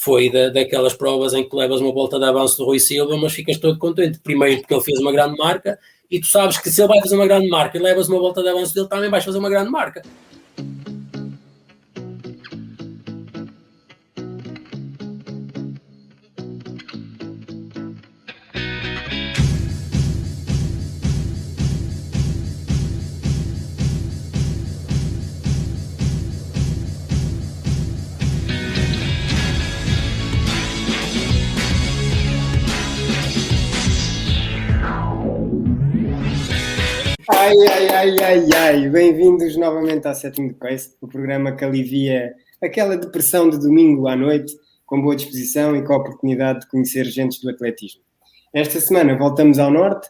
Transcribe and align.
foi 0.00 0.30
da, 0.30 0.48
daquelas 0.48 0.94
provas 0.94 1.34
em 1.34 1.46
que 1.46 1.54
levas 1.54 1.78
uma 1.78 1.92
volta 1.92 2.18
de 2.18 2.24
avanço 2.24 2.56
do 2.56 2.64
Rui 2.64 2.80
Silva, 2.80 3.18
mas 3.18 3.34
ficas 3.34 3.58
todo 3.58 3.78
contente. 3.78 4.18
Primeiro 4.18 4.62
porque 4.62 4.72
ele 4.72 4.82
fez 4.82 4.98
uma 4.98 5.12
grande 5.12 5.36
marca, 5.36 5.78
e 6.10 6.18
tu 6.18 6.26
sabes 6.26 6.56
que 6.56 6.70
se 6.70 6.80
ele 6.80 6.88
vai 6.88 7.02
fazer 7.02 7.16
uma 7.16 7.26
grande 7.26 7.50
marca 7.50 7.76
e 7.76 7.82
levas 7.82 8.08
uma 8.08 8.18
volta 8.18 8.42
de 8.42 8.48
avanço 8.48 8.74
dele, 8.74 8.88
também 8.88 9.10
vais 9.10 9.22
fazer 9.22 9.36
uma 9.36 9.50
grande 9.50 9.70
marca. 9.70 10.00
Ai, 37.50 37.56
ai, 37.66 37.88
ai, 37.88 38.16
ai, 38.22 38.48
ai. 38.56 38.88
Bem-vindos 38.88 39.56
novamente 39.56 40.06
ao 40.06 40.14
Setting 40.14 40.46
de 40.46 40.54
Pace, 40.54 40.94
o 41.00 41.08
programa 41.08 41.50
que 41.50 41.64
alivia 41.64 42.32
aquela 42.62 42.96
depressão 42.96 43.50
de 43.50 43.58
domingo 43.58 44.06
à 44.06 44.14
noite, 44.14 44.56
com 44.86 45.02
boa 45.02 45.16
disposição 45.16 45.74
e 45.74 45.82
com 45.84 45.92
a 45.92 45.96
oportunidade 45.96 46.60
de 46.60 46.68
conhecer 46.68 47.04
gente 47.06 47.42
do 47.42 47.50
atletismo. 47.50 48.02
Esta 48.54 48.80
semana 48.80 49.18
voltamos 49.18 49.58
ao 49.58 49.68
Norte 49.68 50.08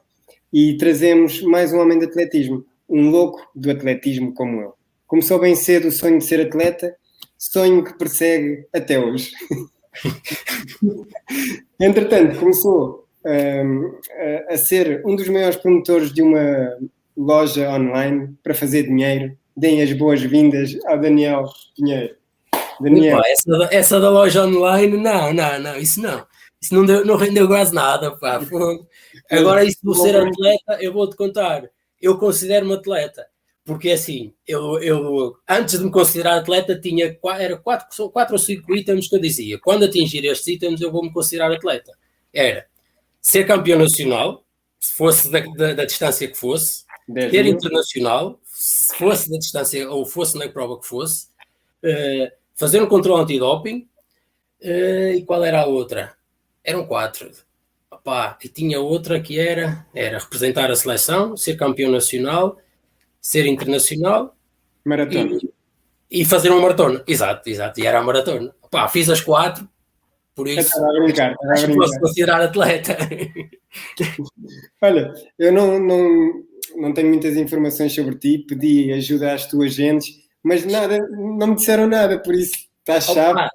e 0.53 0.77
trazemos 0.77 1.41
mais 1.41 1.73
um 1.73 1.79
homem 1.79 1.99
de 1.99 2.05
atletismo, 2.05 2.63
um 2.87 3.09
louco 3.09 3.41
do 3.55 3.71
atletismo 3.71 4.35
como 4.35 4.61
eu. 4.61 4.75
Começou 5.07 5.39
bem 5.39 5.55
cedo 5.55 5.89
o 5.89 5.93
sonho 5.93 6.19
de 6.19 6.25
ser 6.25 6.47
atleta, 6.47 6.95
sonho 7.39 7.83
que 7.83 7.97
persegue 7.97 8.67
até 8.71 9.01
hoje. 9.01 9.33
Entretanto, 11.81 12.39
começou 12.39 13.07
um, 13.25 13.99
a, 14.51 14.53
a 14.53 14.59
ser 14.59 15.03
um 15.07 15.17
dos 15.17 15.27
maiores 15.31 15.57
promotores 15.57 16.13
de 16.13 16.21
uma 16.21 16.77
loja 17.21 17.71
online 17.71 18.35
para 18.43 18.55
fazer 18.55 18.85
dinheiro. 18.85 19.37
Deem 19.57 19.83
as 19.83 19.93
boas-vindas 19.93 20.77
ao 20.87 20.99
Daniel 20.99 21.45
Pinheiro. 21.77 22.17
Daniel. 22.81 23.19
Pá, 23.19 23.29
essa, 23.29 23.59
da, 23.59 23.69
essa, 23.71 24.01
da 24.01 24.11
loja 24.11 24.47
online, 24.47 24.97
não, 24.97 25.33
não, 25.33 25.61
não, 25.61 25.77
isso 25.77 26.01
não. 26.01 26.27
Isso 26.61 26.75
não, 26.75 26.85
deu, 26.85 27.05
não 27.05 27.17
rendeu 27.17 27.47
quase 27.47 27.75
nada, 27.75 28.17
pá. 28.17 28.41
Agora, 29.31 29.65
isso 29.65 29.79
de 29.83 29.99
ser 29.99 30.17
atleta, 30.17 30.79
eu 30.81 30.93
vou-te 30.93 31.17
contar. 31.17 31.65
Eu 32.01 32.19
considero-me 32.19 32.75
atleta. 32.75 33.27
Porque 33.65 33.91
assim, 33.91 34.33
eu, 34.47 34.81
eu 34.81 35.37
antes 35.49 35.79
de 35.79 35.85
me 35.85 35.91
considerar 35.91 36.39
atleta, 36.39 36.79
tinha 36.81 37.17
era 37.39 37.57
quatro, 37.57 38.11
quatro 38.11 38.35
ou 38.35 38.39
cinco 38.39 38.75
itens 38.75 39.09
que 39.09 39.15
eu 39.15 39.21
dizia: 39.21 39.59
quando 39.61 39.85
atingir 39.85 40.25
estes 40.25 40.47
itens, 40.49 40.81
eu 40.81 40.91
vou 40.91 41.03
me 41.03 41.13
considerar 41.13 41.53
atleta. 41.53 41.93
Era 42.33 42.67
ser 43.21 43.47
campeão 43.47 43.79
nacional, 43.79 44.45
se 44.79 44.95
fosse 44.95 45.31
da, 45.31 45.41
da, 45.41 45.75
da 45.75 45.85
distância 45.85 46.27
que 46.27 46.37
fosse, 46.37 46.85
ter 47.07 47.47
internacional, 47.47 48.41
se 48.45 48.97
fosse 48.97 49.31
na 49.31 49.39
distância 49.39 49.91
ou 49.91 50.05
fosse 50.07 50.39
na 50.39 50.49
prova 50.49 50.79
que 50.79 50.87
fosse, 50.87 51.29
uh, 51.85 52.31
fazer 52.55 52.83
um 52.83 52.87
controle 52.87 53.23
antidoping 53.23 53.89
uh, 54.63 55.15
e 55.15 55.25
qual 55.25 55.45
era 55.45 55.63
a 55.63 55.67
outra? 55.67 56.15
Eram 56.63 56.87
quatro. 56.87 57.31
Opa, 57.91 58.39
e 58.43 58.49
tinha 58.49 58.81
outra 58.81 59.21
que 59.21 59.39
era, 59.39 59.87
era 59.95 60.19
representar 60.19 60.71
a 60.71 60.77
seleção, 60.77 61.37
ser 61.37 61.57
campeão 61.57 61.91
nacional, 61.91 62.59
ser 63.21 63.47
internacional 63.47 64.37
maratona. 64.85 65.39
E, 66.11 66.21
e 66.21 66.25
fazer 66.25 66.51
uma 66.51 66.61
maratona. 66.61 67.03
Exato, 67.07 67.49
exato. 67.49 67.81
E 67.81 67.87
era 67.87 67.99
a 67.99 68.03
maratona. 68.03 68.55
Opa, 68.63 68.89
fiz 68.89 69.09
as 69.11 69.21
quatro, 69.21 69.69
por 70.35 70.49
isso 70.49 70.71
brincar, 71.05 71.35
acho 71.51 71.67
que 71.67 71.75
posso 71.77 72.01
considerar 72.01 72.41
atleta. 72.41 72.97
Olha, 74.81 75.13
eu 75.39 75.53
não, 75.53 75.79
não, 75.79 76.45
não 76.77 76.93
tenho 76.93 77.09
muitas 77.09 77.37
informações 77.37 77.95
sobre 77.95 78.17
ti, 78.17 78.39
pedi 78.39 78.93
ajuda 78.93 79.35
às 79.35 79.47
tuas 79.47 79.75
gentes, 79.75 80.09
mas 80.43 80.65
nada, 80.65 80.99
não 81.09 81.49
me 81.49 81.57
disseram 81.57 81.87
nada, 81.87 82.19
por 82.19 82.35
isso 82.35 82.53
está 82.81 83.01
chave. 83.01 83.49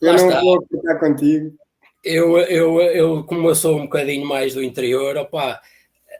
eu 0.00 0.12
não 0.12 0.28
está. 0.28 0.40
vou 0.40 0.66
ficar 0.66 0.98
contigo. 0.98 1.54
Eu, 2.02 2.38
eu, 2.38 2.80
eu, 2.80 3.24
como 3.24 3.48
eu 3.48 3.54
sou 3.54 3.78
um 3.78 3.82
bocadinho 3.82 4.26
mais 4.26 4.54
do 4.54 4.62
interior, 4.62 5.16
opa, 5.16 5.60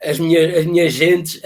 as 0.03 0.19
minhas, 0.19 0.59
as 0.59 0.65
minhas 0.65 0.93
gentes, 0.93 1.41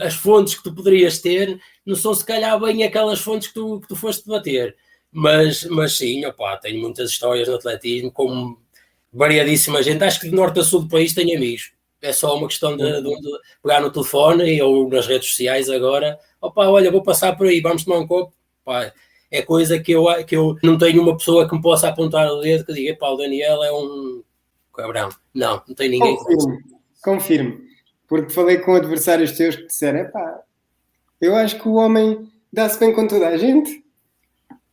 as 0.00 0.14
fontes 0.14 0.54
que 0.54 0.62
tu 0.62 0.74
poderias 0.74 1.18
ter, 1.18 1.60
não 1.84 1.96
são 1.96 2.14
se 2.14 2.24
calhar 2.24 2.58
bem 2.60 2.84
aquelas 2.84 3.20
fontes 3.20 3.48
que 3.48 3.54
tu, 3.54 3.80
que 3.80 3.88
tu 3.88 3.96
foste 3.96 4.24
debater. 4.24 4.76
Mas, 5.10 5.64
mas 5.64 5.96
sim, 5.96 6.24
opa, 6.24 6.56
tenho 6.58 6.80
muitas 6.80 7.10
histórias 7.10 7.48
no 7.48 7.56
atletismo, 7.56 8.10
com 8.10 8.56
variadíssima 9.12 9.82
gente. 9.82 10.04
Acho 10.04 10.20
que 10.20 10.28
de 10.28 10.34
norte 10.34 10.60
a 10.60 10.64
sul 10.64 10.82
do 10.82 10.88
país 10.88 11.12
tenho 11.12 11.36
amigos 11.36 11.72
é 12.02 12.12
só 12.12 12.36
uma 12.36 12.48
questão 12.48 12.76
de, 12.76 12.84
de, 12.84 13.02
de, 13.02 13.38
pegar 13.62 13.80
no 13.80 13.90
telefone 13.90 14.60
ou 14.60 14.88
nas 14.90 15.06
redes 15.06 15.30
sociais 15.30 15.70
agora. 15.70 16.18
Opa, 16.40 16.66
olha, 16.66 16.90
vou 16.90 17.02
passar 17.02 17.36
por 17.36 17.46
aí, 17.46 17.60
vamos 17.60 17.84
tomar 17.84 18.00
um 18.00 18.06
copo. 18.06 18.34
Opa, 18.66 18.92
é 19.30 19.40
coisa 19.40 19.78
que 19.78 19.92
eu, 19.92 20.04
que 20.26 20.36
eu 20.36 20.56
não 20.62 20.76
tenho 20.76 21.00
uma 21.00 21.16
pessoa 21.16 21.48
que 21.48 21.54
me 21.54 21.62
possa 21.62 21.88
apontar 21.88 22.28
o 22.28 22.40
dedo 22.40 22.66
que 22.66 22.74
diga, 22.74 22.96
pá, 22.96 23.08
o 23.08 23.16
Daniel 23.16 23.62
é 23.62 23.72
um 23.72 24.22
cabrão. 24.74 25.10
Não, 25.32 25.62
não 25.66 25.74
tem 25.74 25.88
ninguém. 25.88 26.16
Confirmo, 26.16 26.58
confirmo. 27.02 27.60
Porque 28.08 28.32
falei 28.32 28.58
com 28.58 28.74
adversários 28.74 29.32
teus 29.32 29.56
que 29.56 29.66
disseram, 29.66 30.10
pá, 30.10 30.42
eu 31.20 31.36
acho 31.36 31.58
que 31.58 31.68
o 31.68 31.74
homem 31.74 32.28
dá-se 32.52 32.78
bem 32.78 32.92
com 32.92 33.06
toda 33.06 33.28
a 33.28 33.36
gente. 33.36 33.82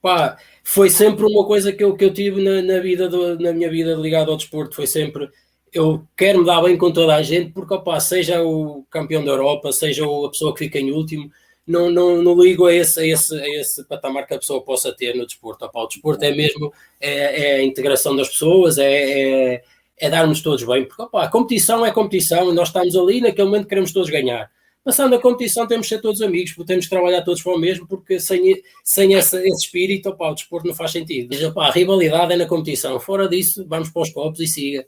Pá, 0.01 0.37
foi 0.63 0.89
sempre 0.89 1.25
uma 1.25 1.45
coisa 1.45 1.71
que 1.71 1.83
eu, 1.83 1.95
que 1.95 2.05
eu 2.05 2.13
tive 2.13 2.43
na, 2.43 2.61
na 2.61 2.79
vida 2.79 3.07
do, 3.07 3.39
na 3.39 3.53
minha 3.53 3.69
vida 3.69 3.93
ligada 3.93 4.31
ao 4.31 4.37
desporto, 4.37 4.75
foi 4.75 4.87
sempre 4.87 5.29
eu 5.73 6.03
quero 6.17 6.39
me 6.39 6.45
dar 6.45 6.61
bem 6.61 6.77
com 6.77 6.91
toda 6.91 7.15
a 7.15 7.21
gente, 7.21 7.51
porque 7.51 7.73
opa, 7.73 7.99
seja 7.99 8.41
o 8.41 8.83
campeão 8.89 9.23
da 9.23 9.31
Europa, 9.31 9.71
seja 9.71 10.05
a 10.05 10.29
pessoa 10.29 10.53
que 10.53 10.65
fica 10.65 10.79
em 10.79 10.91
último, 10.91 11.31
não, 11.65 11.89
não, 11.91 12.21
não 12.21 12.41
ligo 12.41 12.65
a 12.65 12.73
esse, 12.73 12.99
a, 12.99 13.05
esse, 13.05 13.35
a 13.35 13.47
esse 13.59 13.83
patamar 13.85 14.25
que 14.25 14.33
a 14.33 14.39
pessoa 14.39 14.63
possa 14.63 14.91
ter 14.91 15.15
no 15.15 15.25
desporto. 15.25 15.65
Opa, 15.65 15.79
o 15.81 15.87
desporto 15.87 16.23
é 16.25 16.33
mesmo 16.33 16.73
é, 16.99 17.41
é 17.41 17.55
a 17.57 17.63
integração 17.63 18.15
das 18.15 18.29
pessoas, 18.29 18.77
é, 18.77 19.53
é, 19.55 19.63
é 19.97 20.09
darmos 20.09 20.41
todos 20.41 20.63
bem, 20.63 20.85
porque 20.85 21.01
opa, 21.01 21.23
a 21.23 21.29
competição 21.29 21.85
é 21.85 21.91
competição, 21.91 22.51
nós 22.53 22.69
estamos 22.69 22.95
ali 22.95 23.21
naquele 23.21 23.47
momento 23.47 23.67
queremos 23.67 23.93
todos 23.93 24.09
ganhar. 24.09 24.49
Passando 24.83 25.13
a 25.13 25.21
competição, 25.21 25.67
temos 25.67 25.87
de 25.87 25.95
ser 25.95 26.01
todos 26.01 26.21
amigos, 26.21 26.55
temos 26.65 26.85
de 26.85 26.89
trabalhar 26.89 27.21
todos 27.21 27.43
para 27.43 27.53
o 27.53 27.59
mesmo, 27.59 27.85
porque 27.87 28.19
sem, 28.19 28.61
sem 28.83 29.13
esse, 29.13 29.37
esse 29.37 29.65
espírito, 29.65 30.09
opa, 30.09 30.31
o 30.31 30.33
desporto 30.33 30.67
não 30.67 30.73
faz 30.73 30.91
sentido. 30.91 31.27
Mas, 31.29 31.43
opa, 31.43 31.67
a 31.67 31.71
rivalidade 31.71 32.33
é 32.33 32.37
na 32.37 32.47
competição, 32.47 32.99
fora 32.99 33.27
disso, 33.27 33.65
vamos 33.67 33.89
para 33.89 34.01
os 34.01 34.09
copos 34.09 34.39
e 34.39 34.47
siga. 34.47 34.87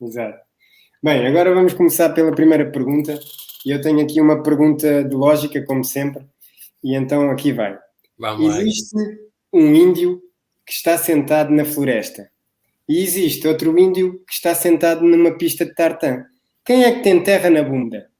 Exato. 0.00 0.38
Bem, 1.02 1.26
agora 1.26 1.54
vamos 1.54 1.74
começar 1.74 2.10
pela 2.10 2.34
primeira 2.34 2.70
pergunta. 2.70 3.18
E 3.64 3.70
eu 3.70 3.80
tenho 3.80 4.00
aqui 4.00 4.20
uma 4.20 4.42
pergunta 4.42 5.04
de 5.04 5.14
lógica, 5.14 5.62
como 5.64 5.84
sempre. 5.84 6.24
E 6.82 6.94
então 6.94 7.30
aqui 7.30 7.52
vai. 7.52 7.78
Vamos 8.18 8.56
existe 8.56 8.96
lá. 8.96 9.02
um 9.52 9.74
índio 9.74 10.22
que 10.66 10.72
está 10.72 10.96
sentado 10.96 11.50
na 11.50 11.64
floresta. 11.64 12.30
E 12.88 13.02
existe 13.02 13.48
outro 13.48 13.78
índio 13.78 14.22
que 14.26 14.34
está 14.34 14.54
sentado 14.54 15.02
numa 15.02 15.36
pista 15.36 15.64
de 15.64 15.74
tartan. 15.74 16.24
Quem 16.64 16.84
é 16.84 16.92
que 16.92 17.02
tem 17.02 17.22
terra 17.22 17.48
na 17.50 17.62
bunda? 17.62 18.10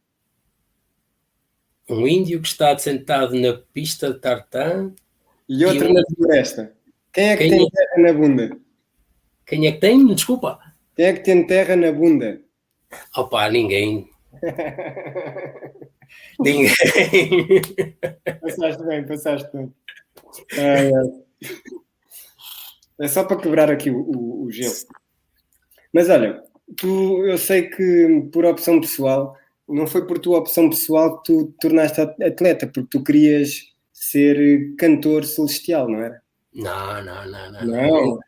Um 1.88 2.06
índio 2.06 2.41
que 2.41 2.48
está 2.48 2.76
sentado 2.78 3.34
na 3.34 3.52
pista 3.72 4.12
de 4.12 4.20
tartan. 4.20 4.94
E 5.46 5.64
outro 5.66 5.86
e 5.86 5.91
um... 5.91 5.92
na 5.92 6.02
floresta. 6.16 6.72
Quem 7.12 7.31
é 7.31 7.36
que 7.36 7.48
Quem 7.48 7.50
tem 7.50 7.66
é... 7.66 7.70
terra 7.70 8.02
na 8.02 8.12
bunda? 8.12 8.56
Quem 9.46 9.66
é 9.66 9.72
que 9.72 9.81
tem? 9.81 10.06
Desculpa. 10.14 10.58
Quem 10.94 11.06
é 11.06 11.12
que 11.12 11.21
tem 11.21 11.47
terra 11.47 11.77
na 11.77 11.93
bunda? 11.93 12.41
Opa, 13.16 13.50
ninguém. 13.50 14.09
ninguém. 16.38 16.71
Passaste 18.41 18.84
bem, 18.84 19.06
passaste 19.06 19.50
bem. 19.53 19.75
É, 20.56 20.91
é 23.00 23.09
só 23.09 23.25
para 23.25 23.41
quebrar 23.41 23.71
aqui 23.71 23.91
o, 23.91 23.99
o, 23.99 24.44
o 24.44 24.50
gelo. 24.50 24.75
Mas 25.93 26.08
olha, 26.08 26.43
tu, 26.76 27.25
eu 27.26 27.38
sei 27.38 27.69
que 27.69 28.29
por 28.32 28.44
opção 28.44 28.81
pessoal, 28.81 29.37
não 29.69 29.87
foi 29.87 30.06
por 30.06 30.19
tua 30.19 30.38
opção 30.38 30.69
pessoal 30.69 31.19
que 31.19 31.32
tu 31.32 31.47
te 31.47 31.58
tornaste 31.61 32.00
atleta, 32.00 32.67
porque 32.67 32.88
tu 32.90 33.02
querias 33.02 33.62
ser 33.93 34.75
cantor 34.76 35.25
celestial, 35.25 35.88
não 35.88 36.00
era? 36.00 36.23
Não, 36.52 37.02
não, 37.02 37.29
não, 37.29 37.52
não. 37.52 37.64
Não. 37.64 38.06
Não, 38.06 38.20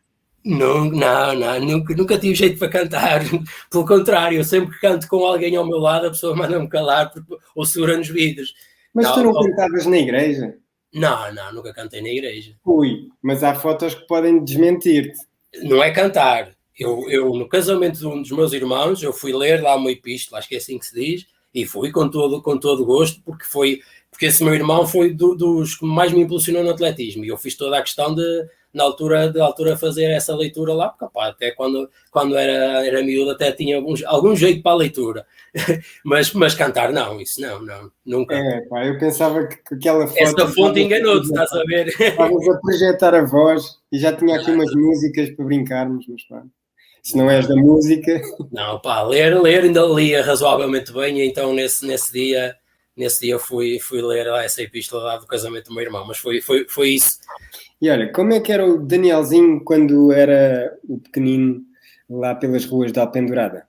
não, 0.47 1.35
não, 1.35 1.59
nunca, 1.59 1.95
nunca 1.95 2.17
tive 2.17 2.35
jeito 2.35 2.57
para 2.57 2.69
cantar. 2.69 3.21
Pelo 3.69 3.85
contrário, 3.85 4.37
eu 4.37 4.43
sempre 4.43 4.73
que 4.73 4.81
canto 4.81 5.07
com 5.07 5.25
alguém 5.25 5.55
ao 5.55 5.67
meu 5.67 5.77
lado, 5.77 6.07
a 6.07 6.09
pessoa 6.09 6.35
manda-me 6.35 6.69
calar 6.69 7.11
ou 7.55 7.65
segura 7.65 7.97
nos 7.97 8.07
vidros. 8.07 8.53
Mas 8.93 9.05
não, 9.05 9.13
tu 9.13 9.23
não 9.23 9.33
cantavas 9.33 9.85
na 9.85 9.97
igreja? 9.97 10.55
Não, 10.93 11.33
não, 11.33 11.53
nunca 11.53 11.73
cantei 11.73 12.01
na 12.01 12.09
igreja. 12.09 12.55
Ui, 12.65 13.09
mas 13.21 13.43
há 13.43 13.53
fotos 13.53 13.93
que 13.93 14.07
podem 14.07 14.43
desmentir-te. 14.43 15.19
Não 15.63 15.83
é 15.83 15.91
cantar. 15.91 16.51
Eu, 16.77 17.09
eu, 17.09 17.33
no 17.33 17.47
casamento 17.47 17.99
de 17.99 18.07
um 18.07 18.21
dos 18.21 18.31
meus 18.31 18.53
irmãos, 18.53 19.03
eu 19.03 19.11
fui 19.11 19.33
ler 19.33 19.61
lá 19.61 19.75
uma 19.75 19.91
epístola, 19.91 20.39
acho 20.39 20.47
que 20.47 20.55
é 20.55 20.59
assim 20.59 20.77
que 20.77 20.85
se 20.85 20.93
diz, 20.93 21.25
e 21.53 21.65
fui 21.65 21.91
com 21.91 22.07
todo, 22.07 22.41
com 22.41 22.57
todo 22.57 22.85
gosto, 22.85 23.21
porque 23.23 23.43
foi 23.43 23.81
porque 24.09 24.25
esse 24.25 24.43
meu 24.43 24.55
irmão 24.55 24.87
foi 24.87 25.13
do, 25.13 25.35
dos 25.35 25.75
que 25.75 25.85
mais 25.85 26.11
me 26.11 26.21
impulsionou 26.21 26.63
no 26.63 26.71
atletismo, 26.71 27.23
e 27.23 27.27
eu 27.27 27.37
fiz 27.37 27.55
toda 27.55 27.77
a 27.77 27.81
questão 27.83 28.15
de 28.15 28.47
na 28.73 28.83
altura, 28.83 29.29
de 29.29 29.39
altura 29.39 29.77
fazer 29.77 30.05
essa 30.05 30.35
leitura 30.35 30.73
lá, 30.73 30.89
porque 30.89 31.05
opa, 31.05 31.27
até 31.27 31.51
quando, 31.51 31.89
quando 32.11 32.35
era, 32.35 32.85
era 32.85 33.03
miúdo 33.03 33.31
até 33.31 33.51
tinha 33.51 33.77
algum, 33.77 33.93
algum 34.05 34.35
jeito 34.35 34.61
para 34.61 34.73
a 34.73 34.75
leitura, 34.75 35.25
mas, 36.03 36.31
mas 36.33 36.53
cantar 36.53 36.91
não, 36.91 37.19
isso 37.19 37.41
não, 37.41 37.61
não, 37.61 37.91
nunca. 38.05 38.35
É, 38.35 38.61
pá, 38.61 38.85
eu 38.85 38.97
pensava 38.99 39.47
que 39.47 39.75
aquela 39.75 40.07
foto... 40.07 40.19
Essa 40.19 40.47
fonte 40.49 40.79
enganou-te, 40.79 41.27
estás 41.27 41.51
a 41.51 41.63
ver? 41.63 41.87
Estavas 41.87 42.47
a 42.49 42.59
projetar 42.59 43.15
a 43.15 43.25
voz 43.25 43.77
e 43.91 43.97
já 43.97 44.13
tinha 44.13 44.39
aqui 44.39 44.51
umas 44.51 44.73
músicas 44.73 45.29
para 45.31 45.45
brincarmos, 45.45 46.05
mas 46.07 46.23
pá 46.23 46.43
se 47.01 47.15
não 47.15 47.31
és 47.31 47.47
da 47.47 47.55
música. 47.55 48.21
Não, 48.51 48.81
pá, 48.81 49.01
ler, 49.01 49.41
ler 49.41 49.63
ainda 49.63 49.81
lia 49.85 50.21
razoavelmente 50.21 50.91
bem, 50.91 51.25
então 51.25 51.53
nesse, 51.53 51.85
nesse 51.85 52.11
dia 52.11 52.53
nesse 52.97 53.21
dia 53.21 53.37
fui, 53.37 53.79
fui 53.79 54.01
ler 54.01 54.25
essa 54.43 54.63
epístola 54.63 55.03
lá 55.03 55.17
do 55.17 55.27
casamento 55.27 55.67
do 55.67 55.75
meu 55.75 55.83
irmão, 55.83 56.03
mas 56.05 56.17
foi, 56.17 56.41
foi, 56.41 56.67
foi 56.67 56.89
isso. 56.89 57.19
E 57.81 57.89
olha, 57.89 58.11
como 58.11 58.33
é 58.33 58.39
que 58.39 58.51
era 58.51 58.65
o 58.65 58.79
Danielzinho 58.79 59.63
quando 59.63 60.11
era 60.11 60.75
o 60.87 60.99
pequenino 60.99 61.61
lá 62.09 62.33
pelas 62.33 62.65
ruas 62.65 62.91
da 62.91 63.01
Alpendurada? 63.01 63.67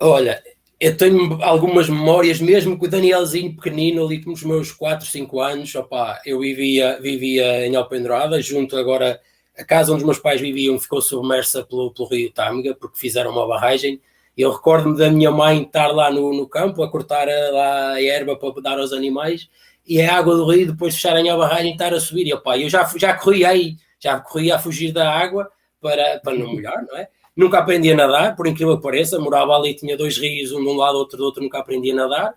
Olha, 0.00 0.42
eu 0.78 0.96
tenho 0.96 1.42
algumas 1.42 1.88
memórias, 1.88 2.40
mesmo 2.40 2.76
com 2.76 2.86
o 2.86 2.88
Danielzinho 2.88 3.54
pequenino, 3.56 4.04
ali 4.04 4.22
com 4.22 4.32
os 4.32 4.42
meus 4.44 4.70
4, 4.72 5.06
5 5.06 5.40
anos, 5.40 5.74
opá, 5.74 6.20
eu 6.24 6.40
vivia, 6.40 7.00
vivia 7.00 7.66
em 7.66 7.74
Alpendurada, 7.74 8.40
junto 8.40 8.76
agora, 8.76 9.20
a 9.56 9.64
casa 9.64 9.92
onde 9.92 10.02
os 10.02 10.06
meus 10.06 10.18
pais 10.18 10.40
viviam 10.40 10.78
ficou 10.78 11.00
submersa 11.00 11.64
pelo, 11.64 11.92
pelo 11.92 12.08
rio 12.08 12.32
Tâmega, 12.32 12.74
porque 12.74 12.98
fizeram 12.98 13.32
uma 13.32 13.46
barragem, 13.46 14.00
eu 14.36 14.50
recordo-me 14.50 14.96
da 14.96 15.10
minha 15.10 15.30
mãe 15.30 15.62
estar 15.62 15.88
lá 15.88 16.10
no, 16.10 16.32
no 16.32 16.48
campo 16.48 16.82
a 16.82 16.90
cortar 16.90 17.28
a, 17.28 17.50
lá 17.50 17.92
a 17.92 18.02
erva 18.02 18.36
para 18.36 18.62
dar 18.62 18.78
aos 18.78 18.92
animais 18.92 19.48
e 19.86 20.00
a 20.00 20.16
água 20.16 20.36
do 20.36 20.50
rio 20.50 20.66
depois 20.68 20.94
fecharem 20.94 21.28
a 21.30 21.36
barragem 21.36 21.70
e 21.70 21.72
estar 21.72 21.92
a 21.92 22.00
subir. 22.00 22.26
E 22.26 22.34
opa, 22.34 22.58
eu 22.58 22.68
já, 22.68 22.84
já 22.96 23.14
corri 23.14 23.44
aí, 23.44 23.76
já 23.98 24.18
corri 24.20 24.50
a 24.52 24.58
fugir 24.58 24.92
da 24.92 25.10
água 25.10 25.50
para, 25.80 26.20
para 26.20 26.34
não 26.34 26.52
molhar, 26.52 26.84
não 26.86 26.96
é? 26.96 27.08
Nunca 27.34 27.58
aprendi 27.58 27.90
a 27.90 27.96
nadar, 27.96 28.36
por 28.36 28.46
incrível 28.46 28.76
que 28.76 28.82
pareça, 28.82 29.18
morava 29.18 29.56
ali, 29.56 29.74
tinha 29.74 29.96
dois 29.96 30.18
rios, 30.18 30.52
um 30.52 30.62
de 30.62 30.68
um 30.68 30.76
lado, 30.76 30.98
outro 30.98 31.16
do 31.16 31.24
outro, 31.24 31.42
nunca 31.42 31.58
aprendi 31.58 31.90
a 31.90 31.94
nadar. 31.94 32.34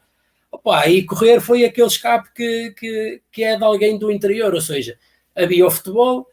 Opa, 0.52 0.88
e 0.88 1.04
correr 1.04 1.42
foi 1.42 1.66
aquele 1.66 1.88
escape 1.88 2.30
que, 2.34 2.74
que, 2.78 3.22
que 3.32 3.44
é 3.44 3.58
de 3.58 3.64
alguém 3.64 3.98
do 3.98 4.10
interior, 4.10 4.54
ou 4.54 4.62
seja, 4.62 4.98
havia 5.36 5.68
o 5.68 5.72
futebol 5.72 6.26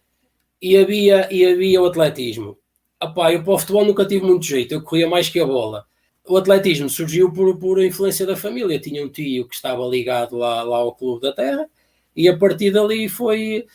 e 0.61 0.76
havia, 0.76 1.29
e 1.32 1.44
havia 1.44 1.82
o 1.82 1.87
atletismo. 1.87 2.56
Opá, 3.03 3.32
eu 3.32 3.43
para 3.43 3.53
o 3.53 3.58
futebol 3.58 3.85
nunca 3.85 4.06
tive 4.06 4.25
muito 4.25 4.47
jeito, 4.47 4.75
eu 4.75 4.82
corria 4.82 5.08
mais 5.08 5.29
que 5.29 5.41
a 5.41 5.44
bola. 5.44 5.85
O 6.26 6.36
atletismo 6.36 6.88
surgiu 6.88 7.32
por, 7.32 7.58
por 7.58 7.82
influência 7.82 8.24
da 8.24 8.36
família. 8.36 8.78
Tinha 8.78 9.04
um 9.04 9.08
tio 9.08 9.48
que 9.48 9.54
estava 9.54 9.84
ligado 9.86 10.36
lá, 10.36 10.62
lá 10.62 10.78
ao 10.78 10.94
Clube 10.94 11.22
da 11.22 11.32
Terra 11.32 11.69
e 12.14 12.28
a 12.28 12.36
partir 12.36 12.70
dali 12.70 13.08
foi. 13.08 13.66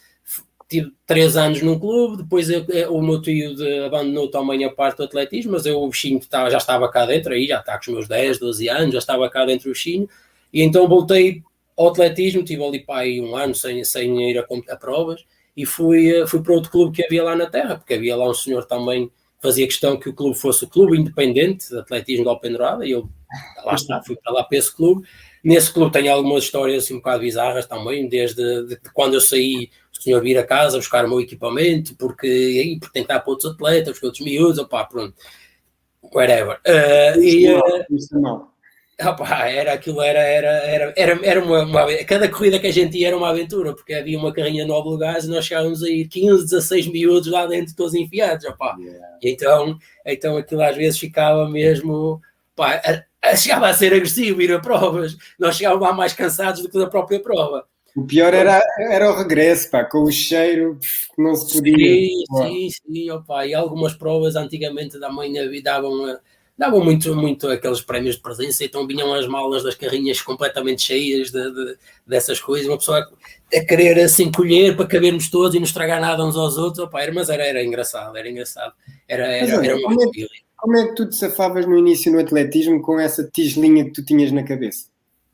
Tive 0.69 0.91
três 1.05 1.37
anos 1.37 1.61
num 1.61 1.79
clube, 1.79 2.17
depois 2.23 2.49
eu, 2.49 2.65
o 2.93 3.01
meu 3.01 3.21
tio 3.21 3.55
de, 3.55 3.85
abandonou 3.85 4.29
também 4.29 4.65
a 4.65 4.69
parte 4.69 4.97
do 4.97 5.05
atletismo, 5.05 5.53
mas 5.53 5.65
eu 5.65 5.81
o 5.81 5.87
bichinho 5.87 6.17
estava, 6.17 6.49
já 6.49 6.57
estava 6.57 6.91
cá 6.91 7.05
dentro, 7.05 7.31
aí 7.31 7.47
já 7.47 7.61
está 7.61 7.77
com 7.77 7.83
os 7.83 7.87
meus 7.87 8.07
10, 8.09 8.37
12 8.39 8.67
anos, 8.67 8.91
já 8.91 8.99
estava 8.99 9.29
cá 9.29 9.45
dentro 9.45 9.69
o 9.69 9.71
bichinho, 9.71 10.09
e 10.51 10.61
então 10.61 10.85
voltei 10.85 11.41
ao 11.77 11.87
atletismo, 11.87 12.43
tive 12.43 12.65
ali 12.65 12.83
para 12.83 12.99
aí 12.99 13.21
um 13.21 13.33
ano 13.33 13.55
sem, 13.55 13.81
sem 13.85 14.29
ir 14.29 14.37
a, 14.39 14.45
a 14.73 14.75
provas, 14.75 15.23
e 15.55 15.65
fui, 15.65 16.27
fui 16.27 16.41
para 16.41 16.53
outro 16.53 16.69
clube 16.69 16.93
que 16.93 17.05
havia 17.05 17.23
lá 17.23 17.33
na 17.33 17.45
terra, 17.45 17.77
porque 17.77 17.93
havia 17.93 18.17
lá 18.17 18.29
um 18.29 18.33
senhor 18.33 18.65
também 18.65 19.09
fazia 19.39 19.67
questão 19.67 19.99
que 19.99 20.09
o 20.09 20.13
clube 20.13 20.37
fosse 20.37 20.63
o 20.63 20.69
clube 20.69 20.97
independente 20.97 21.69
de 21.69 21.79
atletismo 21.79 22.23
de 22.23 22.29
Alpendurada 22.29 22.85
e 22.85 22.91
eu 22.91 23.09
lá 23.63 23.75
está, 23.75 24.01
fui 24.03 24.15
para 24.15 24.33
lá 24.33 24.43
para 24.43 24.57
esse 24.57 24.75
clube. 24.75 25.07
Nesse 25.43 25.71
clube 25.71 25.91
tenho 25.91 26.11
algumas 26.11 26.43
histórias 26.43 26.83
assim 26.83 26.95
um 26.95 26.97
bocado 26.97 27.21
bizarras 27.21 27.65
também, 27.65 28.07
desde 28.07 28.35
de, 28.35 28.75
de 28.75 28.79
quando 28.93 29.13
eu 29.13 29.21
saí, 29.21 29.69
o 29.97 30.01
senhor 30.01 30.21
vir 30.21 30.37
a 30.37 30.45
casa 30.45 30.77
buscar 30.77 31.05
o 31.05 31.09
meu 31.09 31.21
equipamento, 31.21 31.95
porque 31.95 32.27
aí 32.27 32.79
por 32.79 32.89
tentar 32.91 33.19
para 33.19 33.31
outros 33.31 33.51
atletas, 33.51 33.97
para 33.97 34.07
outros 34.07 34.25
miúdos, 34.25 34.59
opá, 34.59 34.85
pronto, 34.85 35.13
whatever. 36.13 36.59
Uh, 36.65 37.21
e, 37.21 37.47
não. 38.13 38.56
Opa, 38.99 39.47
era 39.47 39.73
aquilo, 39.73 40.01
era, 40.01 40.19
era, 40.19 40.47
era, 40.47 40.93
era, 40.97 41.19
era 41.23 41.43
uma, 41.43 41.63
uma, 41.63 42.03
Cada 42.05 42.27
corrida 42.29 42.57
que 42.57 42.65
a 42.65 42.73
gente 42.73 42.97
ia 42.97 43.09
era 43.09 43.17
uma 43.17 43.29
aventura, 43.29 43.75
porque 43.75 43.93
havia 43.93 44.17
uma 44.17 44.33
carrinha 44.33 44.65
nove 44.65 44.89
lugares 44.89 45.25
e 45.25 45.29
nós 45.29 45.45
chegávamos 45.45 45.83
a 45.83 45.89
ir 45.89 46.07
15, 46.07 46.45
16 46.45 46.87
miúdos 46.87 47.31
lá 47.31 47.45
dentro, 47.45 47.75
todos 47.75 47.93
enfiados. 47.93 48.43
Opa. 48.45 48.75
Yeah. 48.79 49.17
Então, 49.21 49.77
então 50.03 50.37
aquilo 50.37 50.63
às 50.63 50.75
vezes 50.75 50.99
ficava 50.99 51.47
mesmo. 51.47 52.19
Opa, 52.55 52.81
a, 52.83 53.29
a, 53.29 53.35
chegava 53.35 53.67
a 53.67 53.73
ser 53.73 53.93
agressivo 53.93 54.41
ir 54.41 54.51
a 54.51 54.59
provas. 54.59 55.15
Nós 55.37 55.55
chegávamos 55.57 55.87
lá 55.87 55.93
mais 55.93 56.13
cansados 56.13 56.63
do 56.63 56.69
que 56.69 56.79
da 56.79 56.87
própria 56.87 57.19
prova. 57.19 57.65
O 57.95 58.03
pior 58.03 58.33
era, 58.33 58.61
era 58.79 59.11
o 59.11 59.15
regresso, 59.15 59.69
pá, 59.69 59.83
com 59.83 60.03
o 60.03 60.11
cheiro 60.11 60.77
que 60.79 61.21
não 61.21 61.35
se 61.35 61.53
podia. 61.53 61.75
Sim, 61.75 62.09
sim, 62.35 62.69
sim, 62.69 63.11
opa. 63.11 63.45
E 63.45 63.53
algumas 63.53 63.93
provas 63.93 64.35
antigamente 64.35 64.99
da 64.99 65.11
mãe 65.11 65.31
davam 65.61 66.17
davam 66.57 66.83
muito, 66.83 67.15
muito 67.15 67.47
aqueles 67.47 67.81
prémios 67.81 68.15
de 68.15 68.21
presença, 68.21 68.65
então 68.65 68.87
vinham 68.87 69.13
as 69.13 69.27
malas 69.27 69.63
das 69.63 69.75
carrinhas 69.75 70.21
completamente 70.21 70.81
cheias 70.81 71.31
de, 71.31 71.51
de, 71.51 71.77
dessas 72.05 72.39
coisas, 72.39 72.67
uma 72.67 72.77
pessoa 72.77 72.99
a, 72.99 73.57
a 73.57 73.65
querer 73.65 73.99
assim 73.99 74.31
colher 74.31 74.75
para 74.75 74.87
cabermos 74.87 75.29
todos 75.29 75.53
e 75.53 75.59
não 75.59 75.65
estragar 75.65 76.01
nada 76.01 76.25
uns 76.25 76.35
aos 76.35 76.57
outros, 76.57 76.83
opa, 76.83 77.01
era, 77.01 77.13
mas 77.13 77.29
era, 77.29 77.45
era 77.45 77.63
engraçado, 77.63 78.17
era 78.17 78.27
engraçado, 78.27 78.73
era, 79.07 79.27
era, 79.27 79.65
era 79.65 79.81
como, 79.81 80.01
é, 80.01 80.07
como 80.55 80.77
é 80.77 80.87
que 80.87 80.95
tu 80.95 81.07
te 81.07 81.15
safavas 81.15 81.67
no 81.67 81.77
início 81.77 82.11
no 82.11 82.19
atletismo 82.19 82.81
com 82.81 82.99
essa 82.99 83.23
tigelinha 83.31 83.85
que 83.85 83.91
tu 83.91 84.03
tinhas 84.03 84.31
na 84.31 84.43
cabeça? 84.43 84.87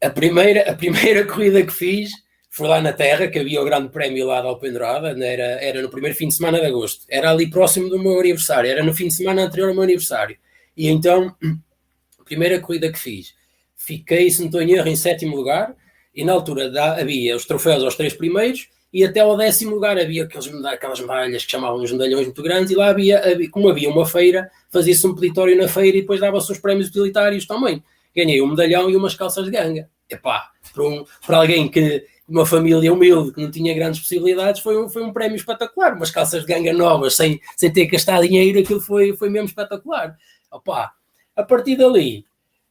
A 0.03 0.09
primeira, 0.09 0.69
a 0.69 0.75
primeira 0.75 1.23
corrida 1.25 1.63
que 1.63 1.71
fiz 1.71 2.11
foi 2.49 2.67
lá 2.67 2.81
na 2.81 2.91
Terra, 2.91 3.29
que 3.29 3.39
havia 3.39 3.61
o 3.61 3.65
grande 3.65 3.89
prémio 3.89 4.27
lá 4.27 4.41
da 4.41 4.49
Alpendurada, 4.49 5.15
né, 5.15 5.33
era, 5.33 5.43
era 5.63 5.81
no 5.81 5.89
primeiro 5.89 6.15
fim 6.15 6.27
de 6.27 6.35
semana 6.35 6.59
de 6.59 6.65
agosto, 6.65 7.05
era 7.09 7.31
ali 7.31 7.49
próximo 7.49 7.89
do 7.89 7.97
meu 7.97 8.19
aniversário, 8.19 8.69
era 8.69 8.83
no 8.83 8.93
fim 8.93 9.07
de 9.07 9.15
semana 9.15 9.43
anterior 9.43 9.69
ao 9.69 9.73
meu 9.73 9.83
aniversário. 9.83 10.37
E 10.75 10.87
então, 10.87 11.35
a 12.19 12.23
primeira 12.25 12.59
corrida 12.59 12.91
que 12.91 12.99
fiz, 12.99 13.33
fiquei, 13.75 14.29
se 14.31 14.39
não 14.39 14.47
estou 14.47 14.61
em 14.61 14.71
erro, 14.71 14.87
em 14.87 14.95
sétimo 14.95 15.35
lugar, 15.35 15.75
e 16.15 16.23
na 16.23 16.33
altura 16.33 16.69
da, 16.69 16.99
havia 16.99 17.35
os 17.35 17.45
troféus 17.45 17.83
aos 17.83 17.95
três 17.95 18.13
primeiros, 18.13 18.67
e 18.91 19.03
até 19.03 19.21
ao 19.21 19.35
décimo 19.35 19.73
lugar 19.73 19.97
havia 19.97 20.23
aqueles, 20.23 20.47
aquelas 20.65 20.99
medalhas 20.99 21.43
que 21.43 21.51
chamavam 21.51 21.81
os 21.81 21.91
medalhões 21.91 22.25
muito 22.25 22.43
grandes, 22.43 22.71
e 22.71 22.75
lá 22.75 22.89
havia, 22.89 23.19
havia 23.19 23.49
como 23.49 23.67
havia 23.69 23.89
uma 23.89 24.05
feira, 24.05 24.49
fazia-se 24.69 25.05
um 25.07 25.15
peditório 25.15 25.57
na 25.57 25.67
feira 25.67 25.97
e 25.97 26.01
depois 26.01 26.19
dava-se 26.19 26.51
os 26.51 26.59
prémios 26.59 26.89
utilitários 26.89 27.47
também. 27.47 27.83
Ganhei 28.15 28.41
um 28.41 28.47
medalhão 28.47 28.89
e 28.89 28.95
umas 28.95 29.15
calças 29.15 29.45
de 29.45 29.51
ganga. 29.51 29.89
Epá, 30.07 30.51
para, 30.71 30.83
um, 30.83 31.03
para 31.25 31.37
alguém 31.37 31.67
que, 31.67 32.05
uma 32.27 32.45
família 32.45 32.93
humilde 32.93 33.33
que 33.33 33.41
não 33.41 33.51
tinha 33.51 33.73
grandes 33.73 33.99
possibilidades, 33.99 34.61
foi 34.61 34.77
um, 34.77 34.87
foi 34.87 35.03
um 35.03 35.11
prémio 35.11 35.35
espetacular. 35.35 35.95
Umas 35.95 36.11
calças 36.11 36.45
de 36.45 36.47
ganga 36.47 36.71
novas, 36.71 37.15
sem, 37.15 37.41
sem 37.57 37.71
ter 37.71 37.85
que 37.85 37.93
gastar 37.93 38.21
dinheiro, 38.21 38.59
aquilo 38.59 38.79
foi, 38.79 39.15
foi 39.15 39.29
mesmo 39.29 39.47
espetacular. 39.47 40.15
Opa, 40.53 40.93
a 41.35 41.43
partir 41.43 41.75
dali 41.75 42.25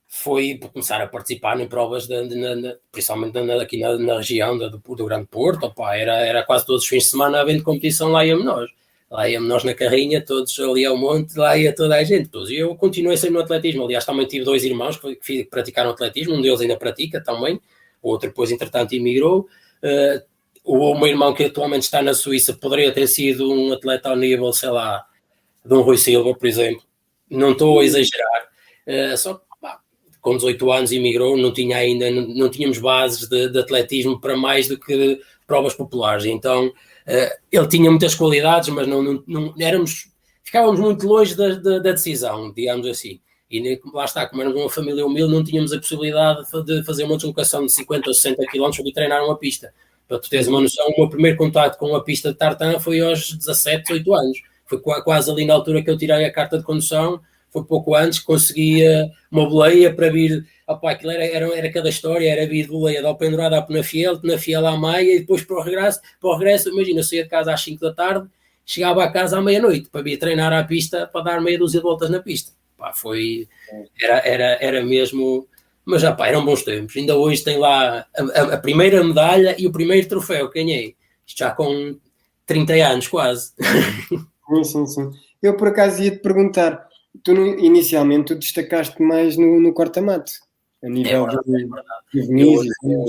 foi 0.07 0.61
começar 0.73 1.01
a 1.01 1.07
participar 1.09 1.59
em 1.59 1.67
provas, 1.67 2.07
de, 2.07 2.29
de, 2.29 2.37
de, 2.37 2.77
principalmente 2.93 3.37
aqui 3.39 3.79
na, 3.79 3.99
na 3.99 4.17
região 4.19 4.57
do, 4.57 4.71
do, 4.71 5.07
Grande 5.07 5.27
Porto. 5.27 5.65
Opa, 5.65 5.97
era, 5.97 6.15
era 6.19 6.45
quase 6.45 6.65
todos 6.65 6.83
os 6.83 6.89
fins 6.89 7.05
de 7.05 7.11
semana 7.11 7.41
havendo 7.41 7.65
competição, 7.65 8.11
lá 8.11 8.25
íamos 8.25 8.45
nós. 8.45 8.71
Lá 9.11 9.29
íamos 9.29 9.49
nós 9.49 9.65
na 9.65 9.75
carrinha, 9.75 10.25
todos 10.25 10.59
ali 10.61 10.85
ao 10.85 10.97
monte, 10.97 11.37
lá 11.37 11.57
ia 11.57 11.75
toda 11.75 11.97
a 11.97 12.05
gente. 12.05 12.31
E 12.49 12.59
eu 12.59 12.77
continuei 12.77 13.17
sempre 13.17 13.35
no 13.35 13.41
atletismo. 13.41 13.85
Aliás, 13.85 14.05
também 14.05 14.27
tive 14.27 14.45
dois 14.45 14.63
irmãos 14.65 14.97
que, 14.97 15.17
que 15.17 15.45
praticaram 15.45 15.91
atletismo, 15.91 16.35
um 16.35 16.43
deles 16.43 16.61
ainda 16.61 16.77
pratica 16.77 17.21
também, 17.23 17.61
o 18.03 18.11
outro 18.11 18.29
depois, 18.29 18.53
entretanto, 18.53 18.93
emigrou. 18.93 19.49
Uh, 19.83 20.23
o 20.65 20.95
meu 20.95 21.09
irmão, 21.09 21.35
que 21.35 21.45
atualmente 21.45 21.83
está 21.83 22.01
na 22.01 22.15
Suíça, 22.15 22.53
poderia 22.53 22.93
ter 22.93 23.09
sido 23.09 23.51
um 23.51 23.73
atleta 23.73 24.11
ao 24.11 24.17
nível, 24.17 24.53
sei 24.53 24.71
lá, 24.71 25.05
de 25.65 25.75
um 25.75 25.81
Rui 25.81 25.97
Silva, 25.97 26.35
por 26.35 26.47
exemplo 26.47 26.83
não 27.33 27.53
estou 27.53 27.81
a 27.81 27.85
exagerar, 27.85 28.49
uh, 28.87 29.17
só 29.17 29.35
que 29.35 29.43
com 30.21 30.37
18 30.37 30.71
anos 30.71 30.93
emigrou, 30.93 31.37
não 31.37 31.53
tinha 31.53 31.77
ainda, 31.77 32.09
não, 32.11 32.23
não 32.29 32.49
tínhamos 32.49 32.79
bases 32.79 33.29
de, 33.29 33.49
de, 33.49 33.59
atletismo 33.59 34.21
para 34.21 34.37
mais 34.37 34.69
do 34.69 34.79
que 34.79 35.21
provas 35.47 35.75
populares, 35.75 36.27
então 36.27 36.69
uh, 36.69 37.41
ele 37.51 37.69
tinha 37.69 37.91
muitas 37.91 38.15
qualidades, 38.15 38.69
mas 38.69 38.87
não, 38.87 39.03
não, 39.03 39.25
não 39.27 39.55
éramos, 39.59 40.09
ficávamos 40.45 40.79
muito 40.79 41.07
longe 41.07 41.35
da, 41.35 41.49
da, 41.57 41.79
da, 41.79 41.93
decisão, 41.93 42.53
digamos 42.53 42.87
assim. 42.87 43.21
E 43.51 43.81
lá 43.93 44.07
está, 44.07 44.27
como 44.27 44.41
éramos 44.41 44.59
uma 44.59 44.71
família 44.71 45.05
humilde, 45.05 45.35
não 45.35 45.45
tínhamos 45.45 45.75
a 45.75 45.79
possibilidade 45.79 46.47
de 46.65 46.83
fazer 46.85 47.05
uma 47.05 47.17
deslocação 47.17 47.67
de 47.67 47.73
50 47.73 48.09
ou 48.09 48.15
60 48.15 48.47
km 48.47 48.71
e 48.83 48.93
treinar 48.95 49.23
uma 49.23 49.37
pista. 49.37 49.75
Para 50.09 50.19
tu 50.19 50.31
teres 50.31 50.47
uma 50.47 50.61
noção, 50.61 50.87
o 50.87 51.01
meu 51.01 51.11
primeiro 51.11 51.37
contato 51.37 51.77
com 51.77 51.95
a 51.95 52.03
pista 52.03 52.33
de 52.33 52.39
tartan 52.39 52.79
foi 52.79 53.01
aos 53.01 53.31
17, 53.35 53.83
18 53.89 54.15
anos 54.15 54.39
foi 54.79 55.03
quase 55.03 55.31
ali 55.31 55.45
na 55.45 55.55
altura 55.55 55.83
que 55.83 55.91
eu 55.91 55.99
tirei 55.99 56.25
a 56.25 56.33
carta 56.33 56.59
de 56.59 56.65
condução, 56.65 57.21
foi 57.53 57.65
pouco 57.65 57.95
antes, 57.95 58.19
conseguia 58.19 59.11
uma 59.31 59.47
boleia 59.47 59.95
para 59.95 60.11
vir, 60.11 60.47
opa, 60.67 60.91
aquilo 60.91 61.13
era, 61.13 61.25
era, 61.25 61.59
era 61.59 61.71
cada 61.71 61.91
história, 61.91 62.31
era 62.31 62.47
vir 62.47 62.65
de 62.65 62.71
boleia 62.71 63.01
de 63.01 63.07
Alpendurada 63.07 63.59
à 63.59 63.63
Penafiel, 63.63 64.19
Penafiel 64.19 64.67
à 64.67 64.77
Maia, 64.77 65.17
e 65.17 65.21
depois 65.21 65.45
para 65.45 65.57
o 65.57 65.63
regresso, 65.63 66.01
para 66.19 66.31
o 66.31 66.37
regresso 66.37 66.71
imagina, 66.71 67.01
eu 67.01 67.05
saía 67.05 67.25
de 67.25 67.29
casa 67.29 67.53
às 67.53 67.63
5 67.63 67.81
da 67.81 67.93
tarde, 67.93 68.27
chegava 68.65 69.05
a 69.05 69.13
casa 69.13 69.39
à 69.39 69.43
meia-noite, 69.43 69.91
para 69.91 70.03
vir 70.03 70.17
treinar 70.17 70.53
à 70.53 70.65
pista, 70.65 71.07
para 71.07 71.25
dar 71.25 71.41
meia 71.43 71.59
dúzia 71.59 71.81
de 71.81 71.85
voltas 71.85 72.09
na 72.09 72.21
pista. 72.21 72.53
Foi, 72.95 73.47
era, 74.01 74.19
era, 74.27 74.59
era 74.61 74.85
mesmo, 74.85 75.47
mas 75.85 76.03
já 76.03 76.13
pá, 76.13 76.27
eram 76.27 76.45
bons 76.45 76.63
tempos. 76.63 76.97
Ainda 76.97 77.17
hoje 77.17 77.45
tem 77.45 77.57
lá 77.57 78.07
a, 78.17 78.23
a, 78.23 78.55
a 78.55 78.59
primeira 78.59 79.05
medalha 79.05 79.55
e 79.57 79.69
o 79.69 79.73
primeiro 79.73 80.09
troféu 80.09 80.51
que 80.51 80.59
ganhei. 80.59 80.97
Isto 81.25 81.39
já 81.39 81.53
com 81.53 81.97
30 82.45 82.73
anos 82.75 83.07
quase. 83.07 83.53
Sim, 84.49 84.65
sim, 84.65 84.87
sim. 84.87 85.11
Eu 85.43 85.57
por 85.57 85.69
acaso 85.69 86.03
ia 86.03 86.11
te 86.11 86.19
perguntar, 86.19 86.89
tu 87.23 87.33
inicialmente 87.33 88.29
tu 88.29 88.39
destacaste 88.39 89.01
mais 89.03 89.37
no, 89.37 89.61
no 89.61 89.73
corta-mato, 89.73 90.33
a 90.83 90.89
nível 90.89 91.27
é 91.29 91.37
verdade, 91.37 91.45
de, 92.13 92.21
é 92.21 92.27
de 92.27 92.41
eu, 92.41 92.65
eu, 92.85 93.07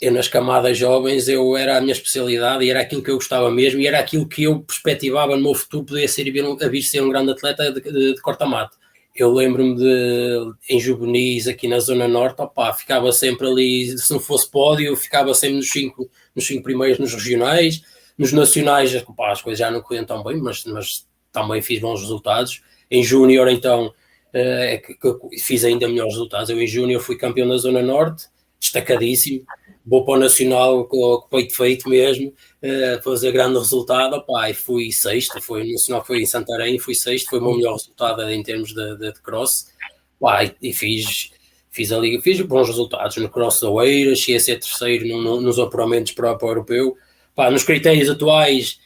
eu, 0.00 0.12
nas 0.12 0.28
camadas 0.28 0.78
jovens 0.78 1.28
eu 1.28 1.56
era 1.56 1.76
a 1.76 1.80
minha 1.80 1.92
especialidade 1.92 2.64
e 2.64 2.70
era 2.70 2.80
aquilo 2.80 3.02
que 3.02 3.10
eu 3.10 3.16
gostava 3.16 3.50
mesmo 3.50 3.80
e 3.80 3.86
era 3.86 3.98
aquilo 3.98 4.28
que 4.28 4.44
eu 4.44 4.60
perspectivava 4.60 5.36
no 5.36 5.42
meu 5.42 5.54
futuro 5.54 5.84
poder 5.84 6.08
ser 6.08 6.28
a 6.28 6.68
vir 6.68 6.82
ser 6.82 7.02
um 7.02 7.08
grande 7.08 7.32
atleta 7.32 7.72
de, 7.72 7.80
de, 7.80 8.14
de 8.14 8.20
corta-mato. 8.20 8.76
Eu 9.14 9.32
lembro-me 9.32 9.76
de 9.76 10.52
em 10.68 10.80
juvenis 10.80 11.46
aqui 11.46 11.68
na 11.68 11.78
Zona 11.78 12.08
Norte, 12.08 12.42
opa, 12.42 12.72
ficava 12.72 13.12
sempre 13.12 13.46
ali, 13.46 13.96
se 13.96 14.12
não 14.12 14.18
fosse 14.18 14.50
pódio, 14.50 14.96
ficava 14.96 15.32
sempre 15.34 15.56
nos 15.56 15.70
cinco, 15.70 16.10
nos 16.34 16.44
cinco 16.44 16.64
primeiros 16.64 16.98
nos 16.98 17.14
regionais, 17.14 17.82
nos 18.16 18.32
nacionais, 18.32 18.94
opa, 19.06 19.32
as 19.32 19.42
coisas 19.42 19.58
já 19.58 19.70
não 19.70 19.80
corriam 19.80 20.04
tão 20.04 20.22
bem, 20.22 20.36
mas, 20.40 20.64
mas 20.64 21.06
também 21.32 21.60
fiz 21.60 21.80
bons 21.80 22.00
resultados. 22.00 22.62
Em 22.90 23.02
Júnior, 23.02 23.48
então, 23.48 23.92
é 24.34 24.78
que, 24.78 24.94
que, 24.94 25.38
fiz 25.38 25.64
ainda 25.64 25.88
melhores 25.88 26.14
resultados. 26.14 26.50
Eu 26.50 26.60
em 26.60 26.66
Júnior 26.66 27.00
fui 27.00 27.16
campeão 27.16 27.48
da 27.48 27.56
Zona 27.56 27.82
Norte, 27.82 28.26
destacadíssimo. 28.58 29.44
Vou 29.86 30.04
para 30.04 30.14
o 30.14 30.18
Nacional 30.18 30.86
com, 30.86 30.96
o 30.96 31.22
peito 31.22 31.54
feito 31.54 31.88
mesmo, 31.88 32.28
uh, 32.28 33.02
fazer 33.02 33.32
grande 33.32 33.58
resultado. 33.58 34.16
Opa, 34.16 34.50
e 34.50 34.54
fui 34.54 34.90
sexto, 34.90 35.40
foi 35.40 35.62
no 35.64 35.72
Nacional 35.72 36.04
foi 36.04 36.22
em 36.22 36.26
Santarém, 36.26 36.78
fui 36.78 36.94
sexto, 36.94 37.30
foi 37.30 37.38
o 37.38 37.42
meu 37.42 37.54
melhor 37.54 37.74
resultado 37.74 38.22
em 38.28 38.42
termos 38.42 38.74
de, 38.74 38.96
de, 38.96 39.12
de 39.12 39.20
cross. 39.20 39.68
Opa, 40.18 40.44
e, 40.44 40.56
e, 40.62 40.72
fiz, 40.72 41.30
fiz 41.70 41.92
ali, 41.92 42.20
fiz 42.20 42.40
bons 42.40 42.68
resultados 42.68 43.16
no 43.18 43.28
cross 43.28 43.60
da 43.60 43.68
Oeiras, 43.68 44.18
cheguei 44.18 44.36
a 44.36 44.40
ser 44.40 44.58
terceiro 44.58 45.06
no, 45.06 45.22
no, 45.22 45.40
nos 45.40 45.58
apuramentos 45.58 46.12
para, 46.12 46.34
para 46.34 46.46
o 46.46 46.50
europeu. 46.50 46.96
Opa, 47.34 47.50
nos 47.50 47.64
critérios 47.64 48.08
atuais, 48.08 48.78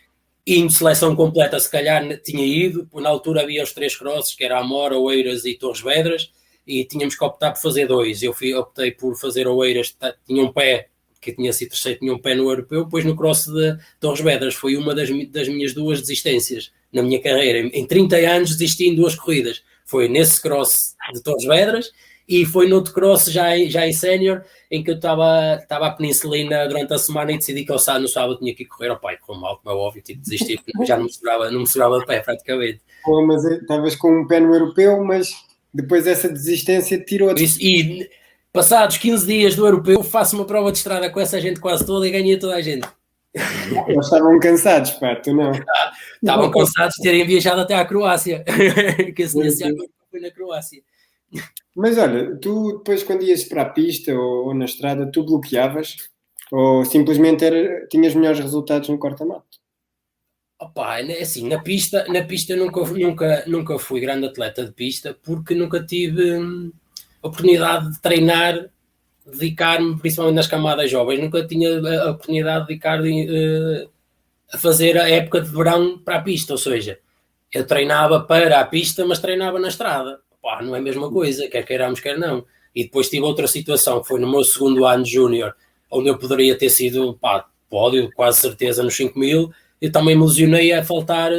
indo 0.47 0.73
seleção 0.73 1.14
completa, 1.14 1.61
se 1.61 1.71
calhar 1.71 2.02
tinha 2.23 2.45
ido, 2.45 2.88
na 2.95 3.11
altura 3.11 3.43
havia 3.43 3.62
os 3.62 3.75
três 3.75 3.95
crosses, 3.95 4.35
que 4.35 4.43
era 4.43 4.59
Amora, 4.59 4.97
Oeiras 4.97 5.45
e 5.45 5.55
Torres 5.55 5.83
Vedras, 5.83 6.33
e 6.67 6.83
tínhamos 6.83 7.14
que 7.14 7.23
optar 7.23 7.52
por 7.52 7.61
fazer 7.61 7.87
dois. 7.87 8.23
Eu 8.23 8.33
fui, 8.33 8.55
optei 8.55 8.90
por 8.90 9.14
fazer 9.17 9.47
Oeiras, 9.47 9.95
tinha 10.26 10.43
um 10.43 10.50
pé, 10.50 10.88
que 11.21 11.33
tinha 11.33 11.52
sido 11.52 11.71
terceiro, 11.71 11.99
tinha 11.99 12.14
um 12.14 12.19
pé 12.19 12.35
no 12.35 12.49
europeu, 12.49 12.85
depois 12.85 13.05
no 13.05 13.14
cross 13.14 13.47
de 13.47 13.76
Torres 14.00 14.23
Vedras, 14.23 14.55
foi 14.55 14.76
uma 14.76 14.95
das, 14.95 15.11
das 15.31 15.49
minhas 15.49 15.75
duas 15.75 16.00
desistências 16.00 16.73
na 16.90 17.02
minha 17.02 17.21
carreira. 17.21 17.59
Em 17.59 17.87
30 17.87 18.17
anos 18.17 18.57
desisti 18.57 18.88
em 18.88 18.95
duas 18.95 19.14
corridas. 19.14 19.62
Foi 19.85 20.09
nesse 20.09 20.40
cross 20.40 20.95
de 21.12 21.23
Torres 21.23 21.45
Vedras 21.45 21.93
e 22.28 22.44
foi 22.44 22.68
no 22.68 22.85
cross 22.85 23.25
já, 23.25 23.56
já 23.68 23.87
em 23.87 23.92
sénior, 23.92 24.44
em 24.70 24.85
que 24.85 24.90
eu 24.90 24.97
estava 24.97 25.54
a 25.70 25.90
peninsulina 25.90 26.68
durante 26.68 26.92
a 26.92 26.99
semana 26.99 27.32
e 27.32 27.38
decidi 27.38 27.64
que 27.64 27.78
sábado, 27.78 28.02
no 28.02 28.08
sábado 28.08 28.38
tinha 28.38 28.54
que 28.54 28.66
correr 28.66 28.90
ao 28.90 29.00
pai, 29.00 29.16
correu 29.16 29.40
mal, 29.40 29.58
como 29.58 29.75
é 29.75 29.78
óbvio, 29.78 30.02
tive 30.02 30.18
de 30.18 30.25
desistir, 30.25 30.61
porque 30.62 30.85
já 30.85 30.99
não 30.99 31.04
me 31.04 31.12
segurava, 31.12 31.50
não 31.50 31.61
me 31.61 31.66
segurava 31.66 31.99
de 32.00 32.06
pé 32.06 32.20
praticamente. 32.20 32.82
Pô, 33.02 33.26
mas 33.26 33.42
estavas 33.44 33.97
com 33.97 34.20
um 34.20 34.26
pé 34.26 34.40
no 34.40 34.54
europeu, 34.54 35.02
mas 35.02 35.32
depois 35.73 36.06
essa 36.06 36.28
desistência 36.28 37.02
tirou... 37.02 37.35
-te. 37.35 37.44
Isso, 37.44 37.58
e 37.62 38.11
passados 38.52 38.99
15 38.99 39.26
dias 39.26 39.56
do 39.56 39.64
europeu, 39.64 40.02
faço 40.02 40.37
uma 40.37 40.44
prova 40.44 40.70
de 40.70 40.78
estrada 40.78 41.08
com 41.08 41.18
essa 41.18 41.40
gente 41.40 41.61
quase 41.61 41.87
toda 41.87 42.06
e 42.06 42.11
ganhei 42.11 42.38
toda 42.38 42.56
a 42.56 42.61
gente. 42.61 42.87
Eles 43.88 44.04
estavam 44.04 44.38
cansados, 44.38 44.90
pá, 44.92 45.16
tu 45.16 45.32
não. 45.32 45.52
Estavam 46.23 46.50
cansados 46.50 46.94
de 46.97 47.02
terem 47.02 47.26
viajado 47.26 47.62
até 47.62 47.75
à 47.75 47.87
Croácia, 47.87 48.44
que 49.16 49.23
esse 49.23 49.32
foi 50.11 50.20
na 50.20 50.30
Croácia. 50.30 50.82
Mas 51.78 51.97
olha, 51.97 52.35
tu 52.35 52.78
depois 52.78 53.04
quando 53.04 53.23
ias 53.23 53.44
para 53.44 53.62
a 53.62 53.68
pista 53.70 54.12
ou, 54.12 54.49
ou 54.49 54.54
na 54.54 54.64
estrada, 54.64 55.08
tu 55.12 55.23
bloqueavas? 55.23 55.94
Ou 56.50 56.85
simplesmente 56.85 57.44
era, 57.44 57.87
tinhas 57.87 58.16
melhores 58.16 58.40
resultados 58.40 58.88
no 58.88 58.99
corta-mato? 58.99 59.47
Opa, 60.61 60.99
é 60.99 61.23
assim, 61.23 61.49
na 61.49 61.62
pista, 61.62 62.04
na 62.08 62.25
pista 62.25 62.56
nunca, 62.56 62.80
nunca, 62.80 63.44
nunca 63.47 63.78
fui 63.78 64.00
grande 64.00 64.26
atleta 64.26 64.64
de 64.64 64.73
pista 64.73 65.16
porque 65.23 65.54
nunca 65.54 65.80
tive 65.80 66.37
hum, 66.37 66.73
oportunidade 67.23 67.92
de 67.92 68.00
treinar, 68.00 68.68
dedicar-me 69.25 70.00
principalmente 70.00 70.35
nas 70.35 70.49
camadas 70.49 70.90
jovens, 70.90 71.20
nunca 71.20 71.47
tinha 71.47 71.78
a 71.78 72.11
oportunidade 72.11 72.62
de 72.62 72.68
dedicar 72.70 73.00
uh, 73.00 73.88
a 74.52 74.58
fazer 74.58 74.99
a 74.99 75.08
época 75.08 75.42
de 75.42 75.49
verão 75.49 75.97
para 75.97 76.16
a 76.16 76.23
pista, 76.23 76.54
ou 76.54 76.58
seja, 76.58 76.99
eu 77.54 77.64
treinava 77.64 78.18
para 78.18 78.58
a 78.58 78.66
pista, 78.66 79.06
mas 79.06 79.20
treinava 79.20 79.61
na 79.61 79.68
estrada 79.68 80.18
pá, 80.49 80.62
não 80.62 80.75
é 80.75 80.78
a 80.78 80.83
mesma 80.83 81.12
coisa, 81.12 81.47
quer 81.47 81.62
queiramos, 81.62 82.00
quer 82.00 82.17
não. 82.17 82.43
E 82.75 82.85
depois 82.85 83.11
tive 83.11 83.23
outra 83.23 83.47
situação, 83.47 84.00
que 84.00 84.09
foi 84.09 84.19
no 84.19 84.31
meu 84.31 84.43
segundo 84.43 84.87
ano 84.87 85.05
júnior, 85.05 85.55
onde 85.90 86.09
eu 86.09 86.17
poderia 86.17 86.57
ter 86.57 86.71
sido, 86.71 87.19
pá, 87.21 87.47
pódio, 87.69 88.11
quase 88.14 88.40
certeza, 88.40 88.83
nos 88.83 88.97
5 88.97 89.19
mil, 89.19 89.52
eu 89.78 89.93
também 89.93 90.17
me 90.17 90.25
lesionei 90.25 90.73
a 90.73 90.83
faltar 90.83 91.31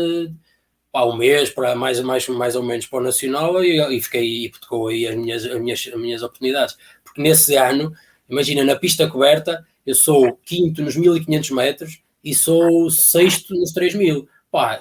pá, 0.92 1.06
um 1.06 1.16
mês, 1.18 1.50
para 1.50 1.76
mais, 1.76 2.00
mais, 2.02 2.28
mais 2.28 2.56
ou 2.56 2.62
menos 2.62 2.86
para 2.86 3.00
o 3.00 3.04
Nacional, 3.04 3.64
e, 3.64 3.98
e 3.98 4.00
fiquei, 4.00 4.46
e 4.46 4.50
tocou 4.52 4.90
aí 4.90 5.08
as 5.08 5.16
minhas, 5.16 5.44
as, 5.44 5.60
minhas, 5.60 5.90
as 5.92 6.00
minhas 6.00 6.22
oportunidades. 6.22 6.78
Porque 7.04 7.20
nesse 7.20 7.56
ano, 7.56 7.92
imagina, 8.30 8.64
na 8.64 8.76
pista 8.76 9.10
coberta, 9.10 9.66
eu 9.88 9.96
sou 9.96 10.38
quinto 10.46 10.84
nos 10.84 10.96
1500 10.96 11.50
metros 11.50 12.00
e 12.24 12.36
sou 12.36 12.92
sexto 12.92 13.56
nos 13.56 13.72
3000. 13.72 14.28
Pá, 14.52 14.80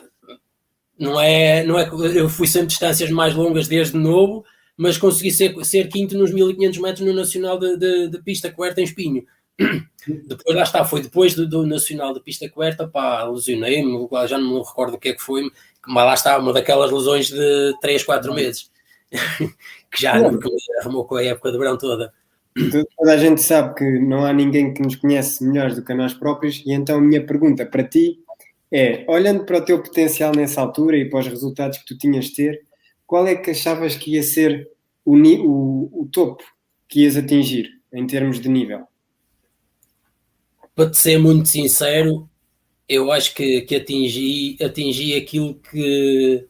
não 0.99 1.21
é, 1.21 1.65
não 1.65 1.79
é 1.79 1.89
eu 2.15 2.29
fui 2.29 2.47
sempre 2.47 2.69
distâncias 2.69 3.11
mais 3.11 3.35
longas 3.35 3.69
desde 3.69 3.97
novo, 3.97 4.45
mas 4.77 4.99
consegui 4.99 5.31
ser, 5.31 5.55
ser 5.65 5.89
quinto 5.89 6.17
nos 6.17 6.33
1500 6.33 6.79
metros 6.79 7.07
no 7.07 7.13
Nacional 7.13 7.59
de, 7.59 7.77
de, 7.77 8.09
de 8.09 8.23
Pista 8.23 8.51
Coberta 8.51 8.81
em 8.81 8.85
Espinho. 8.85 9.25
Depois, 10.27 10.57
lá 10.57 10.63
está, 10.63 10.85
foi 10.85 11.03
depois 11.03 11.35
do, 11.35 11.47
do 11.47 11.67
Nacional 11.67 12.15
de 12.15 12.21
Pista 12.21 12.49
Coberta, 12.49 12.89
pá, 12.89 13.25
lesionei-me, 13.25 14.09
já 14.27 14.39
não 14.39 14.55
me 14.55 14.59
recordo 14.61 14.95
o 14.95 14.99
que 14.99 15.11
é 15.11 15.13
que 15.13 15.21
foi, 15.21 15.43
mas 15.87 16.05
lá 16.05 16.15
está, 16.15 16.39
uma 16.39 16.53
daquelas 16.53 16.91
lesões 16.91 17.29
de 17.29 17.75
3, 17.83 18.05
4 18.05 18.33
meses, 18.33 18.71
que 19.13 20.01
já 20.01 20.15
arrumou 20.81 21.05
com 21.05 21.17
a 21.17 21.25
época 21.25 21.53
de 21.53 21.59
verão 21.59 21.77
toda. 21.77 22.13
Toda 22.97 23.13
a 23.13 23.19
gente 23.19 23.43
sabe 23.43 23.75
que 23.75 23.85
não 23.99 24.25
há 24.25 24.33
ninguém 24.33 24.73
que 24.73 24.81
nos 24.81 24.97
conhece 24.97 25.45
melhor 25.45 25.75
do 25.75 25.85
que 25.85 25.93
a 25.93 25.97
nós 25.97 26.15
próprios, 26.15 26.63
e 26.65 26.73
então 26.73 26.97
a 26.97 27.01
minha 27.01 27.25
pergunta 27.25 27.67
para 27.67 27.85
ti 27.85 28.21
é, 28.71 29.05
olhando 29.09 29.45
para 29.45 29.59
o 29.59 29.65
teu 29.65 29.83
potencial 29.83 30.33
nessa 30.35 30.61
altura 30.61 30.97
e 30.97 31.09
para 31.09 31.21
os 31.21 31.27
resultados 31.27 31.79
que 31.79 31.87
tu 31.87 31.97
tinhas 31.97 32.27
de 32.27 32.35
ter, 32.35 32.63
qual 33.07 33.27
é 33.27 33.35
que 33.35 33.51
achavas 33.51 33.97
que 33.97 34.15
ia 34.15 34.23
ser 34.23 34.69
o, 35.05 35.17
o, 35.17 36.03
o 36.03 36.09
topo 36.13 36.45
que 36.87 37.03
ias 37.03 37.17
atingir 37.17 37.71
em 37.93 38.07
termos 38.07 38.41
de 38.41 38.49
nível? 38.49 38.87
Para 40.75 40.91
te 40.91 40.99
ser 40.99 41.19
muito 41.19 41.49
sincero, 41.49 42.29
eu 42.89 43.11
acho 43.11 43.35
que, 43.35 43.63
que 43.63 43.77
atingi, 43.77 44.57
atingi 44.63 45.15
aquilo 45.15 45.55
que. 45.55 46.47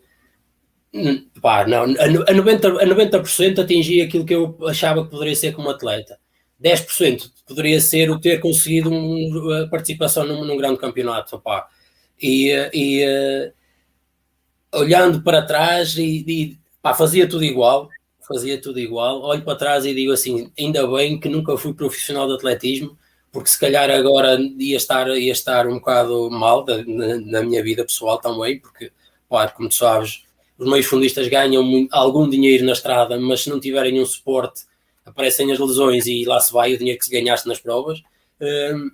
Pá, 1.41 1.67
não, 1.67 1.85
a 1.85 1.87
90%, 1.87 2.81
a 2.81 2.87
90 2.87 3.63
atingi 3.63 4.01
aquilo 4.01 4.25
que 4.25 4.35
eu 4.35 4.57
achava 4.67 5.05
que 5.05 5.11
poderia 5.11 5.37
ser 5.37 5.53
como 5.53 5.71
atleta. 5.71 6.19
10% 6.63 7.31
poderia 7.47 7.81
ser 7.81 8.11
o 8.11 8.19
ter 8.19 8.41
conseguido 8.41 8.91
uma 8.91 9.69
participação 9.69 10.27
num, 10.27 10.45
num 10.45 10.57
grande 10.57 10.79
campeonato. 10.79 11.39
Pá 11.41 11.69
e, 12.21 12.51
e 12.73 13.05
uh, 13.07 13.53
olhando 14.73 15.23
para 15.23 15.43
trás 15.43 15.97
e, 15.97 16.25
e 16.27 16.59
pá, 16.83 16.95
fazia 16.95 17.29
tudo 17.29 17.45
igual, 17.45 17.89
fazia 18.27 18.61
tudo 18.61 18.79
igual. 18.79 19.23
Olho 19.23 19.43
para 19.43 19.59
trás 19.59 19.85
e 19.87 19.95
digo 19.95 20.13
assim: 20.13 20.53
ainda 20.59 20.87
bem 20.87 21.19
que 21.19 21.29
nunca 21.29 21.57
fui 21.57 21.73
profissional 21.73 22.27
de 22.27 22.35
atletismo, 22.35 22.97
porque 23.33 23.51
se 23.51 23.59
calhar 23.59 23.91
agora 23.91 24.39
ia 24.59 24.77
estar, 24.77 25.09
ia 25.09 25.33
estar 25.33 25.67
um 25.67 25.75
bocado 25.75 26.31
mal 26.31 26.65
da, 26.65 26.85
na, 26.85 27.17
na, 27.19 27.43
minha 27.43 27.63
vida 27.63 27.85
pessoal 27.85 28.19
também, 28.19 28.59
porque, 28.61 28.93
claro, 29.29 29.53
como 29.55 29.69
tu 29.69 29.75
sabes, 29.75 30.25
os 30.59 30.69
meios 30.69 30.87
fundistas 30.87 31.29
ganham 31.29 31.63
muito, 31.63 31.93
algum 31.95 32.29
dinheiro 32.29 32.65
na 32.65 32.73
estrada, 32.73 33.19
mas 33.19 33.43
se 33.43 33.51
não 33.51 33.61
tiverem 33.61 34.01
um 34.01 34.07
suporte, 34.07 34.63
aparecem 35.05 35.51
as 35.53 35.59
lesões 35.59 36.07
e 36.07 36.25
lá 36.25 36.41
se 36.41 36.53
vai 36.53 36.75
o 36.75 36.79
dinheiro 36.79 36.99
que 36.99 37.05
se 37.05 37.11
ganhaste 37.11 37.49
nas 37.49 37.61
provas. 37.61 38.03
Um, 38.41 38.91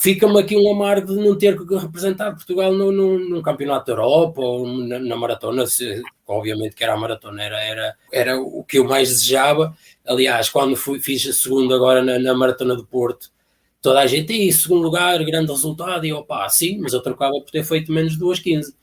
fica-me 0.00 0.40
aqui 0.40 0.56
um 0.56 0.70
amargo 0.70 1.14
de 1.14 1.22
não 1.22 1.36
ter 1.36 1.56
representado 1.56 2.36
Portugal 2.36 2.72
no, 2.72 2.90
no, 2.90 3.18
num 3.18 3.42
campeonato 3.42 3.86
da 3.86 3.92
Europa 3.92 4.40
ou 4.40 4.66
na, 4.66 4.98
na, 4.98 5.16
maratona, 5.16 5.66
se, 5.66 6.02
obviamente 6.26 6.74
que 6.74 6.82
era 6.82 6.94
a 6.94 6.96
maratona, 6.96 7.42
era, 7.42 7.60
era, 7.60 7.96
era 8.12 8.40
o 8.40 8.64
que 8.64 8.78
eu 8.78 8.84
mais 8.84 9.08
desejava. 9.08 9.76
Aliás, 10.06 10.48
quando 10.48 10.76
fui, 10.76 11.00
fiz 11.00 11.26
a 11.26 11.32
segunda 11.32 11.74
agora 11.74 12.02
na, 12.02 12.18
na 12.18 12.34
maratona 12.34 12.74
do 12.74 12.86
Porto, 12.86 13.30
toda 13.82 14.00
a 14.00 14.06
gente, 14.06 14.32
e 14.32 14.52
segundo 14.52 14.82
lugar, 14.82 15.22
grande 15.24 15.50
resultado, 15.50 16.04
e 16.04 16.10
eu, 16.10 16.22
pá, 16.24 16.48
sim, 16.48 16.78
mas 16.80 16.92
eu 16.92 17.02
trocava 17.02 17.32
por 17.32 17.50
ter 17.50 17.64
feito 17.64 17.92
menos 17.92 18.12
de 18.12 18.18
2,15. 18.18 18.74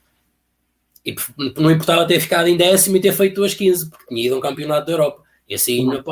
E 1.06 1.16
não 1.56 1.72
importava 1.72 2.06
ter 2.06 2.20
ficado 2.20 2.48
em 2.48 2.58
décimo 2.58 2.98
e 2.98 3.02
ter 3.02 3.14
feito 3.14 3.42
2,15, 3.42 3.90
porque 3.90 4.06
tinha 4.08 4.26
ido 4.26 4.36
a 4.36 4.38
um 4.40 4.42
campeonato 4.42 4.88
da 4.88 4.94
Europa. 4.94 5.24
E 5.48 5.56
assim, 5.56 5.88
uhum. 5.88 6.04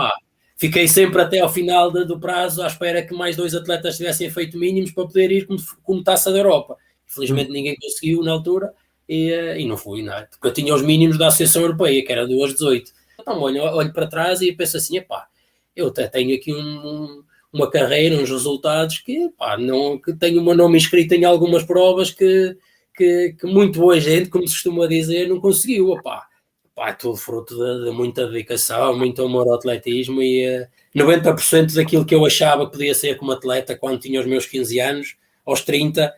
Pá, 0.56 0.58
fiquei 0.58 0.88
sempre 0.88 1.22
até 1.22 1.40
ao 1.40 1.52
final 1.52 1.92
de, 1.92 2.06
do 2.06 2.20
prazo 2.20 2.62
à 2.62 2.68
espera 2.68 3.02
que 3.02 3.14
mais 3.14 3.36
dois 3.36 3.54
atletas 3.54 3.98
tivessem 3.98 4.30
feito 4.30 4.58
mínimos 4.58 4.92
para 4.92 5.06
poder 5.06 5.32
ir 5.32 5.46
como, 5.46 5.60
como 5.84 6.04
taça 6.04 6.32
da 6.32 6.38
Europa. 6.38 6.78
Infelizmente 7.08 7.52
ninguém 7.52 7.76
conseguiu 7.76 8.24
na 8.24 8.32
altura 8.32 8.74
e, 9.08 9.32
eh, 9.32 9.62
e 9.62 9.66
não 9.66 9.78
fui, 9.78 10.02
não 10.02 10.14
é? 10.14 10.26
Porque 10.26 10.48
eu 10.48 10.54
tinha 10.54 10.74
os 10.74 10.82
mínimos 10.82 11.18
da 11.18 11.28
Associação 11.28 11.62
Europeia, 11.62 12.04
que 12.06 12.12
era 12.12 12.28
2,18. 12.28 12.92
Então 13.20 13.40
olho, 13.40 13.62
olho 13.62 13.94
para 13.94 14.08
trás 14.08 14.42
e 14.42 14.52
penso 14.52 14.78
assim, 14.78 14.98
epá, 14.98 15.28
eu 15.76 15.88
até 15.88 16.08
tenho 16.08 16.36
aqui 16.36 16.54
um, 16.54 17.24
uma 17.52 17.70
carreira, 17.70 18.16
uns 18.16 18.30
resultados 18.30 19.00
que, 19.00 19.30
pá, 19.38 19.58
não, 19.58 19.98
que 19.98 20.14
tenho 20.14 20.42
o 20.42 20.44
meu 20.44 20.56
nome 20.56 20.78
inscrito 20.78 21.14
em 21.14 21.26
algumas 21.26 21.64
provas 21.64 22.12
que, 22.12 22.58
que, 22.96 23.36
que 23.40 23.46
muito 23.48 23.80
boa 23.80 24.00
gente, 24.00 24.30
como 24.30 24.48
se 24.48 24.56
costuma 24.56 24.88
dizer, 24.88 25.28
não 25.28 25.40
conseguiu. 25.40 25.90
Opá, 25.92 26.28
pá, 26.76 26.94
tudo 26.94 27.16
fruto 27.16 27.56
de, 27.56 27.86
de, 27.86 27.92
muita 27.92 28.28
dedicação, 28.28 28.98
muito 28.98 29.24
amor 29.24 29.48
ao 29.48 29.56
atletismo 29.56 30.22
e 30.22 30.46
uh, 30.46 30.62
eh, 30.62 30.70
90% 30.94 31.74
daquilo 31.74 32.06
que 32.06 32.14
eu 32.14 32.26
achava 32.26 32.66
que 32.66 32.74
podia 32.74 32.94
ser 32.94 33.16
como 33.18 33.32
atleta 33.32 33.78
quando 33.78 34.02
tinha 34.02 34.20
os 34.20 34.26
meus 34.26 34.46
15 34.46 34.80
anos, 34.82 35.16
aos 35.46 35.62
30, 35.62 36.14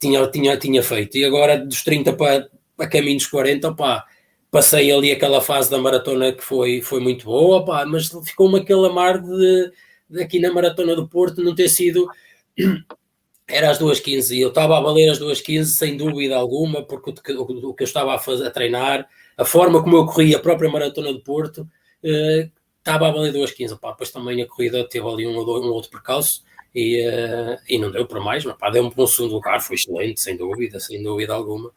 tinha, 0.00 0.26
tinha, 0.28 0.56
tinha 0.56 0.82
feito. 0.82 1.18
E 1.18 1.24
agora 1.24 1.58
dos 1.58 1.82
30 1.82 2.12
para, 2.12 2.48
para 2.76 2.88
caminho 2.88 3.16
dos 3.16 3.26
40, 3.26 3.68
opá, 3.68 4.04
passei 4.48 4.92
ali 4.92 5.10
aquela 5.10 5.40
fase 5.40 5.68
da 5.68 5.78
maratona 5.78 6.32
que 6.32 6.44
foi, 6.44 6.80
foi 6.80 7.00
muito 7.00 7.24
boa, 7.24 7.58
opá, 7.58 7.84
mas 7.84 8.08
ficou-me 8.24 8.60
aquele 8.60 8.86
amar 8.86 9.20
de, 9.20 9.72
de, 10.08 10.22
aqui 10.22 10.38
na 10.38 10.52
maratona 10.52 10.94
do 10.94 11.08
Porto 11.08 11.42
não 11.42 11.54
ter 11.54 11.68
sido 11.68 12.08
era 13.48 13.70
às 13.70 13.78
2h15 13.80 14.36
e 14.36 14.40
eu 14.40 14.50
estava 14.50 14.78
a 14.78 14.80
valer 14.80 15.10
as 15.10 15.18
2h15 15.18 15.64
sem 15.64 15.96
dúvida 15.96 16.36
alguma, 16.36 16.84
porque 16.84 17.10
o, 17.32 17.42
o, 17.42 17.70
o 17.70 17.74
que 17.74 17.82
eu 17.82 17.86
estava 17.86 18.14
a, 18.14 18.18
fazer, 18.18 18.46
a 18.46 18.50
treinar 18.50 19.08
a 19.36 19.44
forma 19.44 19.82
como 19.82 19.96
eu 19.96 20.06
corri 20.06 20.34
a 20.34 20.40
própria 20.40 20.70
maratona 20.70 21.12
de 21.12 21.20
Porto 21.20 21.62
uh, 21.62 22.50
estava 22.78 23.08
a 23.08 23.10
valer 23.10 23.32
2,15. 23.32 23.78
Pá, 23.78 23.90
depois 23.90 24.10
também 24.10 24.42
a 24.42 24.46
corrida 24.46 24.88
teve 24.88 25.06
ali 25.06 25.26
um, 25.26 25.38
um 25.38 25.72
outro 25.72 25.90
percalço 25.90 26.42
e, 26.74 27.06
uh, 27.06 27.56
e 27.68 27.78
não 27.78 27.90
deu 27.90 28.06
para 28.06 28.20
mais, 28.20 28.44
mas 28.44 28.56
deu-me 28.72 28.90
para 28.90 29.02
um 29.02 29.06
segundo 29.06 29.34
lugar, 29.34 29.60
foi 29.60 29.76
excelente, 29.76 30.20
sem 30.20 30.36
dúvida, 30.36 30.78
sem 30.78 31.02
dúvida 31.02 31.34
alguma. 31.34 31.70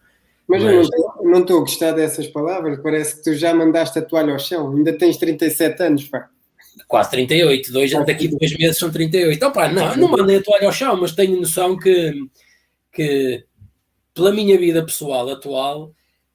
Mas, 0.48 0.64
mas... 0.64 0.74
eu 0.74 1.24
não 1.24 1.42
estou 1.42 1.58
a 1.58 1.62
gostar 1.62 1.92
dessas 1.92 2.28
palavras, 2.28 2.80
parece 2.82 3.18
que 3.18 3.24
tu 3.24 3.34
já 3.34 3.54
mandaste 3.54 4.00
a 4.00 4.02
toalha 4.02 4.34
ao 4.34 4.40
chão, 4.40 4.76
ainda 4.76 4.98
tens 4.98 5.18
37 5.18 5.84
anos, 5.84 6.08
pá. 6.08 6.30
Quase 6.88 7.12
38, 7.12 7.72
dois, 7.72 7.92
daqui 7.92 8.28
a 8.28 8.38
dois 8.38 8.58
meses 8.58 8.78
são 8.78 8.90
38. 8.90 9.36
Então, 9.36 9.52
pá, 9.52 9.72
não, 9.72 9.96
não 9.96 10.08
mandei 10.08 10.38
a 10.38 10.44
toalha 10.44 10.68
ao 10.68 10.72
chão, 10.72 10.98
mas 11.00 11.12
tenho 11.14 11.40
noção 11.40 11.78
que, 11.78 12.14
que 12.92 13.44
pela 14.14 14.32
minha 14.32 14.58
vida 14.58 14.84
pessoal 14.84 15.30
atual, 15.30 15.94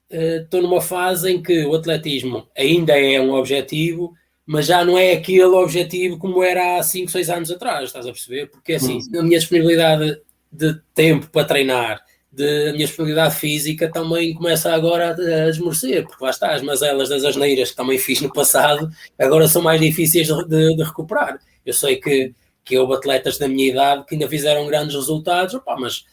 estou 0.09 0.59
uh, 0.59 0.63
numa 0.63 0.81
fase 0.81 1.31
em 1.31 1.41
que 1.41 1.65
o 1.65 1.75
atletismo 1.75 2.47
ainda 2.57 2.99
é 2.99 3.19
um 3.19 3.33
objetivo, 3.33 4.13
mas 4.45 4.67
já 4.67 4.85
não 4.85 4.97
é 4.97 5.13
aquele 5.13 5.43
objetivo 5.43 6.17
como 6.17 6.43
era 6.43 6.77
há 6.77 6.83
5, 6.83 7.11
6 7.11 7.29
anos 7.29 7.51
atrás, 7.51 7.85
estás 7.85 8.05
a 8.05 8.11
perceber? 8.11 8.47
Porque 8.47 8.73
assim, 8.73 8.99
uhum. 9.13 9.19
a 9.19 9.23
minha 9.23 9.39
disponibilidade 9.39 10.21
de 10.51 10.79
tempo 10.93 11.27
para 11.31 11.45
treinar, 11.45 12.01
de, 12.31 12.69
a 12.69 12.73
minha 12.73 12.85
disponibilidade 12.85 13.35
física 13.35 13.91
também 13.91 14.33
começa 14.33 14.73
agora 14.73 15.15
a, 15.15 15.45
a 15.45 15.49
esmorecer, 15.49 16.05
porque 16.05 16.23
lá 16.23 16.29
está, 16.29 16.53
as 16.53 16.61
mazelas 16.61 17.09
das 17.09 17.23
asneiras 17.23 17.71
que 17.71 17.77
também 17.77 17.97
fiz 17.99 18.21
no 18.21 18.31
passado, 18.31 18.89
agora 19.17 19.47
são 19.47 19.61
mais 19.61 19.79
difíceis 19.81 20.27
de, 20.27 20.47
de, 20.47 20.75
de 20.75 20.83
recuperar. 20.83 21.39
Eu 21.65 21.73
sei 21.73 21.95
que, 21.95 22.33
que 22.63 22.77
houve 22.77 22.93
atletas 22.93 23.37
da 23.37 23.47
minha 23.47 23.69
idade 23.69 24.05
que 24.05 24.15
ainda 24.15 24.29
fizeram 24.29 24.67
grandes 24.67 24.95
resultados, 24.95 25.55
opa, 25.55 25.75
mas 25.79 26.05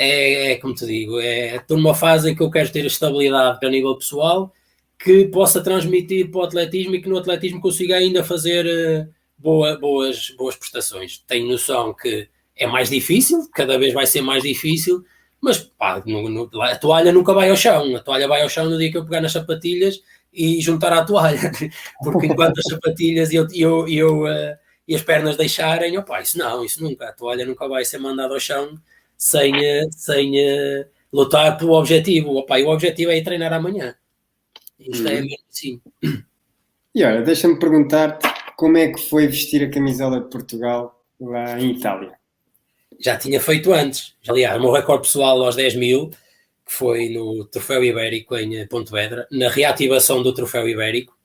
é, 0.00 0.52
é, 0.52 0.56
como 0.58 0.72
te 0.72 0.86
digo, 0.86 1.18
é, 1.18 1.56
estou 1.56 1.76
numa 1.76 1.92
fase 1.92 2.30
em 2.30 2.34
que 2.34 2.40
eu 2.40 2.50
quero 2.50 2.70
ter 2.70 2.86
estabilidade 2.86 3.66
a 3.66 3.68
nível 3.68 3.96
pessoal 3.96 4.54
que 4.96 5.24
possa 5.26 5.60
transmitir 5.60 6.30
para 6.30 6.40
o 6.40 6.44
atletismo 6.44 6.94
e 6.94 7.02
que 7.02 7.08
no 7.08 7.18
atletismo 7.18 7.60
consiga 7.60 7.96
ainda 7.96 8.22
fazer 8.22 8.64
uh, 8.64 9.12
boa, 9.36 9.76
boas, 9.76 10.30
boas 10.36 10.54
prestações. 10.54 11.18
Tenho 11.26 11.48
noção 11.48 11.92
que 11.92 12.28
é 12.56 12.66
mais 12.66 12.90
difícil, 12.90 13.48
cada 13.52 13.76
vez 13.76 13.92
vai 13.92 14.06
ser 14.06 14.20
mais 14.20 14.44
difícil, 14.44 15.04
mas 15.40 15.58
pá, 15.58 16.00
no, 16.06 16.28
no, 16.28 16.62
a 16.62 16.76
toalha 16.76 17.12
nunca 17.12 17.34
vai 17.34 17.50
ao 17.50 17.56
chão. 17.56 17.96
A 17.96 18.00
toalha 18.00 18.28
vai 18.28 18.42
ao 18.42 18.48
chão 18.48 18.70
no 18.70 18.78
dia 18.78 18.92
que 18.92 18.98
eu 18.98 19.04
pegar 19.04 19.20
nas 19.20 19.32
sapatilhas 19.32 20.00
e 20.32 20.60
juntar 20.60 20.92
à 20.92 21.04
toalha, 21.04 21.50
porque 22.04 22.26
enquanto 22.28 22.58
as 22.58 22.66
sapatilhas 22.66 23.32
e, 23.32 23.36
eu, 23.36 23.46
eu, 23.52 23.88
eu 23.88 24.22
uh, 24.24 24.56
e 24.86 24.94
as 24.94 25.02
pernas 25.02 25.36
deixarem, 25.36 25.98
opa, 25.98 26.20
isso 26.20 26.38
não, 26.38 26.64
isso 26.64 26.82
nunca. 26.82 27.08
A 27.08 27.12
toalha 27.12 27.44
nunca 27.44 27.66
vai 27.68 27.84
ser 27.84 27.98
mandada 27.98 28.32
ao 28.32 28.40
chão 28.40 28.80
sem, 29.18 29.52
eh, 29.56 29.88
sem 29.90 30.32
lutar 31.12 31.58
pelo 31.58 31.72
objetivo. 31.72 32.36
Opa, 32.36 32.60
e 32.60 32.64
o 32.64 32.68
objetivo 32.68 33.10
é 33.10 33.18
ir 33.18 33.24
treinar 33.24 33.52
amanhã. 33.52 33.94
Isto 34.78 35.08
é 35.08 35.14
hum. 35.14 35.16
é 35.16 35.20
mesmo 35.22 35.44
assim. 35.50 35.80
E 36.94 37.04
olha, 37.04 37.22
deixa-me 37.22 37.58
perguntar-te 37.58 38.26
como 38.56 38.78
é 38.78 38.88
que 38.88 39.00
foi 39.00 39.26
vestir 39.26 39.62
a 39.62 39.70
camisola 39.70 40.20
de 40.20 40.30
Portugal 40.30 41.04
lá 41.20 41.60
em 41.60 41.72
Itália? 41.72 42.12
Já 42.98 43.16
tinha 43.16 43.40
feito 43.40 43.72
antes. 43.72 44.14
Aliás, 44.28 44.56
o 44.56 44.60
meu 44.60 44.72
recorde 44.72 45.02
pessoal 45.02 45.42
aos 45.44 45.54
10 45.54 45.76
mil, 45.76 46.08
que 46.08 46.72
foi 46.72 47.08
no 47.10 47.44
Troféu 47.44 47.84
Ibérico 47.84 48.36
em 48.36 48.56
eh, 48.56 48.66
Pontevedra, 48.66 49.26
na 49.30 49.48
reativação 49.48 50.22
do 50.22 50.32
Troféu 50.32 50.68
Ibérico, 50.68 51.16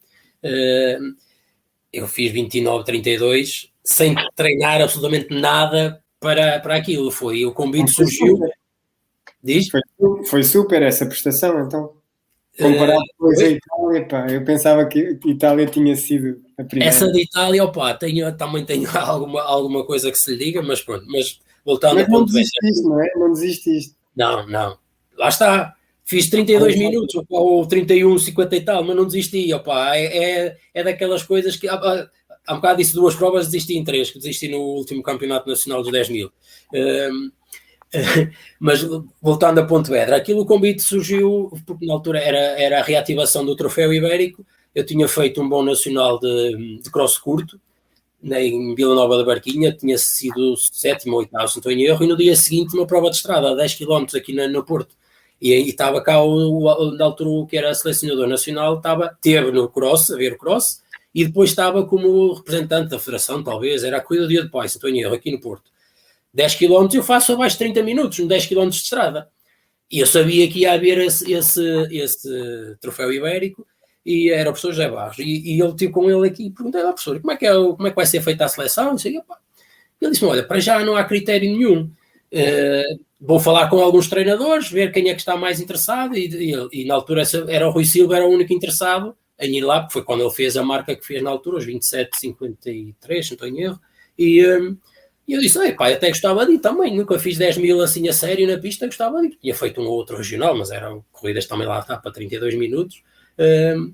eu 1.91 2.07
fiz 2.07 2.33
29-32 2.33 3.69
sem 3.81 4.13
treinar 4.35 4.81
absolutamente 4.81 5.33
nada 5.33 6.02
para, 6.23 6.59
para 6.61 6.75
aquilo. 6.77 7.11
Foi 7.11 7.45
o 7.45 7.51
convite 7.51 7.91
surgiu. 7.91 8.39
Diz? 9.43 9.67
Foi, 9.67 9.81
foi, 10.25 10.43
super 10.43 10.81
essa 10.81 11.05
prestação, 11.05 11.65
então. 11.65 11.91
Comparado 12.57 12.99
uh, 12.99 13.05
depois 13.11 13.39
a 13.39 13.49
Itália, 13.49 14.07
pá, 14.07 14.27
eu 14.29 14.45
pensava 14.45 14.85
que 14.85 15.19
Itália 15.25 15.65
tinha 15.65 15.95
sido 15.95 16.41
a 16.57 16.63
primeira. 16.63 16.93
Essa 16.93 17.11
de 17.11 17.23
Itália, 17.23 17.63
opa, 17.63 17.93
tenho, 17.95 18.35
também 18.37 18.63
tenho 18.63 18.87
alguma, 18.95 19.41
alguma 19.41 19.85
coisa 19.85 20.09
que 20.11 20.17
se 20.17 20.31
lhe 20.31 20.45
diga, 20.45 20.61
mas 20.61 20.79
pronto, 20.79 21.05
mas 21.07 21.41
voltando 21.65 21.95
mas 21.95 22.03
a 22.03 22.07
ponto 22.07 22.19
não 22.19 22.25
desististe, 22.25 22.83
não 22.83 23.03
é? 23.03 23.11
Não 23.15 23.33
desististe. 23.33 23.95
Não, 24.15 24.47
não. 24.47 24.77
Lá 25.17 25.29
está. 25.29 25.75
Fiz 26.05 26.29
32 26.29 26.77
minutos, 26.77 27.15
opa, 27.15 27.35
ou 27.37 27.65
31, 27.65 28.19
50 28.19 28.55
e 28.55 28.61
tal, 28.61 28.83
mas 28.83 28.95
não 28.95 29.05
desisti, 29.05 29.53
opa. 29.53 29.95
É, 29.95 30.05
é, 30.05 30.57
é 30.73 30.83
daquelas 30.83 31.23
coisas 31.23 31.55
que. 31.55 31.67
Ah, 31.67 32.07
há 32.47 32.53
um 32.53 32.57
bocado 32.57 32.77
disse 32.77 32.93
duas 32.93 33.15
provas, 33.15 33.47
desisti 33.47 33.77
em 33.77 33.83
três, 33.83 34.09
que 34.09 34.19
desisti 34.19 34.47
no 34.47 34.59
último 34.59 35.01
campeonato 35.03 35.49
nacional 35.49 35.81
dos 35.81 35.91
10 35.91 36.09
mil. 36.09 36.31
Um, 36.73 37.31
mas 38.59 38.81
voltando 39.21 39.59
a 39.59 39.65
Pontevedra, 39.65 40.15
aquilo 40.15 40.41
o 40.41 40.45
convite 40.45 40.81
surgiu 40.81 41.51
porque 41.65 41.85
na 41.85 41.93
altura 41.93 42.19
era, 42.19 42.37
era 42.59 42.79
a 42.79 42.83
reativação 42.83 43.45
do 43.45 43.55
troféu 43.55 43.93
ibérico. 43.93 44.45
Eu 44.73 44.85
tinha 44.85 45.07
feito 45.07 45.41
um 45.41 45.47
bom 45.47 45.63
nacional 45.63 46.19
de, 46.19 46.79
de 46.81 46.89
cross 46.89 47.17
curto 47.17 47.59
em 48.23 48.73
Vila 48.73 48.95
Nova 48.95 49.17
da 49.17 49.25
Barquinha, 49.25 49.73
tinha 49.73 49.97
sido 49.97 50.55
sétimo 50.55 51.13
ou 51.13 51.19
oitavo, 51.19 51.47
se 51.47 51.55
não 51.55 51.59
estou 51.59 51.71
em 51.71 51.83
erro, 51.83 52.03
e 52.03 52.07
no 52.07 52.15
dia 52.15 52.35
seguinte 52.35 52.75
uma 52.75 52.87
prova 52.87 53.09
de 53.09 53.17
estrada 53.17 53.51
a 53.51 53.55
10 53.55 53.75
km 53.75 54.05
aqui 54.15 54.33
na, 54.33 54.47
no 54.47 54.63
Porto. 54.63 54.95
E 55.41 55.53
aí 55.53 55.67
estava 55.67 56.01
cá 56.01 56.23
o, 56.23 56.63
o, 56.63 56.91
na 56.91 57.03
altura 57.03 57.29
o 57.29 57.45
que 57.45 57.57
era 57.57 57.73
selecionador 57.73 58.27
nacional, 58.27 58.77
estava, 58.77 59.17
teve 59.21 59.51
no 59.51 59.67
cross, 59.67 60.09
a 60.11 60.15
ver 60.15 60.33
o 60.33 60.37
cross, 60.37 60.81
e 61.13 61.25
depois 61.25 61.51
estava 61.51 61.85
como 61.85 62.33
representante 62.33 62.89
da 62.89 62.99
federação, 62.99 63.43
talvez, 63.43 63.83
era 63.83 63.97
a 63.97 64.01
corrida 64.01 64.25
do 64.25 64.29
dia 64.29 64.43
depois, 64.43 64.71
se 64.71 64.77
estou 64.77 64.89
em 64.89 65.01
erro, 65.01 65.13
aqui 65.13 65.31
no 65.31 65.39
Porto. 65.39 65.71
10 66.33 66.55
km 66.55 66.87
eu 66.93 67.03
faço 67.03 67.33
abaixo 67.33 67.55
de 67.55 67.65
30 67.65 67.83
minutos, 67.83 68.19
10 68.19 68.47
km 68.47 68.69
de 68.69 68.77
estrada. 68.77 69.29
E 69.91 69.99
eu 69.99 70.07
sabia 70.07 70.49
que 70.49 70.61
ia 70.61 70.73
haver 70.73 70.97
esse, 70.97 71.31
esse, 71.31 71.61
esse 71.91 72.75
troféu 72.81 73.13
ibérico 73.13 73.67
e 74.03 74.31
era 74.31 74.49
o 74.49 74.53
professor 74.53 74.71
José 74.71 74.89
Barros. 74.89 75.19
E, 75.19 75.53
e 75.53 75.59
eu 75.59 75.69
estive 75.69 75.91
com 75.91 76.09
ele 76.09 76.27
aqui 76.27 76.47
e 76.47 76.49
perguntei 76.49 76.81
ao 76.81 76.93
professor 76.93 77.19
como 77.21 77.31
é, 77.31 77.37
que 77.37 77.45
é, 77.45 77.53
como 77.53 77.87
é 77.87 77.89
que 77.91 77.95
vai 77.95 78.05
ser 78.07 78.21
feita 78.23 78.45
a 78.45 78.47
seleção? 78.47 78.95
E 79.05 79.07
ele 79.09 80.11
disse: 80.11 80.25
Olha, 80.25 80.43
para 80.43 80.59
já 80.59 80.83
não 80.83 80.95
há 80.95 81.03
critério 81.03 81.51
nenhum. 81.51 81.91
Uh, 82.33 82.99
vou 83.21 83.39
falar 83.39 83.69
com 83.69 83.79
alguns 83.79 84.07
treinadores, 84.07 84.71
ver 84.71 84.91
quem 84.91 85.09
é 85.09 85.13
que 85.13 85.19
está 85.19 85.37
mais 85.37 85.61
interessado. 85.61 86.17
E, 86.17 86.25
e, 86.25 86.81
e 86.81 86.85
na 86.85 86.95
altura 86.95 87.21
era 87.47 87.69
o 87.69 87.71
Rui 87.71 87.85
Silva, 87.85 88.15
era 88.15 88.25
o 88.25 88.31
único 88.31 88.51
interessado 88.51 89.15
em 89.45 89.61
porque 89.61 89.93
foi 89.93 90.03
quando 90.03 90.21
ele 90.21 90.31
fez 90.31 90.57
a 90.57 90.63
marca 90.63 90.95
que 90.95 91.05
fez 91.05 91.21
na 91.21 91.29
altura, 91.29 91.57
os 91.57 91.65
27,53, 91.65 92.95
não 93.09 93.19
estou 93.19 93.47
em 93.47 93.61
erro. 93.61 93.79
E. 94.17 94.45
Um, 94.47 94.77
e 95.27 95.33
eu 95.33 95.39
disse, 95.39 95.57
ei, 95.59 95.71
pá, 95.71 95.89
até 95.89 96.09
gostava 96.09 96.45
de 96.45 96.53
ir 96.53 96.59
também, 96.59 96.95
nunca 96.95 97.17
fiz 97.17 97.37
10 97.37 97.57
mil 97.57 97.81
assim 97.81 98.07
a 98.09 98.13
sério 98.13 98.45
na 98.45 98.57
pista, 98.59 98.85
gostava 98.85 99.21
de 99.21 99.27
ir. 99.27 99.37
Tinha 99.41 99.55
feito 99.55 99.79
um 99.79 99.85
outro 99.85 100.17
regional, 100.17 100.55
mas 100.55 100.69
eram 100.69 101.03
corridas 101.13 101.45
também 101.45 101.65
lá 101.65 101.79
está 101.79 101.97
para 101.97 102.11
32 102.11 102.55
minutos. 102.55 103.01
Um, 103.39 103.93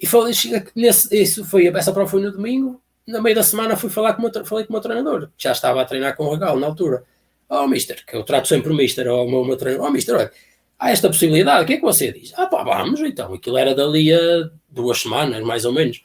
e 0.00 0.06
falei, 0.06 0.34
nesse, 0.74 1.14
isso 1.14 1.44
foi, 1.44 1.66
essa 1.66 1.92
prova 1.92 2.10
foi 2.10 2.22
no 2.22 2.32
domingo, 2.32 2.82
na 3.06 3.20
meio 3.20 3.36
da 3.36 3.42
semana 3.42 3.76
fui 3.76 3.90
falar 3.90 4.14
com 4.14 4.22
o 4.22 4.30
meu, 4.30 4.44
falei 4.44 4.64
com 4.64 4.72
o 4.72 4.74
meu 4.74 4.80
treinador, 4.80 5.30
já 5.36 5.52
estava 5.52 5.82
a 5.82 5.84
treinar 5.84 6.16
com 6.16 6.24
o 6.24 6.32
Regal 6.32 6.58
na 6.58 6.66
altura. 6.66 7.04
Oh, 7.48 7.68
mister, 7.68 8.04
que 8.06 8.16
eu 8.16 8.24
trato 8.24 8.48
sempre 8.48 8.72
o 8.72 8.74
mister, 8.74 9.06
ou 9.08 9.26
o 9.26 9.30
meu, 9.30 9.44
meu 9.44 9.56
treinador, 9.56 9.86
oh, 9.86 9.92
mister, 9.92 10.16
olha, 10.16 10.32
há 10.78 10.90
esta 10.90 11.08
possibilidade, 11.08 11.64
o 11.64 11.66
que 11.66 11.74
é 11.74 11.76
que 11.76 11.82
você 11.82 12.10
diz? 12.10 12.32
Ah, 12.34 12.46
pá, 12.46 12.64
vamos, 12.64 13.00
então, 13.00 13.34
aquilo 13.34 13.58
era 13.58 13.74
dali 13.74 14.12
a 14.12 14.50
duas 14.72 15.00
semanas, 15.00 15.42
mais 15.44 15.64
ou 15.64 15.72
menos. 15.72 16.02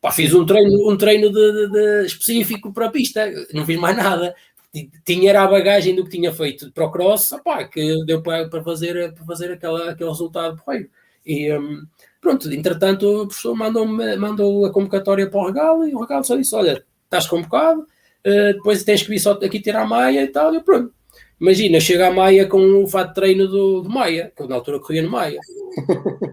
Pá, 0.00 0.10
fiz 0.10 0.32
um 0.32 0.46
treino, 0.46 0.90
um 0.90 0.96
treino 0.96 1.30
de, 1.30 1.52
de, 1.52 1.72
de 1.72 2.06
específico 2.06 2.72
para 2.72 2.86
a 2.86 2.90
pista, 2.90 3.30
não 3.52 3.66
fiz 3.66 3.78
mais 3.78 3.96
nada. 3.96 4.34
Tinha 5.04 5.38
a 5.40 5.46
bagagem 5.48 5.94
do 5.94 6.04
que 6.04 6.10
tinha 6.10 6.32
feito 6.32 6.70
para 6.72 6.86
o 6.86 6.92
cross, 6.92 7.32
opá, 7.32 7.64
que 7.64 8.04
deu 8.04 8.22
para, 8.22 8.48
para, 8.48 8.62
fazer, 8.62 9.12
para 9.12 9.24
fazer 9.24 9.52
aquela, 9.52 9.90
aquele 9.90 10.08
resultado 10.08 10.56
porreiro. 10.62 10.88
E 11.26 11.52
um, 11.52 11.82
pronto, 12.20 12.50
entretanto, 12.52 13.22
o 13.22 13.26
professor 13.26 13.54
mandou, 13.54 13.84
mandou 13.86 14.64
a 14.64 14.72
convocatória 14.72 15.28
para 15.28 15.40
o 15.40 15.46
regalo 15.46 15.88
e 15.88 15.94
o 15.94 16.00
regalo 16.00 16.24
só 16.24 16.36
disse: 16.36 16.54
Olha, 16.54 16.82
estás 17.04 17.26
convocado, 17.26 17.80
uh, 17.80 18.54
depois 18.54 18.84
tens 18.84 19.02
que 19.02 19.10
vir 19.10 19.18
só 19.18 19.32
aqui 19.32 19.60
tirar 19.60 19.82
a 19.82 19.86
maia 19.86 20.22
e 20.22 20.28
tal. 20.28 20.54
E 20.54 20.60
pronto. 20.60 20.94
Imagina, 21.40 21.80
chega 21.80 22.08
a 22.08 22.10
Maia 22.12 22.46
com 22.46 22.84
o 22.84 22.86
fato 22.86 23.08
de 23.08 23.14
treino 23.14 23.48
do, 23.48 23.80
do 23.80 23.88
Maia, 23.88 24.30
que 24.36 24.42
eu 24.42 24.46
na 24.46 24.56
altura 24.56 24.78
corria 24.78 25.00
no 25.00 25.10
Maia. 25.10 25.40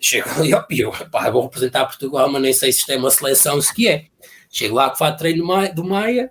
chego 0.00 0.28
ali, 0.30 0.50
e 0.70 0.80
eu, 0.80 0.92
pá, 1.10 1.30
vou 1.30 1.42
representar 1.42 1.86
Portugal, 1.86 2.28
mas 2.30 2.42
nem 2.42 2.52
sei 2.52 2.72
se 2.72 2.80
isto 2.80 2.92
é 2.92 2.96
uma 2.96 3.10
seleção, 3.10 3.60
se 3.60 3.74
que 3.74 3.88
é. 3.88 4.06
Chego 4.50 4.74
lá 4.74 4.88
com 4.88 4.94
o 4.94 4.98
fato 4.98 5.14
de 5.14 5.18
treino 5.18 5.42
do 5.42 5.46
Maia, 5.46 5.74
do 5.74 5.84
Maia 5.84 6.30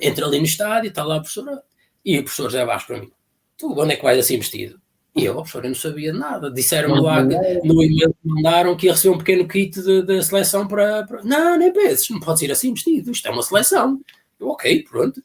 entro 0.00 0.26
ali 0.26 0.38
no 0.38 0.44
estádio, 0.44 0.88
está 0.88 1.04
lá 1.04 1.16
o 1.16 1.20
professor, 1.20 1.62
e 2.04 2.18
o 2.18 2.22
professor 2.22 2.50
José 2.50 2.64
Vasco 2.64 2.88
para 2.88 3.00
mim, 3.00 3.10
tu 3.56 3.72
onde 3.78 3.94
é 3.94 3.96
que 3.96 4.02
vais 4.02 4.18
assim 4.18 4.38
vestido? 4.38 4.80
E 5.16 5.24
eu, 5.24 5.34
professor, 5.34 5.64
eu 5.64 5.68
não 5.68 5.76
sabia 5.76 6.12
nada. 6.12 6.50
Disseram-me 6.50 7.00
lá 7.00 7.24
que, 7.24 7.36
no 7.62 7.80
e-mail 7.84 8.12
que 8.12 8.28
mandaram 8.28 8.76
que 8.76 8.86
ia 8.86 8.92
receber 8.92 9.14
um 9.14 9.18
pequeno 9.18 9.46
kit 9.46 9.80
da 10.02 10.20
seleção 10.20 10.66
para, 10.66 11.04
para, 11.04 11.22
Não, 11.22 11.56
nem 11.56 11.72
penses, 11.72 12.10
não 12.10 12.18
pode 12.18 12.44
ir 12.44 12.50
assim 12.50 12.74
vestido, 12.74 13.12
isto 13.12 13.28
é 13.28 13.30
uma 13.30 13.42
seleção. 13.42 14.00
Eu, 14.40 14.48
ok, 14.48 14.82
pronto. 14.82 15.22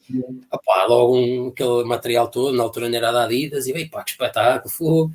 Opá, 0.48 0.84
logo 0.84 1.16
um, 1.16 1.48
aquele 1.48 1.82
material 1.82 2.28
todo, 2.28 2.56
na 2.56 2.62
altura 2.62 2.88
não 2.88 2.96
era 2.96 3.10
da 3.10 3.24
Adidas, 3.24 3.66
e 3.66 3.72
veio, 3.72 3.90
pá, 3.90 4.04
que 4.04 4.12
espetáculo, 4.12 4.72
fogo. 4.72 5.12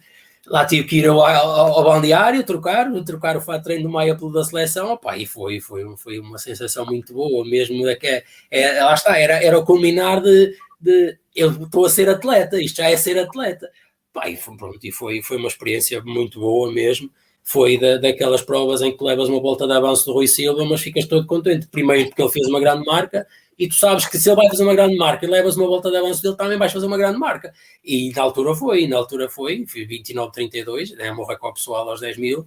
Lá 0.47 0.65
tive 0.65 0.87
que 0.87 0.97
ir 0.97 1.07
ao, 1.07 1.25
ao, 1.25 1.79
ao 1.79 1.83
balneário, 1.83 2.43
trocar, 2.43 2.91
trocar 3.03 3.35
o 3.35 3.41
fato 3.41 3.59
de 3.59 3.63
treino 3.63 3.83
do 3.83 3.89
Maia 3.89 4.15
pelo 4.15 4.31
da 4.31 4.43
seleção, 4.43 4.93
opá, 4.93 5.17
e 5.17 5.25
foi, 5.25 5.59
foi, 5.59 5.83
foi 5.97 6.19
uma 6.19 6.37
sensação 6.37 6.85
muito 6.85 7.13
boa, 7.13 7.43
mesmo 7.43 7.87
é 7.87 7.95
que 7.95 8.07
é, 8.07 8.23
é, 8.51 8.83
lá 8.83 8.93
está, 8.93 9.17
era, 9.17 9.43
era 9.43 9.57
o 9.57 9.65
culminar 9.65 10.21
de, 10.21 10.55
de 10.79 11.17
eu 11.35 11.51
estou 11.51 11.85
a 11.85 11.89
ser 11.89 12.09
atleta, 12.09 12.61
isto 12.61 12.77
já 12.77 12.89
é 12.89 12.95
ser 12.95 13.17
atleta 13.17 13.69
Pá, 14.15 14.29
e 14.29 14.37
foi, 14.37 14.55
pronto, 14.55 14.79
e 14.81 14.93
foi, 14.93 15.21
foi 15.21 15.35
uma 15.35 15.49
experiência 15.49 16.01
muito 16.01 16.39
boa 16.39 16.71
mesmo. 16.71 17.11
Foi 17.43 17.77
da, 17.77 17.97
daquelas 17.97 18.41
provas 18.41 18.81
em 18.81 18.95
que 18.95 19.03
levas 19.03 19.27
uma 19.27 19.41
volta 19.41 19.67
de 19.67 19.73
avanço 19.73 20.05
do 20.05 20.13
Rui 20.13 20.25
Silva, 20.25 20.63
mas 20.63 20.79
ficas 20.81 21.05
todo 21.05 21.27
contente. 21.27 21.67
Primeiro, 21.67 22.07
porque 22.07 22.21
ele 22.21 22.31
fez 22.31 22.47
uma 22.47 22.61
grande 22.61 22.85
marca, 22.85 23.27
e 23.57 23.67
tu 23.67 23.75
sabes 23.75 24.05
que 24.07 24.17
se 24.17 24.29
ele 24.29 24.35
vai 24.35 24.49
fazer 24.49 24.63
uma 24.63 24.75
grande 24.75 24.97
marca 24.97 25.25
e 25.25 25.29
levas 25.29 25.55
uma 25.55 25.67
volta 25.67 25.89
de 25.89 25.97
avanço 25.97 26.21
dele, 26.21 26.35
também 26.35 26.57
vais 26.57 26.73
fazer 26.73 26.85
uma 26.85 26.97
grande 26.97 27.17
marca. 27.17 27.53
E 27.83 28.11
na 28.13 28.21
altura 28.21 28.53
foi, 28.53 28.87
na 28.87 28.97
altura 28.97 29.29
foi, 29.29 29.65
foi 29.65 29.87
29,32, 29.87 30.95
né, 30.95 31.11
morra 31.11 31.37
com 31.37 31.47
o 31.47 31.53
pessoal 31.53 31.89
aos 31.89 32.01
10 32.01 32.17
mil. 32.17 32.45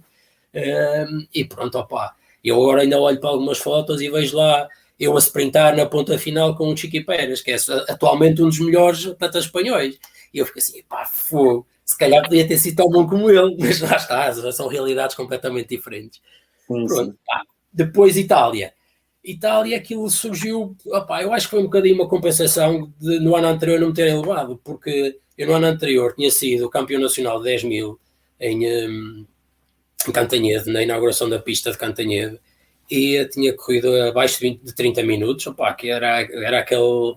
Um, 0.53 1.27
e 1.33 1.43
pronto, 1.45 1.77
opá. 1.77 2.15
Eu 2.43 2.55
agora 2.61 2.81
ainda 2.81 2.99
olho 2.99 3.19
para 3.19 3.29
algumas 3.29 3.57
fotos 3.57 4.01
e 4.01 4.09
vejo 4.09 4.37
lá 4.37 4.67
eu 4.99 5.15
a 5.15 5.19
sprintar 5.19 5.75
na 5.75 5.85
ponta 5.85 6.17
final 6.17 6.55
com 6.55 6.69
o 6.69 6.77
Chiqui 6.77 7.01
Pérez, 7.01 7.41
que 7.41 7.51
é 7.51 7.57
atualmente 7.87 8.41
um 8.41 8.49
dos 8.49 8.59
melhores 8.59 9.07
atletas 9.07 9.45
espanhóis. 9.45 9.97
E 10.33 10.37
eu 10.37 10.45
fico 10.45 10.59
assim, 10.59 10.83
pá, 10.83 11.05
fogo, 11.05 11.65
se 11.85 11.97
calhar 11.97 12.21
podia 12.23 12.47
ter 12.47 12.57
sido 12.57 12.75
tão 12.75 12.89
bom 12.89 13.07
como 13.07 13.29
ele, 13.31 13.55
mas 13.57 13.79
lá 13.79 13.95
está, 13.95 14.51
são 14.51 14.67
realidades 14.67 15.15
completamente 15.15 15.69
diferentes. 15.69 16.21
Sim, 16.67 16.85
Pronto, 16.85 17.17
pá. 17.25 17.43
Depois 17.71 18.17
Itália. 18.17 18.73
Itália, 19.23 19.77
aquilo 19.77 20.09
surgiu, 20.09 20.75
opá, 20.87 21.21
eu 21.21 21.33
acho 21.33 21.47
que 21.47 21.51
foi 21.51 21.59
um 21.59 21.65
bocadinho 21.65 21.95
uma 21.95 22.07
compensação 22.07 22.91
de 22.99 23.19
no 23.19 23.35
ano 23.35 23.47
anterior 23.47 23.79
não 23.79 23.89
me 23.89 23.93
terem 23.93 24.19
levado, 24.19 24.59
porque 24.63 25.19
eu 25.37 25.47
no 25.47 25.53
ano 25.53 25.67
anterior 25.67 26.13
tinha 26.15 26.31
sido 26.31 26.69
campeão 26.69 27.01
nacional 27.01 27.37
de 27.39 27.45
10 27.45 27.63
mil 27.65 27.99
em, 28.39 28.65
um, 28.67 29.25
em 30.07 30.11
Cantanhede, 30.11 30.71
na 30.71 30.81
inauguração 30.81 31.29
da 31.29 31.39
pista 31.39 31.71
de 31.71 31.77
Cantanhede, 31.77 32.39
e 32.89 33.23
tinha 33.25 33.53
corrido 33.53 33.93
abaixo 34.03 34.35
de, 34.39 34.49
20, 34.49 34.63
de 34.63 34.75
30 34.75 35.03
minutos, 35.03 35.47
opá, 35.47 35.73
que 35.73 35.89
era, 35.89 36.21
era 36.21 36.59
aquele 36.59 37.15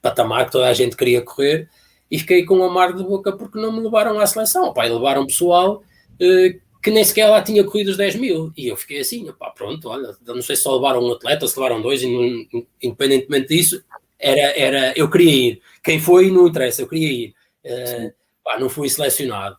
patamar 0.00 0.46
que 0.46 0.52
toda 0.52 0.68
a 0.68 0.74
gente 0.74 0.96
queria 0.96 1.22
correr, 1.22 1.68
e 2.10 2.18
fiquei 2.18 2.44
com 2.44 2.58
um 2.58 2.64
amargo 2.64 2.98
de 2.98 3.04
boca 3.04 3.32
porque 3.32 3.58
não 3.58 3.72
me 3.72 3.80
levaram 3.80 4.18
à 4.18 4.26
seleção. 4.26 4.72
Pá, 4.72 4.84
levaram 4.84 5.26
pessoal 5.26 5.82
uh, 6.20 6.60
que 6.88 6.94
nem 6.94 7.04
sequer 7.04 7.28
lá 7.28 7.42
tinha 7.42 7.62
corrido 7.64 7.88
os 7.88 7.96
10 7.96 8.16
mil. 8.16 8.52
E 8.56 8.68
eu 8.68 8.76
fiquei 8.76 9.00
assim, 9.00 9.30
pá, 9.38 9.50
pronto, 9.50 9.88
olha, 9.88 10.16
não 10.26 10.42
sei 10.42 10.56
se 10.56 10.68
levaram 10.68 11.04
um 11.04 11.12
atleta, 11.12 11.46
se 11.46 11.58
levaram 11.58 11.82
dois, 11.82 12.02
independentemente 12.02 13.48
disso, 13.48 13.82
era, 14.18 14.58
era, 14.58 14.92
eu 14.96 15.08
queria 15.10 15.50
ir. 15.50 15.62
Quem 15.82 16.00
foi, 16.00 16.30
não 16.30 16.48
interessa, 16.48 16.82
eu 16.82 16.88
queria 16.88 17.12
ir. 17.12 17.34
Uh, 17.64 18.12
pá, 18.42 18.58
não 18.58 18.68
fui 18.68 18.88
selecionado. 18.88 19.56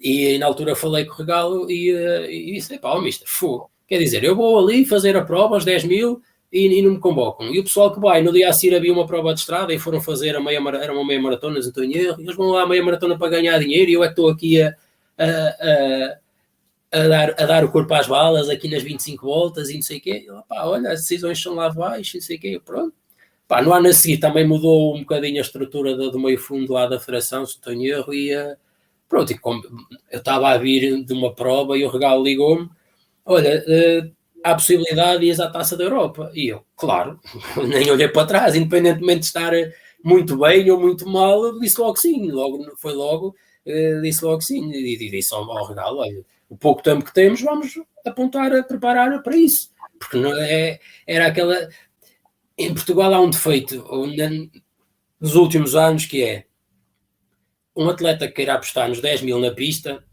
E 0.00 0.38
na 0.38 0.46
altura 0.46 0.74
falei 0.74 1.04
com 1.04 1.12
o 1.12 1.16
Regalo 1.16 1.70
e, 1.70 1.92
uh, 1.92 2.24
e 2.24 2.54
disse, 2.54 2.78
pá, 2.78 2.94
oh, 2.94 3.00
mister, 3.00 3.28
fogo. 3.28 3.70
Quer 3.86 3.98
dizer, 3.98 4.24
eu 4.24 4.34
vou 4.34 4.58
ali 4.58 4.86
fazer 4.86 5.16
a 5.16 5.24
prova 5.24 5.54
aos 5.54 5.64
10 5.64 5.84
mil 5.84 6.22
e, 6.50 6.66
e, 6.78 6.82
não 6.82 6.92
me 6.92 6.98
convocam. 6.98 7.54
E 7.54 7.58
o 7.58 7.64
pessoal 7.64 7.92
que 7.92 8.00
vai, 8.00 8.22
no 8.22 8.32
dia 8.32 8.48
a 8.48 8.52
seguir 8.52 8.74
havia 8.74 8.92
uma 8.92 9.06
prova 9.06 9.34
de 9.34 9.40
estrada 9.40 9.72
e 9.74 9.78
foram 9.78 10.00
fazer 10.00 10.34
a 10.34 10.40
meia, 10.40 10.60
era 10.80 10.92
uma 10.92 11.04
meia 11.04 11.20
maratona, 11.20 11.54
não 11.54 11.60
estou 11.60 11.84
em 11.84 11.94
erro, 11.96 12.20
eles 12.20 12.34
vão 12.34 12.48
lá 12.48 12.62
a 12.62 12.66
meia 12.66 12.82
maratona 12.82 13.18
para 13.18 13.28
ganhar 13.28 13.58
dinheiro 13.58 13.90
e 13.90 13.94
eu 13.94 14.02
é 14.02 14.06
que 14.06 14.12
estou 14.12 14.30
aqui 14.30 14.62
a, 14.62 14.74
a, 15.18 15.24
a, 15.24 16.16
a, 16.92 17.08
dar, 17.08 17.30
a 17.30 17.46
dar 17.46 17.64
o 17.64 17.72
corpo 17.72 17.94
às 17.94 18.06
balas 18.06 18.48
aqui 18.50 18.68
nas 18.68 18.82
25 18.82 19.24
voltas 19.24 19.70
e 19.70 19.74
não 19.74 19.82
sei 19.82 19.98
o 19.98 20.00
quê. 20.00 20.26
Pá, 20.48 20.66
olha, 20.66 20.90
as 20.90 21.00
decisões 21.00 21.42
são 21.42 21.54
lá 21.54 21.70
baixo, 21.70 22.16
não 22.16 22.22
sei 22.22 22.36
o 22.36 22.40
quê, 22.40 22.60
pronto. 22.62 22.94
Pá, 23.48 23.62
no 23.62 23.72
ano 23.72 23.88
a 23.88 23.92
seguir 23.92 24.18
também 24.18 24.46
mudou 24.46 24.94
um 24.94 25.00
bocadinho 25.00 25.38
a 25.38 25.40
estrutura 25.40 25.96
do, 25.96 26.10
do 26.10 26.20
meio 26.20 26.38
fundo 26.38 26.72
lá 26.72 26.86
da 26.86 27.00
federação, 27.00 27.46
se 27.46 27.58
em 27.68 27.86
erro, 27.86 28.12
e 28.12 28.36
uh, 28.36 28.56
pronto, 29.08 29.32
e 29.32 29.38
como 29.38 29.62
eu 30.10 30.18
estava 30.18 30.50
a 30.50 30.58
vir 30.58 31.02
de 31.04 31.12
uma 31.12 31.34
prova 31.34 31.76
e 31.76 31.84
o 31.84 31.90
regalo 31.90 32.22
ligou-me, 32.22 32.68
olha, 33.24 33.64
uh, 33.66 34.12
há 34.44 34.54
possibilidade 34.54 35.20
de 35.20 35.26
ir 35.26 35.42
à 35.42 35.48
taça 35.50 35.76
da 35.76 35.84
Europa. 35.84 36.30
E 36.34 36.48
eu, 36.48 36.62
claro, 36.76 37.18
nem 37.68 37.90
olhei 37.90 38.08
para 38.08 38.26
trás, 38.26 38.54
independentemente 38.54 39.20
de 39.20 39.26
estar 39.26 39.52
muito 40.04 40.36
bem 40.36 40.70
ou 40.70 40.78
muito 40.80 41.08
mal, 41.08 41.58
disse 41.58 41.80
logo 41.80 41.96
sim, 41.96 42.30
logo, 42.30 42.64
foi 42.76 42.92
logo, 42.92 43.34
uh, 43.66 44.02
disse 44.02 44.24
logo 44.24 44.42
sim, 44.42 44.70
e, 44.72 44.94
e 44.94 45.10
disse 45.10 45.34
ao, 45.34 45.50
ao 45.50 45.66
regalo, 45.66 45.98
olha, 45.98 46.24
o 46.52 46.56
pouco 46.58 46.82
tempo 46.82 47.02
que 47.02 47.14
temos, 47.14 47.40
vamos 47.40 47.80
apontar 48.04 48.54
a 48.54 48.62
preparar 48.62 49.22
para 49.22 49.34
isso. 49.34 49.70
Porque 49.98 50.18
não 50.18 50.36
é, 50.36 50.78
era 51.06 51.28
aquela. 51.28 51.66
Em 52.58 52.74
Portugal 52.74 53.14
há 53.14 53.20
um 53.20 53.30
defeito 53.30 53.82
nos 55.18 55.34
últimos 55.34 55.74
anos 55.74 56.04
que 56.04 56.22
é 56.22 56.44
um 57.74 57.88
atleta 57.88 58.28
que 58.28 58.34
queira 58.34 58.52
apostar 58.52 58.86
nos 58.86 59.00
10 59.00 59.22
mil 59.22 59.40
na 59.40 59.50
pista, 59.50 60.04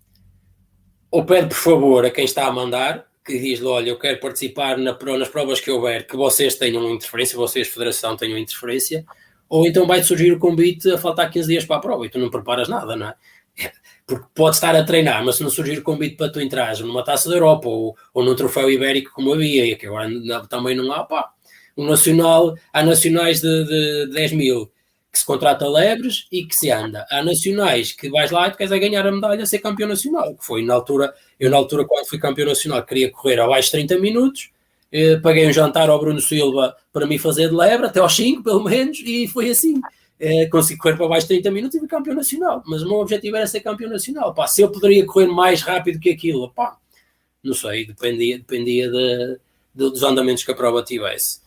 ou 1.12 1.26
pede 1.26 1.50
por 1.50 1.58
favor 1.58 2.06
a 2.06 2.10
quem 2.10 2.24
está 2.24 2.48
a 2.48 2.52
mandar, 2.54 3.06
que 3.26 3.38
diz-lhe: 3.38 3.68
Olha, 3.68 3.90
eu 3.90 4.00
quero 4.00 4.22
participar 4.22 4.78
na, 4.78 4.98
nas 5.18 5.28
provas 5.28 5.60
que 5.60 5.70
houver, 5.70 6.08
que 6.08 6.16
vocês 6.16 6.56
tenham 6.56 6.90
interferência, 6.90 7.36
vocês, 7.36 7.68
Federação, 7.68 8.16
tenham 8.16 8.38
interferência, 8.38 9.06
ou 9.50 9.68
então 9.68 9.86
vai-te 9.86 10.08
surgir 10.08 10.32
o 10.32 10.40
convite 10.40 10.90
a 10.90 10.98
faltar 10.98 11.30
15 11.30 11.50
dias 11.50 11.66
para 11.66 11.76
a 11.76 11.82
prova 11.82 12.06
e 12.06 12.10
tu 12.10 12.18
não 12.18 12.30
preparas 12.30 12.70
nada, 12.70 12.96
não 12.96 13.10
é? 13.10 13.16
Porque 14.10 14.26
pode 14.34 14.56
estar 14.56 14.76
a 14.76 14.84
treinar, 14.84 15.24
mas 15.24 15.36
se 15.36 15.44
não 15.44 15.52
surgir 15.52 15.82
convite 15.82 16.16
para 16.16 16.32
tu 16.32 16.42
entrares 16.42 16.80
numa 16.80 17.04
taça 17.04 17.30
da 17.30 17.36
Europa 17.36 17.70
ou, 17.70 17.96
ou 18.12 18.24
num 18.24 18.34
troféu 18.34 18.68
ibérico 18.72 19.12
como 19.14 19.32
havia, 19.32 19.64
e 19.68 19.76
que 19.76 19.86
agora 19.86 20.10
também 20.50 20.76
não 20.76 20.92
há, 20.92 21.04
pá. 21.04 21.30
Um 21.78 21.86
nacional, 21.86 22.56
há 22.74 22.82
nacionais 22.82 23.40
de, 23.40 23.66
de 24.08 24.12
10 24.12 24.32
mil 24.32 24.72
que 25.12 25.20
se 25.20 25.26
contrata 25.26 25.68
lebres 25.68 26.28
e 26.32 26.44
que 26.44 26.56
se 26.56 26.72
anda. 26.72 27.06
Há 27.12 27.24
nacionais 27.24 27.92
que 27.92 28.10
vais 28.10 28.32
lá 28.32 28.48
e 28.48 28.52
tu 28.52 28.58
queres 28.58 28.72
é 28.72 28.80
ganhar 28.80 29.06
a 29.06 29.12
medalha, 29.12 29.46
ser 29.46 29.60
campeão 29.60 29.88
nacional, 29.88 30.36
que 30.36 30.44
foi 30.44 30.64
na 30.64 30.74
altura, 30.74 31.14
eu 31.40 31.52
na 31.52 31.58
altura 31.58 31.86
quando 31.86 32.08
fui 32.08 32.18
campeão 32.18 32.48
nacional 32.48 32.84
queria 32.84 33.12
correr 33.12 33.40
abaixo 33.40 33.68
de 33.68 33.72
30 33.74 34.00
minutos, 34.00 34.50
eh, 34.92 35.18
paguei 35.18 35.48
um 35.48 35.54
jantar 35.54 35.88
ao 35.90 36.00
Bruno 36.00 36.20
Silva 36.20 36.76
para 36.92 37.06
me 37.06 37.20
fazer 37.20 37.50
de 37.50 37.56
lebre, 37.56 37.86
até 37.86 38.00
aos 38.00 38.16
5 38.16 38.44
pelo 38.44 38.64
menos, 38.64 39.00
e 39.00 39.28
foi 39.28 39.52
assim. 39.52 39.80
Eh, 40.20 40.48
consegui 40.48 40.78
correr 40.78 40.98
para 40.98 41.06
abaixo 41.06 41.28
de 41.28 41.36
30 41.36 41.52
minutos 41.52 41.76
e 41.76 41.80
fui 41.80 41.88
campeão 41.88 42.14
nacional, 42.14 42.62
mas 42.68 42.82
o 42.84 42.90
meu 42.90 42.98
objetivo 42.98 43.38
era 43.38 43.48
ser 43.48 43.62
campeão 43.62 43.90
nacional. 43.90 44.34
Pá, 44.34 44.48
se 44.48 44.62
eu 44.62 44.70
poderia 44.70 45.06
correr 45.06 45.28
mais 45.28 45.62
rápido 45.62 46.00
que 46.00 46.10
aquilo, 46.10 46.52
pá, 46.52 46.78
não 47.42 47.54
sei, 47.54 47.86
dependia, 47.86 48.38
dependia 48.38 48.92
de, 48.92 49.40
de, 49.74 49.90
dos 49.92 50.04
andamentos 50.04 50.44
que 50.44 50.52
a 50.52 50.56
prova 50.56 50.84
tivesse. 50.84 51.40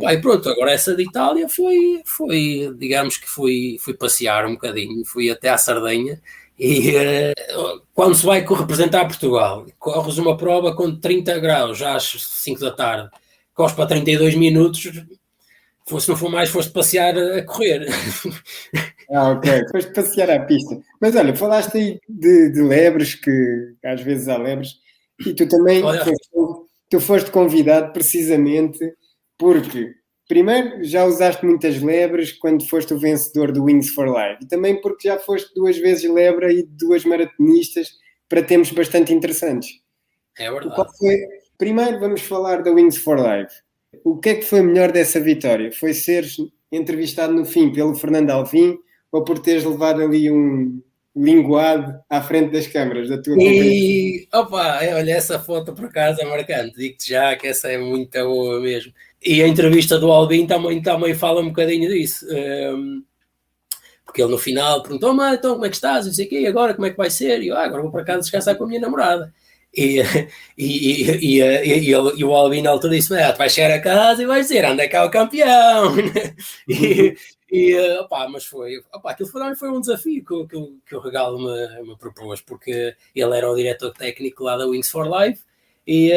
Pá, 0.00 0.14
e 0.14 0.20
pronto, 0.20 0.48
agora 0.48 0.70
essa 0.70 0.94
de 0.94 1.02
Itália 1.02 1.48
foi, 1.48 2.02
foi 2.04 2.72
digamos 2.78 3.16
que 3.16 3.28
fui, 3.28 3.76
fui 3.80 3.94
passear 3.94 4.46
um 4.46 4.52
bocadinho, 4.52 5.04
fui 5.04 5.28
até 5.28 5.48
à 5.48 5.58
Sardenha 5.58 6.20
e 6.58 6.90
uh, 6.90 7.82
quando 7.92 8.14
se 8.14 8.24
vai 8.24 8.40
representar 8.46 9.04
Portugal, 9.06 9.66
corres 9.80 10.18
uma 10.18 10.36
prova 10.36 10.74
com 10.76 10.94
30 10.94 11.38
graus 11.40 11.78
já 11.78 11.96
às 11.96 12.04
5 12.04 12.60
da 12.60 12.70
tarde, 12.70 13.10
corres 13.52 13.74
para 13.74 13.86
32 13.86 14.36
minutos, 14.36 14.92
se 15.86 16.08
não 16.08 16.16
for 16.16 16.30
mais, 16.30 16.48
foste 16.48 16.72
passear 16.72 17.16
a 17.16 17.44
correr. 17.44 17.86
Ah, 19.14 19.32
ok, 19.32 19.68
foste 19.70 19.92
passear 19.92 20.30
à 20.30 20.40
pista. 20.40 20.80
Mas 20.98 21.14
olha, 21.14 21.36
falaste 21.36 21.76
aí 21.76 22.00
de, 22.08 22.50
de 22.50 22.62
lebres, 22.62 23.14
que 23.14 23.74
às 23.84 24.00
vezes 24.00 24.26
há 24.26 24.38
lebres, 24.38 24.78
e 25.26 25.34
tu 25.34 25.46
também 25.46 25.82
olha, 25.82 26.02
tu, 26.02 26.66
tu 26.88 26.98
foste 26.98 27.30
convidado 27.30 27.92
precisamente 27.92 28.78
porque, 29.38 29.92
primeiro, 30.26 30.82
já 30.82 31.04
usaste 31.04 31.44
muitas 31.44 31.82
lebres 31.82 32.32
quando 32.32 32.66
foste 32.66 32.94
o 32.94 32.98
vencedor 32.98 33.52
do 33.52 33.64
Wings 33.64 33.90
for 33.90 34.06
Life. 34.06 34.44
E 34.44 34.48
também 34.48 34.80
porque 34.80 35.08
já 35.08 35.18
foste 35.18 35.52
duas 35.54 35.76
vezes 35.76 36.08
lebra 36.08 36.50
e 36.50 36.62
duas 36.62 37.04
maratonistas 37.04 37.90
para 38.28 38.42
termos 38.42 38.70
bastante 38.70 39.12
interessantes. 39.12 39.68
É 40.38 40.50
verdade. 40.50 40.90
Foi... 40.98 41.16
Primeiro, 41.58 42.00
vamos 42.00 42.22
falar 42.22 42.62
da 42.62 42.70
Wings 42.70 42.96
for 42.96 43.18
Life. 43.18 43.52
O 44.04 44.18
que 44.18 44.30
é 44.30 44.34
que 44.36 44.44
foi 44.44 44.62
melhor 44.62 44.90
dessa 44.90 45.20
vitória? 45.20 45.70
Foi 45.72 45.92
seres 45.92 46.36
entrevistado 46.70 47.32
no 47.32 47.44
fim 47.44 47.72
pelo 47.72 47.94
Fernando 47.94 48.30
Alvim 48.30 48.78
ou 49.10 49.24
por 49.24 49.38
teres 49.38 49.64
levado 49.64 50.02
ali 50.02 50.30
um, 50.30 50.80
linguado 51.14 52.00
à 52.08 52.22
frente 52.22 52.52
das 52.52 52.66
câmaras 52.66 53.08
da 53.08 53.20
tua 53.20 53.36
E, 53.38 54.26
opa, 54.32 54.80
olha, 54.94 55.12
essa 55.12 55.38
foto 55.38 55.74
por 55.74 55.84
acaso 55.84 56.20
é 56.20 56.24
marcante, 56.24 56.76
digo-te 56.76 57.10
já 57.10 57.36
que 57.36 57.46
essa 57.46 57.68
é 57.68 57.78
muito 57.78 58.18
boa 58.18 58.60
mesmo. 58.60 58.92
E 59.22 59.42
a 59.42 59.46
entrevista 59.46 59.98
do 59.98 60.10
Albin 60.10 60.46
também, 60.46 60.80
também 60.80 61.14
fala 61.14 61.42
um 61.42 61.48
bocadinho 61.48 61.88
disso. 61.88 62.26
Um, 62.30 63.04
porque 64.04 64.20
ele 64.22 64.30
no 64.30 64.38
final 64.38 64.82
perguntou, 64.82 65.14
mas 65.14 65.38
então 65.38 65.54
como 65.54 65.66
é 65.66 65.68
que 65.68 65.76
estás? 65.76 66.06
E 66.06 66.14
sei 66.14 66.26
quê, 66.26 66.44
agora 66.46 66.74
como 66.74 66.86
é 66.86 66.90
que 66.90 66.96
vai 66.96 67.10
ser? 67.10 67.42
E 67.42 67.48
eu, 67.48 67.56
ah, 67.56 67.64
agora 67.64 67.82
vou 67.82 67.92
para 67.92 68.04
casa 68.04 68.20
descansar 68.20 68.56
com 68.56 68.64
a 68.64 68.66
minha 68.66 68.80
namorada. 68.80 69.32
E, 69.74 70.02
e, 70.58 71.10
e, 71.10 71.40
e, 71.40 71.90
e, 71.90 72.24
o 72.24 72.34
Alvin 72.34 72.60
na 72.60 72.70
altura 72.70 72.94
disse: 72.94 73.14
ah, 73.14 73.32
tu 73.32 73.38
vais 73.38 73.52
chegar 73.52 73.74
a 73.74 73.80
casa 73.80 74.22
e 74.22 74.26
vais 74.26 74.46
dizer 74.46 74.66
onde 74.66 74.82
é 74.82 74.88
que 74.88 74.96
é 74.96 75.02
o 75.02 75.10
campeão. 75.10 75.94
e, 76.68 77.16
e 77.50 77.98
opa, 78.00 78.28
mas 78.28 78.44
foi, 78.44 78.82
opa, 78.92 79.12
aquilo 79.12 79.30
foi, 79.30 79.56
foi 79.56 79.70
um 79.70 79.80
desafio 79.80 80.22
que, 80.22 80.46
que, 80.46 80.72
que 80.86 80.94
o 80.94 81.00
Regalo 81.00 81.38
me, 81.38 81.88
me 81.88 81.96
propôs, 81.96 82.42
porque 82.42 82.94
ele 83.14 83.36
era 83.36 83.50
o 83.50 83.56
diretor 83.56 83.92
técnico 83.92 84.44
lá 84.44 84.58
da 84.58 84.66
Wings 84.66 84.90
for 84.90 85.08
Life 85.08 85.42
e, 85.86 86.12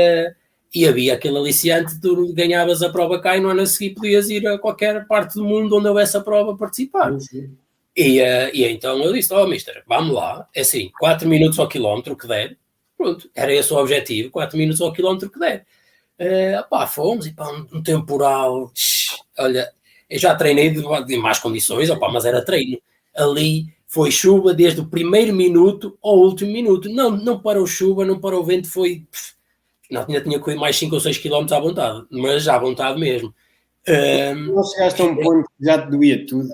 e 0.74 0.86
havia 0.86 1.13
aquele 1.13 1.38
aliciante: 1.38 2.00
tu 2.02 2.34
ganhavas 2.34 2.82
a 2.82 2.89
prova 2.89 3.22
cá 3.22 3.38
e 3.38 3.39
no 3.39 3.50
ano 3.50 3.62
a 3.62 3.65
seguir 3.65 3.96
podias 3.96 4.30
ir 4.30 4.46
a 4.46 4.60
qualquer 4.60 5.08
parte 5.08 5.36
do 5.36 5.46
mundo 5.46 5.78
onde 5.78 5.88
houvesse 5.88 6.18
a 6.18 6.22
prova 6.22 6.58
participar. 6.58 7.18
Sim. 7.22 7.56
E, 7.96 8.20
e 8.54 8.65
então 8.65 9.02
eu 9.02 9.13
disse: 9.13 9.34
Oh, 9.34 9.48
mister, 9.48 9.82
vamos 9.88 10.13
lá, 10.13 10.46
é 10.54 10.60
assim, 10.60 10.91
4 11.00 11.26
minutos 11.30 11.58
ao 11.58 11.70
quilómetro 11.70 12.18
que 12.18 12.28
der 12.28 12.58
Pronto, 12.97 13.29
era 13.36 13.53
esse 13.53 13.73
o 13.73 13.77
objetivo, 13.77 14.31
4 14.31 14.58
minutos 14.58 14.81
ao 14.81 14.93
quilómetro 14.93 15.29
que 15.29 15.39
der. 15.39 15.65
Uh, 16.19 16.69
pá, 16.69 16.88
fomos 16.88 17.27
e 17.27 17.34
pá, 17.34 17.49
um, 17.49 17.84
temporal. 17.84 18.71
Olha, 19.38 19.69
eu 20.10 20.19
já 20.19 20.34
treinei 20.36 20.69
de, 20.69 20.81
de 21.05 21.17
más 21.17 21.39
condições, 21.39 21.89
opá, 21.89 22.10
mas 22.10 22.25
era 22.25 22.43
treino. 22.43 22.79
Ali 23.15 23.73
foi 23.88 24.12
chuva 24.12 24.53
desde 24.53 24.81
o 24.81 24.88
primeiro 24.88 25.34
minuto 25.34 25.97
ao 26.01 26.17
último 26.17 26.51
minuto. 26.51 26.89
Não, 26.89 27.12
não 27.12 27.39
parou 27.39 27.67
chuva, 27.67 28.05
não 28.05 28.19
parou 28.19 28.43
vento, 28.43 28.69
foi. 28.69 29.05
Não, 29.91 30.01
ainda 30.01 30.21
tinha 30.21 30.39
corrido 30.39 30.60
mais 30.60 30.77
5 30.77 30.95
ou 30.95 31.01
6 31.01 31.17
km 31.17 31.45
à 31.51 31.60
vontade, 31.60 32.05
mas 32.10 32.47
à 32.47 32.58
vontade 32.58 32.99
mesmo. 32.99 33.34
Um, 33.88 34.55
não 34.55 34.63
chegaste 34.63 35.01
a 35.01 35.05
um 35.05 35.15
ponto 35.15 35.47
que 35.58 35.65
já 35.65 35.81
te 35.81 35.91
doía 35.91 36.25
tudo? 36.25 36.49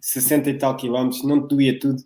60 0.00 0.50
e 0.50 0.58
tal 0.58 0.76
quilómetros, 0.76 1.22
não 1.22 1.46
te 1.46 1.54
doía 1.54 1.78
tudo? 1.78 2.02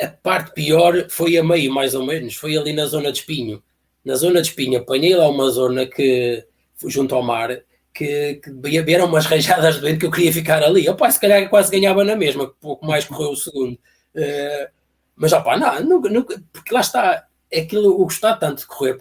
A 0.00 0.08
parte 0.08 0.52
pior 0.52 1.08
foi 1.08 1.38
a 1.38 1.44
meio, 1.44 1.72
mais 1.72 1.94
ou 1.94 2.04
menos, 2.04 2.34
foi 2.34 2.56
ali 2.56 2.72
na 2.72 2.86
zona 2.86 3.10
de 3.10 3.18
Espinho. 3.18 3.62
Na 4.04 4.14
zona 4.14 4.42
de 4.42 4.48
Espinho 4.48 4.78
apanhei 4.78 5.16
lá 5.16 5.28
uma 5.28 5.50
zona 5.50 5.86
que, 5.86 6.44
junto 6.86 7.14
ao 7.14 7.22
mar, 7.22 7.50
que, 7.96 8.34
que 8.34 8.50
vieram 8.82 9.06
umas 9.06 9.24
rajadas 9.24 9.76
de 9.76 9.80
vento 9.80 10.00
que 10.00 10.06
eu 10.06 10.10
queria 10.10 10.32
ficar 10.32 10.62
ali. 10.62 10.88
Opa, 10.88 11.10
se 11.10 11.18
calhar 11.18 11.48
quase 11.48 11.70
ganhava 11.70 12.04
na 12.04 12.14
mesma, 12.14 12.52
pouco 12.60 12.86
mais 12.86 13.06
correu 13.06 13.30
o 13.30 13.36
segundo. 13.36 13.72
Uh, 14.14 14.68
mas 15.16 15.32
opa, 15.32 15.56
não, 15.56 15.82
nunca, 15.82 16.10
nunca, 16.10 16.42
porque 16.52 16.74
lá 16.74 16.80
está, 16.80 17.26
aquilo 17.52 17.86
eu 17.86 17.96
gostar 17.96 18.36
tanto 18.36 18.58
de 18.58 18.66
correr. 18.66 18.98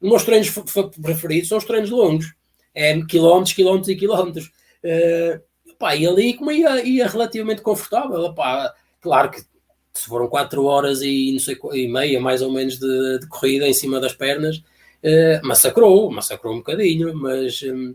Os 0.00 0.08
meus 0.08 0.24
treinos 0.24 0.50
preferidos 1.02 1.48
são 1.48 1.56
os 1.56 1.64
treinos 1.64 1.90
longos, 1.90 2.34
é 2.74 3.00
quilómetros, 3.02 3.54
quilómetros 3.54 3.88
e 3.88 3.96
quilómetros. 3.96 4.52
Uh, 4.84 5.40
opa, 5.72 5.96
e 5.96 6.06
ali 6.06 6.34
como 6.34 6.52
ia, 6.52 6.84
ia 6.84 7.08
relativamente 7.08 7.62
confortável, 7.62 8.20
opa, 8.20 8.74
claro 9.00 9.30
que 9.30 9.42
se 9.96 10.06
foram 10.08 10.28
4 10.28 10.64
horas 10.64 11.02
e, 11.02 11.32
não 11.32 11.38
sei, 11.38 11.58
e 11.72 11.88
meia, 11.88 12.20
mais 12.20 12.42
ou 12.42 12.50
menos, 12.50 12.78
de, 12.78 13.18
de 13.18 13.26
corrida 13.28 13.66
em 13.66 13.72
cima 13.72 14.00
das 14.00 14.12
pernas, 14.14 14.58
uh, 14.58 15.46
massacrou, 15.46 16.10
massacrou 16.10 16.54
um 16.54 16.58
bocadinho, 16.58 17.14
mas 17.14 17.62
um, 17.62 17.94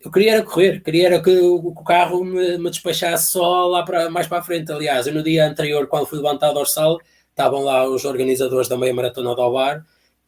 eu 0.00 0.10
queria 0.10 0.32
era 0.32 0.42
correr, 0.42 0.82
queria 0.82 1.06
era 1.06 1.22
que 1.22 1.30
o, 1.30 1.56
o 1.56 1.84
carro 1.84 2.24
me, 2.24 2.58
me, 2.58 2.70
despachasse 2.70 3.32
só 3.32 3.66
lá 3.66 3.82
para, 3.82 4.10
mais 4.10 4.26
para 4.26 4.38
a 4.38 4.42
frente. 4.42 4.70
Aliás, 4.72 5.06
eu 5.06 5.14
no 5.14 5.22
dia 5.22 5.46
anterior, 5.46 5.86
quando 5.86 6.06
fui 6.06 6.18
levantado 6.18 6.58
ao 6.58 6.66
sal, 6.66 7.00
estavam 7.30 7.62
lá 7.62 7.88
os 7.88 8.04
organizadores 8.04 8.68
da 8.68 8.76
meia 8.76 8.94
maratona 8.94 9.34
do 9.34 9.42
Alvar 9.42 9.84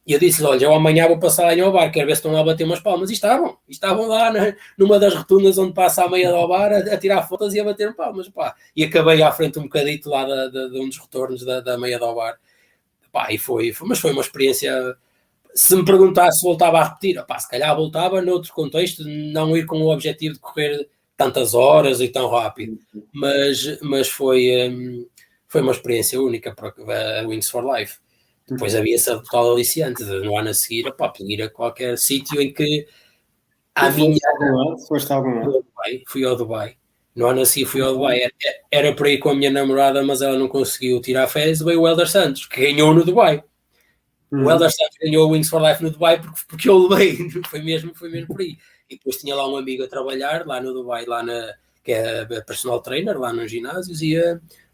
e 0.08 0.14
eu 0.14 0.18
disse 0.18 0.42
olha, 0.42 0.64
eu 0.64 0.72
amanhã 0.72 1.06
vou 1.06 1.18
passar 1.18 1.44
lá 1.44 1.54
em 1.54 1.60
Obar, 1.60 1.92
quero 1.92 2.06
ver 2.06 2.14
se 2.14 2.20
estão 2.20 2.32
lá 2.32 2.40
a 2.40 2.44
bater 2.44 2.64
umas 2.64 2.80
palmas. 2.80 3.10
E 3.10 3.12
estavam, 3.12 3.58
e 3.68 3.72
estavam 3.72 4.08
lá 4.08 4.32
na, 4.32 4.56
numa 4.78 4.98
das 4.98 5.14
rotundas 5.14 5.58
onde 5.58 5.74
passa 5.74 6.02
a 6.02 6.08
meia 6.08 6.30
do 6.30 6.36
Obar 6.36 6.72
a, 6.72 6.78
a, 6.78 6.96
tirar 6.96 7.28
fotos 7.28 7.52
e 7.52 7.60
a 7.60 7.64
bater 7.64 7.94
palmas. 7.94 8.26
Pá. 8.30 8.56
E 8.74 8.84
acabei 8.84 9.22
à 9.22 9.30
frente 9.30 9.58
um 9.58 9.64
bocadito 9.64 10.08
lá 10.08 10.24
de, 10.24 10.80
um 10.80 10.88
dos 10.88 10.96
retornos 10.96 11.44
da, 11.44 11.60
da 11.60 11.76
meia 11.76 11.98
do 11.98 12.06
Obar. 12.06 12.38
Pá, 13.12 13.30
e 13.30 13.36
foi, 13.36 13.70
foi, 13.70 13.86
mas 13.86 13.98
foi 13.98 14.12
uma 14.12 14.22
experiência. 14.22 14.96
Se 15.54 15.76
me 15.76 15.84
perguntasse 15.84 16.40
se 16.40 16.46
voltava 16.46 16.78
a 16.78 16.84
repetir, 16.84 17.22
pá, 17.26 17.38
se 17.38 17.50
calhar 17.50 17.76
voltava 17.76 18.22
noutro 18.22 18.50
contexto, 18.54 19.04
não 19.04 19.54
ir 19.54 19.66
com 19.66 19.76
o 19.76 19.92
objetivo 19.92 20.36
de 20.36 20.40
correr 20.40 20.88
tantas 21.18 21.52
horas 21.52 22.00
e 22.00 22.08
tão 22.08 22.30
rápido. 22.30 22.78
Mas, 23.12 23.78
mas 23.82 24.08
foi, 24.08 24.70
hum, 24.70 25.06
foi 25.46 25.60
uma 25.60 25.72
experiência 25.72 26.18
única 26.18 26.54
para 26.54 26.72
a 27.20 27.26
Wings 27.26 27.50
for 27.50 27.62
Life. 27.76 27.98
Depois 28.48 28.74
havia 28.74 28.94
essa 28.94 29.16
total 29.18 29.52
aliciante 29.52 30.04
de 30.04 30.20
no 30.20 30.38
ano 30.38 30.48
a 30.48 30.54
seguir, 30.54 30.86
opá, 30.86 31.12
ir 31.20 31.42
a 31.42 31.50
qualquer 31.50 31.98
sítio 31.98 32.40
em 32.40 32.52
que 32.52 32.86
a 33.74 33.90
minha. 33.90 34.18
Foste 34.88 35.12
algum 35.12 35.40
lado? 35.40 35.64
Fui 36.08 36.24
ao 36.24 36.34
Dubai. 36.34 36.76
No 37.14 37.26
ano 37.26 37.42
a 37.42 37.46
seguir 37.46 37.66
fui 37.66 37.80
ao 37.80 37.92
Dubai. 37.92 38.20
Era, 38.20 38.32
era 38.70 38.94
para 38.94 39.10
ir 39.10 39.18
com 39.18 39.30
a 39.30 39.34
minha 39.34 39.50
namorada, 39.50 40.02
mas 40.02 40.22
ela 40.22 40.38
não 40.38 40.48
conseguiu 40.48 41.00
tirar 41.00 41.28
férias. 41.28 41.60
Veio 41.60 41.82
o 41.82 41.88
Elder 41.88 42.08
Santos, 42.08 42.46
que 42.46 42.60
ganhou 42.60 42.94
no 42.94 43.04
Dubai. 43.04 43.42
Hum. 44.32 44.44
O 44.44 44.50
Elder 44.50 44.70
Santos 44.70 44.96
ganhou 45.00 45.28
o 45.28 45.32
Wings 45.32 45.48
for 45.48 45.62
Life 45.62 45.82
no 45.82 45.90
Dubai 45.90 46.20
porque, 46.20 46.40
porque 46.48 46.68
eu 46.68 46.88
levei. 46.88 47.16
Foi 47.48 47.60
mesmo, 47.60 47.94
foi 47.94 48.10
mesmo 48.10 48.28
por 48.28 48.40
aí. 48.40 48.56
E 48.90 48.96
depois 48.96 49.16
tinha 49.16 49.34
lá 49.34 49.48
um 49.48 49.56
amigo 49.56 49.84
a 49.84 49.88
trabalhar, 49.88 50.46
lá 50.46 50.60
no 50.60 50.72
Dubai, 50.72 51.04
lá 51.04 51.22
na, 51.22 51.54
que 51.88 51.92
é 51.94 52.26
personal 52.42 52.82
trainer, 52.82 53.18
lá 53.18 53.32
nos 53.32 53.50
ginásios, 53.50 54.02
e 54.02 54.14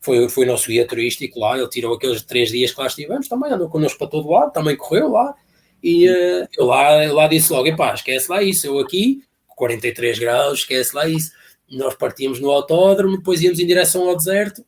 foi, 0.01 0.29
foi 0.29 0.45
o 0.45 0.49
nosso 0.49 0.67
guia 0.67 0.85
turístico 0.85 1.39
lá, 1.39 1.57
ele 1.57 1.69
tirou 1.69 1.95
aqueles 1.95 2.23
três 2.23 2.51
dias 2.51 2.73
que 2.73 2.81
lá 2.81 2.89
estivemos, 2.89 3.29
também 3.29 3.53
andou 3.53 3.69
connosco 3.69 4.01
para 4.01 4.09
todo 4.09 4.29
lado, 4.29 4.53
também 4.53 4.75
correu 4.75 5.13
lá, 5.13 5.33
e 5.81 6.09
uh, 6.09 6.49
eu, 6.59 6.67
lá, 6.67 7.05
eu 7.05 7.15
lá 7.15 7.29
disse 7.29 7.53
logo, 7.53 7.77
pá, 7.77 7.95
esquece 7.95 8.29
lá 8.29 8.43
isso, 8.43 8.67
eu 8.67 8.81
aqui, 8.81 9.23
43 9.55 10.19
graus, 10.19 10.59
esquece 10.59 10.93
lá 10.93 11.09
isso, 11.09 11.31
nós 11.71 11.95
partimos 11.95 12.41
no 12.41 12.51
autódromo, 12.51 13.17
depois 13.17 13.41
íamos 13.41 13.61
em 13.61 13.67
direção 13.67 14.09
ao 14.09 14.17
deserto, 14.17 14.65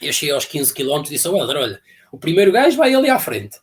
eu 0.00 0.12
cheguei 0.12 0.32
aos 0.32 0.44
15 0.44 0.72
km 0.72 1.00
e 1.06 1.10
disse 1.10 1.26
ao 1.26 1.36
Helder, 1.36 1.56
olha, 1.56 1.80
o 2.12 2.16
primeiro 2.16 2.52
gajo 2.52 2.76
vai 2.76 2.94
ali 2.94 3.10
à 3.10 3.18
frente, 3.18 3.58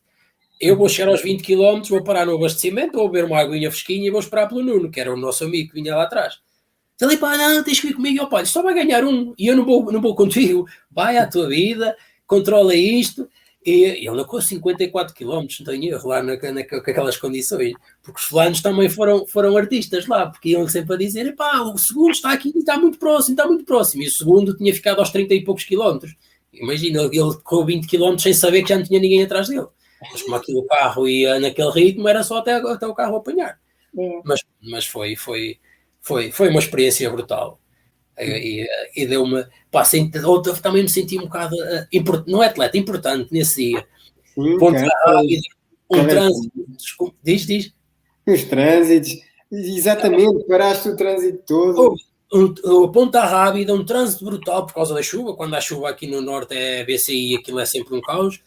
eu 0.60 0.76
vou 0.76 0.90
chegar 0.90 1.10
aos 1.10 1.22
20 1.22 1.42
km, 1.42 1.88
vou 1.88 2.04
parar 2.04 2.26
no 2.26 2.36
abastecimento, 2.36 2.98
vou 2.98 3.08
beber 3.08 3.24
uma 3.24 3.40
aguinha 3.40 3.72
fresquinha 3.72 4.10
e 4.10 4.12
vou 4.12 4.20
esperar 4.20 4.50
pelo 4.50 4.62
Nuno, 4.62 4.92
que 4.92 5.00
era 5.00 5.14
o 5.14 5.16
nosso 5.16 5.46
amigo 5.46 5.70
que 5.70 5.82
vinha 5.82 5.96
lá 5.96 6.04
atrás. 6.04 6.42
Ele, 7.02 7.18
pá, 7.18 7.38
não, 7.38 7.64
tens 7.64 7.80
que 7.80 7.88
ir 7.88 7.94
comigo. 7.94 8.22
Eu, 8.22 8.28
pá, 8.28 8.44
só 8.46 8.62
vai 8.62 8.74
ganhar 8.74 9.04
um 9.04 9.34
e 9.38 9.48
eu 9.48 9.56
não 9.56 9.66
vou, 9.66 9.92
não 9.92 10.02
vou 10.02 10.16
contigo. 10.16 10.68
Vai 10.92 11.18
à 11.18 11.26
tua 11.26 11.48
vida, 11.48 11.96
controla 12.28 12.76
isto. 12.76 13.30
E 13.66 13.84
ele 13.84 14.08
andou 14.08 14.42
54 14.42 15.14
km, 15.14 15.26
não 15.32 15.46
tenho 15.66 15.94
erro, 15.94 16.08
lá 16.08 16.24
na, 16.24 16.36
na, 16.38 16.52
naquelas 16.52 17.18
condições. 17.18 17.74
Porque 18.02 18.20
os 18.20 18.26
fulanos 18.26 18.62
também 18.62 18.90
foram, 18.90 19.26
foram 19.28 19.56
artistas 19.58 20.08
lá, 20.08 20.28
porque 20.28 20.50
iam 20.50 20.68
sempre 20.68 20.96
a 20.96 20.98
dizer: 20.98 21.36
pá, 21.36 21.62
o 21.62 21.78
segundo 21.78 22.12
está 22.12 22.32
aqui 22.32 22.52
e 22.56 22.60
está 22.60 22.78
muito 22.78 22.98
próximo, 22.98 23.34
está 23.34 23.46
muito 23.46 23.66
próximo. 23.66 24.04
E 24.04 24.08
o 24.08 24.12
segundo 24.12 24.56
tinha 24.56 24.74
ficado 24.74 25.00
aos 25.00 25.10
30 25.10 25.34
e 25.34 25.44
poucos 25.44 25.66
quilómetros. 25.66 26.16
Imagina, 26.54 27.04
ele 27.04 27.36
correu 27.44 27.66
20 27.66 27.88
km 27.88 28.18
sem 28.18 28.34
saber 28.34 28.64
que 28.64 28.70
já 28.70 28.78
não 28.78 28.84
tinha 28.84 29.00
ninguém 29.00 29.24
atrás 29.24 29.48
dele. 29.48 29.68
Mas 30.12 30.22
como 30.22 30.36
aquilo 30.36 30.60
o 30.60 30.66
carro 30.66 31.08
ia 31.08 31.40
naquele 31.40 31.72
ritmo, 31.72 32.08
era 32.08 32.24
só 32.24 32.38
até, 32.38 32.54
até 32.56 32.88
o 32.88 32.96
carro 32.96 33.18
apanhar. 33.18 33.60
É. 33.98 34.22
Mas, 34.24 34.42
mas 34.62 34.86
foi, 34.86 35.16
foi, 35.16 35.60
foi, 36.02 36.32
foi 36.32 36.50
uma 36.50 36.60
experiência 36.60 37.10
brutal. 37.10 37.60
E, 38.20 38.68
e 38.96 39.08
deu-me. 39.08 39.46
Também 40.62 40.84
me 40.84 40.90
senti 40.90 41.18
um 41.18 41.24
bocado. 41.24 41.56
Uh, 41.56 42.24
não 42.28 42.44
é 42.44 42.48
atleta, 42.48 42.78
importante 42.78 43.30
nesse 43.32 43.70
dia. 43.70 43.88
Sim, 44.34 44.58
Ponto 44.58 44.80
rápido, 45.06 45.42
um 45.90 46.08
trânsito. 46.08 47.16
Diz, 47.24 47.46
diz. 47.46 47.74
Os 48.28 48.44
trânsitos. 48.44 49.12
Exatamente, 49.52 50.46
paraste 50.46 50.90
o 50.90 50.96
trânsito 50.96 51.40
todo. 51.48 51.96
Um, 52.32 52.54
um, 52.66 52.92
ponta 52.92 53.26
rápida, 53.26 53.74
um 53.74 53.84
trânsito 53.84 54.24
brutal 54.24 54.66
por 54.66 54.76
causa 54.76 54.94
da 54.94 55.02
chuva. 55.02 55.36
Quando 55.36 55.56
há 55.56 55.62
chuva 55.62 55.90
aqui 55.90 56.06
no 56.06 56.22
norte 56.22 56.56
é 56.56 56.84
BCI, 56.84 57.38
aquilo 57.38 57.60
é 57.60 57.66
sempre 57.66 57.96
um 57.96 58.02
caos 58.02 58.40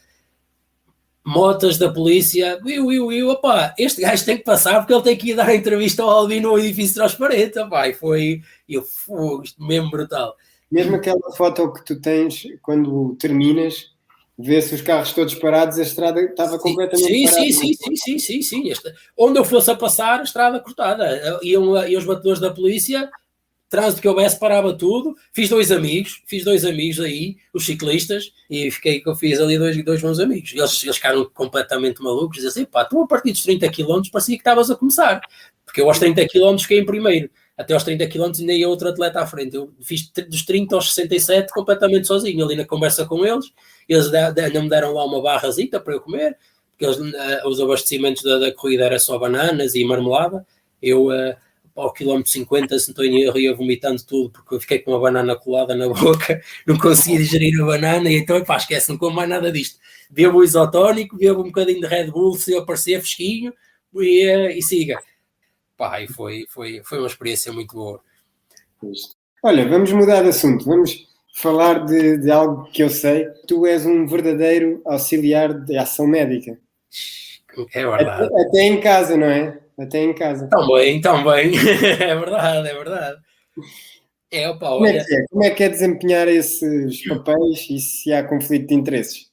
motas 1.24 1.78
da 1.78 1.92
polícia, 1.92 2.58
viu, 2.62 2.88
viu, 2.88 3.08
viu, 3.08 3.30
opá, 3.30 3.74
este 3.78 4.02
gajo 4.02 4.24
tem 4.24 4.36
que 4.36 4.44
passar 4.44 4.78
porque 4.78 4.92
ele 4.92 5.02
tem 5.02 5.16
que 5.16 5.30
ir 5.30 5.34
dar 5.34 5.48
a 5.48 5.54
entrevista 5.54 6.02
ao 6.02 6.10
Alvin 6.10 6.40
no 6.40 6.58
edifício 6.58 6.96
transparente, 6.96 7.58
opá, 7.58 7.88
e 7.88 7.94
foi, 7.94 8.40
eu 8.68 8.82
fui 8.82 9.44
mesmo 9.58 9.90
brutal. 9.90 10.36
Mesmo 10.70 10.96
aquela 10.96 11.32
foto 11.36 11.72
que 11.72 11.84
tu 11.84 12.00
tens 12.00 12.44
quando 12.62 13.14
terminas, 13.20 13.90
vê-se 14.38 14.74
os 14.74 14.80
carros 14.80 15.12
todos 15.12 15.34
parados, 15.34 15.78
a 15.78 15.82
estrada 15.82 16.20
estava 16.20 16.56
sim, 16.56 16.58
completamente 16.58 17.06
sim, 17.06 17.24
parada. 17.24 17.42
Sim, 17.42 17.52
sim, 17.52 17.74
sim, 17.74 17.96
sim, 17.96 18.18
sim, 18.18 18.42
sim, 18.42 18.74
sim. 18.74 18.90
Onde 19.16 19.38
eu 19.38 19.44
fosse 19.44 19.70
a 19.70 19.76
passar, 19.76 20.20
a 20.20 20.24
estrada 20.24 20.58
cortada. 20.60 21.38
Iam, 21.42 21.86
e 21.86 21.96
os 21.96 22.04
batedores 22.04 22.40
da 22.40 22.50
polícia 22.50 23.10
trânsito 23.72 24.02
que 24.02 24.08
houvesse, 24.08 24.38
parava 24.38 24.74
tudo. 24.74 25.16
Fiz 25.32 25.48
dois 25.48 25.72
amigos, 25.72 26.22
fiz 26.26 26.44
dois 26.44 26.62
amigos 26.62 27.00
aí, 27.00 27.38
os 27.54 27.64
ciclistas, 27.64 28.30
e 28.50 28.70
fiquei 28.70 29.00
que 29.00 29.08
eu 29.08 29.16
fiz 29.16 29.40
ali 29.40 29.58
dois, 29.58 29.82
dois 29.82 30.02
bons 30.02 30.20
amigos. 30.20 30.52
Eles, 30.52 30.82
eles 30.84 30.96
ficaram 30.96 31.24
completamente 31.32 32.02
malucos, 32.02 32.36
diziam 32.36 32.50
assim: 32.50 32.64
pá, 32.66 32.84
tu 32.84 33.02
a 33.02 33.06
partir 33.06 33.32
dos 33.32 33.42
30 33.42 33.66
km 33.70 34.02
parecia 34.12 34.36
que 34.36 34.42
estavas 34.42 34.70
a 34.70 34.76
começar, 34.76 35.22
porque 35.64 35.80
eu 35.80 35.88
aos 35.88 35.98
30 35.98 36.28
km 36.28 36.58
fiquei 36.58 36.80
em 36.80 36.84
primeiro. 36.84 37.30
Até 37.56 37.72
aos 37.72 37.82
30 37.82 38.06
km 38.08 38.30
ainda 38.40 38.52
ia 38.52 38.68
outro 38.68 38.88
atleta 38.88 39.20
à 39.20 39.26
frente. 39.26 39.56
Eu 39.56 39.72
fiz 39.80 40.10
dos 40.28 40.44
30 40.44 40.74
aos 40.74 40.92
67 40.92 41.50
completamente 41.52 42.06
sozinho, 42.06 42.44
ali 42.44 42.56
na 42.56 42.66
conversa 42.66 43.06
com 43.06 43.24
eles. 43.24 43.46
Eles 43.88 44.10
não 44.52 44.64
me 44.64 44.68
deram 44.68 44.92
lá 44.92 45.04
uma 45.04 45.22
barrazita 45.22 45.80
para 45.80 45.94
eu 45.94 46.00
comer, 46.00 46.36
porque 46.70 46.84
eles, 46.84 46.98
uh, 46.98 47.48
os 47.48 47.58
abastecimentos 47.58 48.22
da, 48.22 48.38
da 48.38 48.52
corrida 48.52 48.84
era 48.84 48.98
só 48.98 49.18
bananas 49.18 49.74
e 49.74 49.82
marmelada. 49.82 50.46
Eu. 50.82 51.08
Ao 51.74 51.92
quilómetro 51.92 52.30
50, 52.30 52.78
se 52.78 52.88
não 52.88 52.92
estou 52.92 53.04
em 53.04 53.22
erro, 53.22 53.38
ia 53.38 53.54
vomitando 53.54 54.02
tudo, 54.04 54.30
porque 54.30 54.54
eu 54.54 54.60
fiquei 54.60 54.78
com 54.78 54.90
uma 54.90 55.00
banana 55.00 55.34
colada 55.36 55.74
na 55.74 55.88
boca, 55.92 56.40
não 56.66 56.76
conseguia 56.76 57.18
digerir 57.18 57.60
a 57.62 57.66
banana, 57.66 58.10
e 58.10 58.16
então, 58.16 58.44
pá, 58.44 58.56
esquece, 58.56 58.90
não 58.90 58.98
como 58.98 59.16
mais 59.16 59.28
nada 59.28 59.50
disto. 59.50 59.78
Bebo 60.10 60.38
o 60.38 60.44
isotónico, 60.44 61.16
bebo 61.16 61.40
um 61.40 61.44
bocadinho 61.46 61.80
de 61.80 61.86
Red 61.86 62.10
Bull, 62.10 62.34
se 62.36 62.52
eu 62.52 62.58
aparecer 62.60 63.00
fresquinho, 63.00 63.52
e, 63.94 64.20
eh, 64.22 64.58
e 64.58 64.62
siga. 64.62 64.98
Pá, 65.76 66.00
e 66.00 66.06
foi, 66.06 66.44
foi, 66.48 66.82
foi 66.84 66.98
uma 66.98 67.06
experiência 67.06 67.52
muito 67.52 67.74
boa. 67.74 68.00
Olha, 69.42 69.68
vamos 69.68 69.92
mudar 69.92 70.22
de 70.22 70.28
assunto, 70.28 70.64
vamos 70.64 71.06
falar 71.34 71.84
de, 71.86 72.18
de 72.18 72.30
algo 72.30 72.64
que 72.70 72.82
eu 72.82 72.90
sei. 72.90 73.26
Tu 73.46 73.66
és 73.66 73.86
um 73.86 74.06
verdadeiro 74.06 74.80
auxiliar 74.84 75.52
de 75.52 75.76
ação 75.76 76.06
médica. 76.06 76.58
É 77.74 77.86
verdade. 77.86 78.24
Até, 78.24 78.42
até 78.42 78.62
em 78.62 78.80
casa, 78.80 79.16
não 79.16 79.26
é? 79.26 79.58
Até 79.78 80.04
em 80.04 80.14
casa. 80.14 80.48
Também, 80.48 81.00
também. 81.00 81.52
é 82.00 82.14
verdade, 82.14 82.68
é 82.68 82.74
verdade. 82.74 83.20
É, 84.30 84.48
opa, 84.48 84.68
Como, 84.68 84.86
é 84.86 85.04
que 85.04 85.14
é? 85.14 85.24
Como 85.30 85.44
é 85.44 85.50
que 85.50 85.62
é 85.62 85.68
desempenhar 85.68 86.28
esses 86.28 87.06
papéis 87.06 87.68
e 87.68 87.78
se 87.78 88.12
há 88.12 88.24
conflito 88.24 88.68
de 88.68 88.74
interesses? 88.74 89.30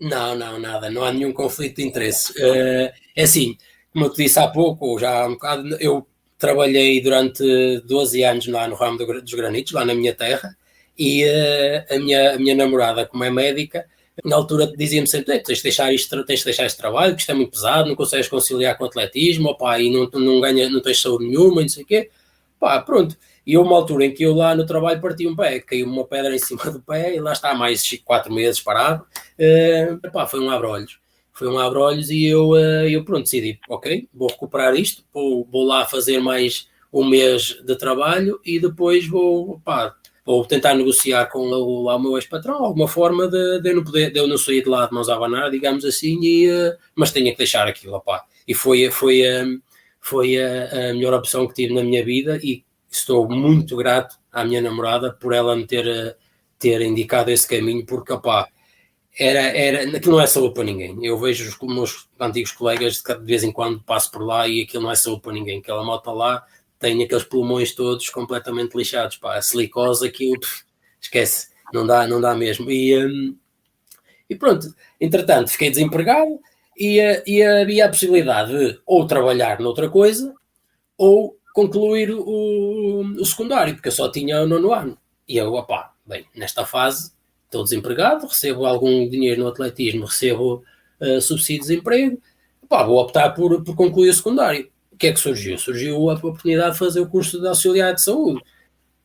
Não, 0.00 0.34
não, 0.34 0.58
nada, 0.58 0.90
não 0.90 1.04
há 1.04 1.12
nenhum 1.12 1.32
conflito 1.32 1.76
de 1.76 1.86
interesse. 1.86 2.32
Uh, 2.32 2.90
é 3.16 3.22
assim, 3.22 3.56
como 3.92 4.06
eu 4.06 4.12
te 4.12 4.22
disse 4.22 4.38
há 4.38 4.46
pouco, 4.48 4.98
já 4.98 5.22
há 5.22 5.26
um 5.26 5.32
bocado, 5.32 5.76
eu 5.80 6.06
trabalhei 6.38 7.00
durante 7.02 7.42
12 7.80 8.22
anos 8.22 8.46
lá 8.46 8.68
no 8.68 8.76
ramo 8.76 8.96
dos 8.96 9.34
granitos, 9.34 9.72
lá 9.72 9.84
na 9.84 9.94
minha 9.94 10.14
terra, 10.14 10.56
e 10.96 11.24
uh, 11.24 11.94
a, 11.94 11.98
minha, 11.98 12.32
a 12.34 12.38
minha 12.38 12.54
namorada, 12.54 13.06
como 13.06 13.24
é 13.24 13.30
médica, 13.30 13.86
na 14.24 14.36
altura 14.36 14.66
dizia-me 14.76 15.06
sempre: 15.06 15.38
tens 15.40 15.58
de 15.58 15.62
deixar 15.62 15.92
isto, 15.92 16.24
tens 16.24 16.40
de 16.40 16.44
deixar 16.44 16.66
este 16.66 16.78
trabalho, 16.78 17.14
que 17.14 17.20
isto 17.20 17.30
é 17.30 17.34
muito 17.34 17.52
pesado, 17.52 17.88
não 17.88 17.96
consegues 17.96 18.28
conciliar 18.28 18.76
com 18.76 18.84
o 18.84 18.86
atletismo, 18.86 19.50
opá, 19.50 19.78
e 19.80 19.90
não, 19.90 20.08
não, 20.12 20.40
ganha, 20.40 20.68
não 20.68 20.80
tens 20.80 21.00
saúde 21.00 21.26
nenhuma, 21.26 21.62
não 21.62 21.68
sei 21.68 21.82
o 21.84 21.86
quê. 21.86 22.10
Pá, 22.58 22.80
pronto. 22.80 23.16
E 23.46 23.56
houve 23.56 23.70
uma 23.70 23.78
altura 23.78 24.04
em 24.04 24.12
que 24.12 24.22
eu 24.22 24.34
lá 24.34 24.54
no 24.54 24.66
trabalho 24.66 25.00
parti 25.00 25.26
um 25.26 25.34
pé, 25.34 25.60
caiu 25.60 25.86
uma 25.86 26.04
pedra 26.04 26.34
em 26.34 26.38
cima 26.38 26.64
do 26.70 26.80
pé 26.80 27.14
e 27.14 27.20
lá 27.20 27.32
está 27.32 27.54
mais 27.54 27.82
quatro 28.04 28.32
meses 28.32 28.60
parado. 28.60 29.06
Uh, 29.38 30.10
pá, 30.10 30.26
foi 30.26 30.40
um 30.40 30.50
abre-olhos. 30.50 30.98
Foi 31.32 31.48
um 31.48 31.58
abre-olhos 31.58 32.10
e 32.10 32.26
eu, 32.26 32.50
uh, 32.50 32.86
eu 32.88 33.04
pronto, 33.04 33.22
decidi, 33.22 33.58
ok, 33.68 34.08
vou 34.12 34.28
recuperar 34.28 34.74
isto, 34.74 35.04
vou, 35.14 35.46
vou 35.50 35.64
lá 35.64 35.86
fazer 35.86 36.18
mais 36.18 36.68
um 36.92 37.08
mês 37.08 37.58
de 37.64 37.76
trabalho 37.76 38.40
e 38.44 38.58
depois 38.58 39.06
vou, 39.06 39.60
pá, 39.64 39.94
ou 40.28 40.44
tentar 40.44 40.74
negociar 40.74 41.24
com 41.30 41.38
o, 41.38 41.86
o 41.86 41.98
meu 41.98 42.18
ex-patrão 42.18 42.62
alguma 42.62 42.86
forma 42.86 43.26
de, 43.26 43.62
de, 43.62 43.70
eu 43.70 43.76
não 43.76 43.82
poder, 43.82 44.12
de 44.12 44.18
eu 44.18 44.28
não 44.28 44.36
sair 44.36 44.62
de 44.62 44.68
lá 44.68 44.84
de 44.84 44.92
mãos 44.92 45.08
à 45.08 45.18
banana, 45.18 45.50
digamos 45.50 45.86
assim, 45.86 46.20
e, 46.22 46.50
uh, 46.50 46.76
mas 46.94 47.10
tenho 47.10 47.30
que 47.30 47.38
deixar 47.38 47.66
aquilo, 47.66 47.94
opá. 47.96 48.26
E 48.46 48.52
foi, 48.52 48.90
foi, 48.90 49.22
uh, 49.22 49.58
foi 49.98 50.36
a, 50.36 50.90
a, 50.90 50.92
melhor 50.92 51.14
opção 51.14 51.48
que 51.48 51.54
tive 51.54 51.72
na 51.72 51.82
minha 51.82 52.04
vida 52.04 52.38
e 52.42 52.62
estou 52.90 53.26
muito 53.26 53.74
grato 53.74 54.18
à 54.30 54.44
minha 54.44 54.60
namorada 54.60 55.10
por 55.14 55.32
ela 55.32 55.56
me 55.56 55.66
ter, 55.66 56.14
ter 56.58 56.82
indicado 56.82 57.30
esse 57.30 57.48
caminho, 57.48 57.86
porque, 57.86 58.12
opá, 58.12 58.48
era, 59.18 59.40
era, 59.40 59.96
aquilo 59.96 60.16
não 60.16 60.22
é 60.22 60.26
saúde 60.26 60.52
para 60.52 60.64
ninguém. 60.64 60.98
Eu 61.02 61.18
vejo 61.18 61.48
os 61.48 61.74
meus 61.74 62.06
antigos 62.20 62.52
colegas 62.52 63.02
de 63.02 63.24
vez 63.24 63.42
em 63.42 63.50
quando 63.50 63.80
passo 63.80 64.10
por 64.10 64.22
lá 64.22 64.46
e 64.46 64.60
aquilo 64.60 64.82
não 64.82 64.90
é 64.90 64.94
saúde 64.94 65.22
para 65.22 65.32
ninguém. 65.32 65.60
Aquela 65.60 65.82
moto 65.82 66.10
lá 66.10 66.44
tem 66.78 67.02
aqueles 67.02 67.24
pulmões 67.24 67.74
todos 67.74 68.08
completamente 68.08 68.76
lixados, 68.76 69.16
pá, 69.16 69.36
a 69.36 69.42
silicose 69.42 70.06
aquilo, 70.06 70.38
pff, 70.40 70.64
esquece, 71.00 71.48
não 71.72 71.86
dá, 71.86 72.06
não 72.06 72.20
dá 72.20 72.34
mesmo. 72.34 72.70
E, 72.70 72.96
um, 73.04 73.36
e 74.30 74.36
pronto, 74.36 74.74
entretanto, 75.00 75.50
fiquei 75.50 75.70
desempregado 75.70 76.38
e, 76.76 77.00
uh, 77.00 77.22
e 77.26 77.42
havia 77.42 77.86
a 77.86 77.88
possibilidade 77.88 78.56
de 78.56 78.80
ou 78.86 79.06
trabalhar 79.06 79.60
noutra 79.60 79.88
coisa 79.88 80.32
ou 80.96 81.36
concluir 81.52 82.12
o, 82.12 83.00
o 83.00 83.24
secundário, 83.24 83.74
porque 83.74 83.88
eu 83.88 83.92
só 83.92 84.10
tinha 84.10 84.42
o 84.42 84.46
nono 84.46 84.72
ano. 84.72 84.96
E 85.26 85.36
eu, 85.36 85.52
opá, 85.54 85.92
bem, 86.06 86.26
nesta 86.34 86.64
fase 86.64 87.12
estou 87.44 87.64
desempregado, 87.64 88.26
recebo 88.26 88.66
algum 88.66 89.08
dinheiro 89.08 89.42
no 89.42 89.48
atletismo, 89.48 90.04
recebo 90.04 90.62
uh, 91.00 91.20
subsídio 91.20 91.62
de 91.62 91.68
desemprego, 91.68 92.22
opá, 92.62 92.84
vou 92.84 92.98
optar 92.98 93.30
por, 93.30 93.64
por 93.64 93.74
concluir 93.74 94.10
o 94.10 94.14
secundário 94.14 94.70
que 94.98 95.06
é 95.06 95.12
que 95.12 95.20
surgiu? 95.20 95.56
Surgiu 95.58 96.10
a 96.10 96.14
oportunidade 96.14 96.72
de 96.72 96.78
fazer 96.78 97.00
o 97.00 97.08
curso 97.08 97.40
de 97.40 97.46
auxiliar 97.46 97.94
de 97.94 98.02
saúde. 98.02 98.42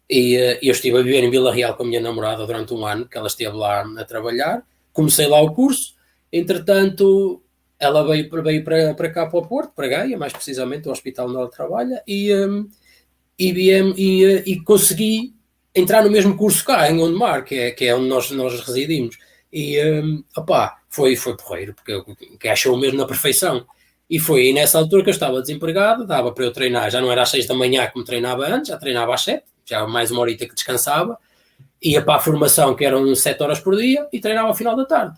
E 0.09 0.37
uh, 0.37 0.59
eu 0.61 0.71
estive 0.71 0.97
a 0.97 1.01
viver 1.01 1.23
em 1.23 1.29
Vila 1.29 1.53
Real 1.53 1.75
com 1.75 1.83
a 1.83 1.85
minha 1.85 2.01
namorada 2.01 2.45
durante 2.45 2.73
um 2.73 2.85
ano, 2.85 3.07
que 3.07 3.17
ela 3.17 3.27
esteve 3.27 3.55
lá 3.55 3.81
a 3.81 4.03
trabalhar. 4.03 4.63
Comecei 4.91 5.27
lá 5.27 5.41
o 5.41 5.53
curso, 5.53 5.95
entretanto, 6.31 7.41
ela 7.79 8.03
veio, 8.03 8.29
veio 8.43 8.63
para, 8.63 8.93
para 8.93 9.09
cá 9.09 9.25
para 9.25 9.39
o 9.39 9.47
Porto, 9.47 9.73
para 9.75 9.87
Gaia, 9.87 10.17
mais 10.17 10.33
precisamente, 10.33 10.87
o 10.87 10.91
hospital 10.91 11.27
onde 11.27 11.37
ela 11.37 11.49
trabalha, 11.49 12.03
e, 12.07 12.33
um, 12.33 12.69
e, 13.37 13.51
e, 13.51 14.25
eh, 14.25 14.43
e, 14.45 14.61
consegui 14.61 15.33
entrar 15.75 16.03
no 16.03 16.11
mesmo 16.11 16.37
curso 16.37 16.63
cá, 16.63 16.89
em 16.89 17.01
Ondemar, 17.01 17.43
que 17.43 17.55
é, 17.55 17.71
que 17.71 17.85
é 17.85 17.95
onde 17.95 18.07
nós, 18.07 18.29
nós 18.31 18.59
residimos. 18.61 19.17
E, 19.51 19.83
um, 19.83 20.23
opá, 20.37 20.81
foi, 20.89 21.15
foi 21.15 21.35
porreiro, 21.35 21.73
porque 21.73 22.37
que 22.39 22.47
achou 22.47 22.77
mesmo 22.77 22.97
na 22.97 23.05
perfeição. 23.05 23.65
E 24.13 24.19
foi 24.19 24.53
nessa 24.53 24.77
altura 24.77 25.01
que 25.01 25.09
eu 25.09 25.11
estava 25.11 25.41
desempregado, 25.41 26.05
dava 26.05 26.31
para 26.31 26.45
eu 26.45 26.53
treinar, 26.53 26.91
já 26.91 27.01
não 27.01 27.11
era 27.11 27.23
às 27.23 27.29
seis 27.29 27.47
da 27.47 27.55
manhã 27.55 27.89
como 27.91 28.05
treinava 28.05 28.45
antes, 28.45 28.67
já 28.67 28.77
treinava 28.77 29.11
às 29.11 29.23
sete, 29.23 29.45
já 29.65 29.87
mais 29.87 30.11
uma 30.11 30.21
horita 30.21 30.45
que 30.45 30.53
descansava, 30.53 31.17
ia 31.81 31.99
para 31.99 32.17
a 32.17 32.19
formação 32.19 32.75
que 32.75 32.85
eram 32.85 33.15
sete 33.15 33.41
horas 33.41 33.59
por 33.59 33.75
dia 33.75 34.07
e 34.13 34.19
treinava 34.19 34.49
ao 34.49 34.53
final 34.53 34.75
da 34.75 34.85
tarde. 34.85 35.17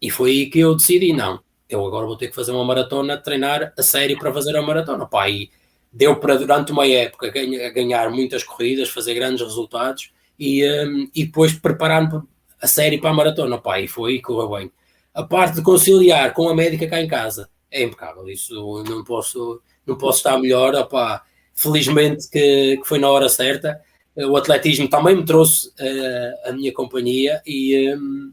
E 0.00 0.10
foi 0.10 0.30
aí 0.32 0.46
que 0.50 0.58
eu 0.58 0.74
decidi, 0.74 1.12
não, 1.12 1.38
eu 1.68 1.86
agora 1.86 2.04
vou 2.04 2.16
ter 2.16 2.30
que 2.30 2.34
fazer 2.34 2.50
uma 2.50 2.64
maratona, 2.64 3.16
treinar 3.16 3.72
a 3.78 3.82
sério 3.84 4.18
para 4.18 4.34
fazer 4.34 4.56
a 4.56 4.62
maratona. 4.62 5.06
Pá, 5.06 5.30
e 5.30 5.48
deu 5.92 6.16
para 6.16 6.34
durante 6.34 6.72
uma 6.72 6.84
época 6.84 7.30
ganhar 7.70 8.10
muitas 8.10 8.42
corridas, 8.42 8.88
fazer 8.88 9.14
grandes 9.14 9.40
resultados 9.40 10.10
e, 10.36 10.68
um, 10.68 11.08
e 11.14 11.26
depois 11.26 11.52
preparar-me 11.52 12.20
a 12.60 12.66
série 12.66 12.98
para 12.98 13.10
a 13.10 13.14
maratona. 13.14 13.56
Pá, 13.56 13.78
e 13.78 13.86
foi 13.86 14.14
e 14.14 14.20
correu 14.20 14.50
bem. 14.50 14.72
A 15.14 15.22
parte 15.22 15.54
de 15.54 15.62
conciliar 15.62 16.34
com 16.34 16.48
a 16.48 16.56
médica 16.56 16.88
cá 16.88 17.00
em 17.00 17.06
casa, 17.06 17.48
é 17.72 17.82
impecável. 17.82 18.28
Isso 18.28 18.84
não 18.84 19.02
posso, 19.02 19.60
não 19.86 19.96
posso 19.96 20.18
estar 20.18 20.38
melhor. 20.38 20.74
Opa, 20.74 21.24
felizmente 21.54 22.28
que, 22.30 22.76
que 22.76 22.84
foi 22.84 22.98
na 22.98 23.08
hora 23.08 23.28
certa. 23.28 23.80
O 24.16 24.36
atletismo 24.36 24.88
também 24.88 25.16
me 25.16 25.24
trouxe 25.24 25.68
uh, 25.68 26.50
a 26.50 26.52
minha 26.52 26.72
companhia 26.72 27.40
e 27.46 27.94
um, 27.94 28.32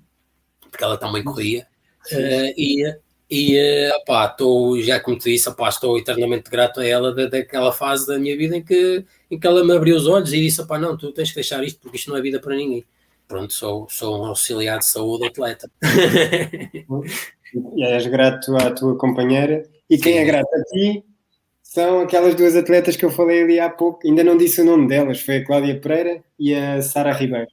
porque 0.69 0.83
ela 0.83 0.97
também 0.97 1.23
corria. 1.23 1.67
Uh, 2.11 2.53
e 2.57 2.83
e 3.29 3.91
opá, 4.01 4.25
estou, 4.25 4.81
já 4.81 4.99
como 4.99 5.15
te 5.15 5.29
disse, 5.31 5.47
opá, 5.47 5.69
estou 5.69 5.95
eternamente 5.99 6.49
grato 6.49 6.79
a 6.79 6.85
ela 6.85 7.13
da, 7.13 7.27
daquela 7.27 7.71
fase 7.71 8.07
da 8.07 8.17
minha 8.17 8.35
vida 8.35 8.57
em 8.57 8.63
que, 8.63 9.05
em 9.29 9.39
que 9.39 9.45
ela 9.45 9.63
me 9.63 9.71
abriu 9.71 9.95
os 9.95 10.07
olhos 10.07 10.33
e 10.33 10.41
disse: 10.41 10.61
opá, 10.61 10.79
não, 10.79 10.97
tu 10.97 11.11
tens 11.11 11.29
que 11.29 11.35
deixar 11.35 11.63
isto 11.63 11.79
porque 11.79 11.97
isto 11.97 12.09
não 12.09 12.17
é 12.17 12.21
vida 12.21 12.39
para 12.39 12.55
ninguém. 12.55 12.83
Pronto, 13.27 13.53
sou, 13.53 13.87
sou 13.87 14.19
um 14.19 14.25
auxiliar 14.25 14.79
de 14.79 14.87
saúde 14.87 15.27
atleta. 15.27 15.69
E 17.75 17.83
és 17.83 18.05
grato 18.07 18.55
à 18.55 18.71
tua 18.71 18.97
companheira. 18.97 19.63
E 19.89 19.97
quem 19.97 20.17
é 20.17 20.25
grato 20.25 20.49
a 20.53 20.63
ti 20.65 21.03
são 21.63 22.01
aquelas 22.01 22.35
duas 22.35 22.55
atletas 22.55 22.95
que 22.95 23.05
eu 23.05 23.11
falei 23.11 23.43
ali 23.43 23.59
há 23.59 23.69
pouco. 23.69 24.07
Ainda 24.07 24.23
não 24.23 24.37
disse 24.37 24.61
o 24.61 24.65
nome 24.65 24.87
delas, 24.87 25.21
foi 25.21 25.37
a 25.37 25.45
Cláudia 25.45 25.79
Pereira 25.79 26.23
e 26.39 26.53
a 26.53 26.81
Sara 26.81 27.11
Ribeiro. 27.11 27.47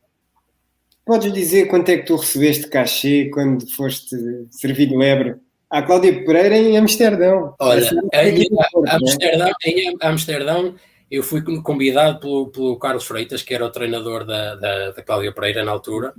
Podes 1.04 1.32
dizer 1.32 1.66
quanto 1.66 1.90
é 1.90 1.98
que 1.98 2.06
tu 2.06 2.16
recebeste 2.16 2.68
cachê 2.68 3.30
quando 3.32 3.70
foste 3.74 4.16
servir 4.50 4.86
de 4.86 4.96
lebre? 4.96 5.36
A 5.70 5.82
Cláudia 5.82 6.24
Pereira 6.24 6.56
em 6.56 6.76
Amsterdão. 6.76 7.54
Olha, 7.60 7.88
em, 8.14 8.48
Amsterdão, 8.88 9.52
em 9.64 9.96
Amsterdão 10.00 10.74
eu 11.10 11.22
fui 11.22 11.42
convidado 11.62 12.20
pelo, 12.20 12.48
pelo 12.48 12.78
Carlos 12.78 13.04
Freitas, 13.04 13.42
que 13.42 13.54
era 13.54 13.64
o 13.64 13.70
treinador 13.70 14.24
da, 14.24 14.56
da, 14.56 14.90
da 14.90 15.02
Cláudia 15.02 15.32
Pereira 15.32 15.64
na 15.64 15.70
altura, 15.70 16.12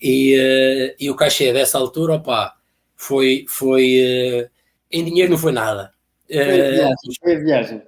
e, 0.00 0.36
uh, 0.36 0.94
e 0.98 1.10
o 1.10 1.16
cachê 1.16 1.52
dessa 1.52 1.78
altura, 1.78 2.14
opá, 2.14 2.55
foi, 2.96 3.44
foi 3.48 4.44
uh, 4.44 4.50
em 4.90 5.04
dinheiro 5.04 5.30
não 5.30 5.38
foi 5.38 5.52
nada. 5.52 5.92
Foi 6.28 6.38
a 6.38 6.44
eh, 6.44 6.70
viagem. 6.72 6.96
Foi 7.22 7.34
a 7.34 7.38
viagem. 7.38 7.82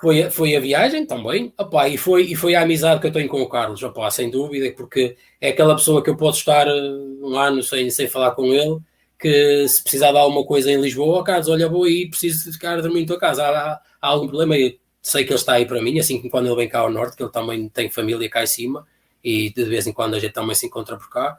Foi, 0.00 0.30
foi 0.30 0.56
a 0.56 0.60
viagem 0.60 1.06
também, 1.06 1.52
opa, 1.56 1.88
e, 1.88 1.96
foi, 1.96 2.24
e 2.24 2.34
foi 2.36 2.54
a 2.54 2.62
amizade 2.62 3.00
que 3.00 3.06
eu 3.06 3.12
tenho 3.12 3.28
com 3.28 3.40
o 3.40 3.48
Carlos, 3.48 3.82
opa, 3.82 4.10
sem 4.10 4.28
dúvida, 4.28 4.70
porque 4.76 5.16
é 5.40 5.48
aquela 5.48 5.74
pessoa 5.74 6.02
que 6.02 6.10
eu 6.10 6.16
posso 6.16 6.40
estar 6.40 6.66
eh, 6.66 6.90
um 7.22 7.36
ano 7.36 7.62
sem, 7.62 7.88
sem 7.90 8.08
falar 8.08 8.32
com 8.32 8.52
ele, 8.52 8.80
que 9.18 9.66
se 9.68 9.82
precisar 9.82 10.12
de 10.12 10.18
alguma 10.18 10.44
coisa 10.44 10.70
em 10.70 10.80
Lisboa, 10.80 11.24
Carlos, 11.24 11.48
olha, 11.48 11.68
vou 11.68 11.84
aí, 11.84 12.08
preciso 12.10 12.52
ficar 12.52 12.76
a 12.76 12.80
dormir 12.82 13.02
em 13.02 13.06
tua 13.06 13.18
casa, 13.18 13.44
há, 13.44 13.50
há, 13.50 13.80
há 14.02 14.08
algum 14.08 14.26
problema? 14.26 14.58
Eu 14.58 14.74
sei 15.00 15.24
que 15.24 15.30
ele 15.30 15.38
está 15.38 15.54
aí 15.54 15.64
para 15.64 15.80
mim, 15.80 15.98
assim 15.98 16.18
como 16.18 16.30
quando 16.30 16.46
ele 16.48 16.56
vem 16.56 16.68
cá 16.68 16.80
ao 16.80 16.90
norte, 16.90 17.16
que 17.16 17.22
ele 17.22 17.32
também 17.32 17.68
tem 17.68 17.88
família 17.88 18.28
cá 18.28 18.42
em 18.42 18.46
cima, 18.46 18.86
e 19.22 19.50
de 19.50 19.64
vez 19.64 19.86
em 19.86 19.92
quando 19.92 20.14
a 20.14 20.18
gente 20.18 20.32
também 20.34 20.54
se 20.54 20.66
encontra 20.66 20.96
por 20.98 21.08
cá, 21.08 21.38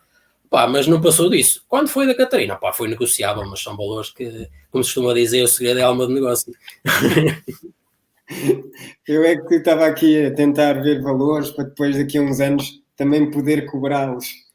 Pá, 0.49 0.67
mas 0.67 0.87
não 0.87 1.01
passou 1.01 1.29
disso. 1.29 1.63
Quando 1.67 1.87
foi 1.87 2.07
da 2.07 2.15
Catarina, 2.15 2.55
pá, 2.55 2.71
foi 2.71 2.87
negociável, 2.87 3.45
mas 3.45 3.61
são 3.61 3.75
valores 3.75 4.11
que, 4.11 4.47
como 4.71 4.83
se 4.83 4.93
costuma 4.93 5.13
dizer, 5.13 5.43
o 5.43 5.47
segredo 5.47 5.79
é 5.79 5.83
a 5.83 5.87
alma 5.87 6.07
de 6.07 6.13
negócio. 6.13 6.53
Eu 9.07 9.23
é 9.23 9.35
que 9.37 9.55
estava 9.55 9.85
aqui 9.85 10.25
a 10.25 10.33
tentar 10.33 10.81
ver 10.81 11.01
valores 11.01 11.51
para 11.51 11.65
depois, 11.65 11.95
daqui 11.95 12.17
a 12.17 12.21
uns 12.21 12.39
anos, 12.39 12.81
também 12.95 13.29
poder 13.29 13.67
cobrá-los 13.67 14.45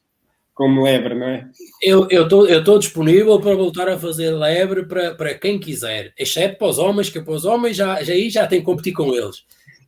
como 0.55 0.82
lebre, 0.82 1.14
não 1.14 1.26
é? 1.26 1.49
Eu 1.80 2.07
estou 2.07 2.47
eu 2.47 2.62
eu 2.62 2.78
disponível 2.78 3.41
para 3.41 3.55
voltar 3.55 3.88
a 3.88 3.99
fazer 3.99 4.30
lebre 4.32 4.84
para, 4.84 5.14
para 5.14 5.34
quem 5.34 5.59
quiser, 5.59 6.12
exceto 6.18 6.59
para 6.59 6.68
os 6.68 6.78
homens, 6.78 7.09
que 7.09 7.20
para 7.20 7.32
os 7.32 7.45
homens 7.45 7.76
já, 7.76 8.03
já 8.03 8.12
aí 8.12 8.28
já 8.28 8.47
tem 8.47 8.59
que 8.59 8.66
competir 8.66 8.93
com 8.93 9.14
eles. 9.14 9.38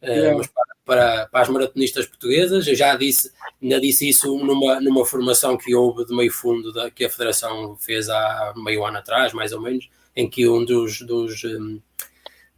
Uh, 0.01 0.39
mas 0.39 0.47
para, 0.47 0.65
para, 0.93 1.27
para, 1.27 1.41
as 1.41 1.49
maratonistas 1.49 2.05
portuguesas, 2.05 2.67
eu 2.67 2.75
já 2.75 2.95
disse, 2.95 3.33
ainda 3.63 3.81
disse 3.81 4.07
isso 4.07 4.37
numa, 4.37 4.79
numa 4.79 5.07
formação 5.07 5.57
que 5.57 5.75
houve 5.75 6.05
de 6.05 6.15
meio 6.15 6.31
fundo 6.31 6.71
da, 6.71 6.91
que 6.91 7.07
a 7.07 7.11
Federação 7.11 7.75
fez 7.77 8.11
há 8.11 8.53
meio 8.57 8.85
ano 8.85 8.99
atrás, 8.99 9.33
mais 9.33 9.53
ou 9.53 9.61
menos, 9.63 9.89
em 10.15 10.29
que 10.29 10.47
um 10.47 10.63
dos, 10.63 11.01
dos, 11.01 11.45
um, 11.45 11.81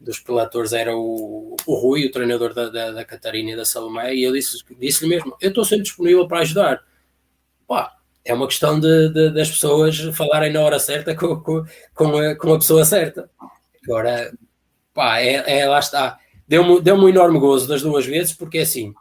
dos 0.01 0.19
prelatores 0.19 0.73
era 0.73 0.93
o, 0.93 1.55
o 1.65 1.75
Rui, 1.75 2.05
o 2.05 2.11
treinador 2.11 2.53
da, 2.53 2.67
da, 2.69 2.91
da 2.91 3.05
Catarina 3.05 3.51
e 3.51 3.55
da 3.55 3.63
Salomé, 3.63 4.13
e 4.13 4.23
eu 4.23 4.33
disse-lhe 4.33 4.75
disse 4.77 5.07
mesmo: 5.07 5.33
Eu 5.39 5.49
estou 5.49 5.63
sempre 5.63 5.83
disponível 5.83 6.27
para 6.27 6.39
ajudar. 6.39 6.83
Pá, 7.65 7.95
é 8.25 8.33
uma 8.33 8.47
questão 8.47 8.77
de, 8.77 9.09
de, 9.13 9.29
das 9.29 9.49
pessoas 9.49 9.97
falarem 10.13 10.51
na 10.51 10.61
hora 10.61 10.77
certa 10.77 11.15
com, 11.15 11.39
com, 11.39 11.63
com, 11.93 12.17
a, 12.17 12.35
com 12.35 12.53
a 12.53 12.57
pessoa 12.57 12.83
certa. 12.83 13.29
Agora, 13.85 14.33
pá, 14.93 15.19
é, 15.19 15.59
é 15.59 15.65
lá 15.65 15.79
está. 15.79 16.19
Deu-me 16.47 16.81
deu 16.81 16.95
um 16.95 17.09
enorme 17.09 17.39
gozo 17.39 17.67
das 17.67 17.81
duas 17.81 18.05
vezes, 18.05 18.33
porque 18.33 18.59
é 18.59 18.61
assim, 18.61 18.93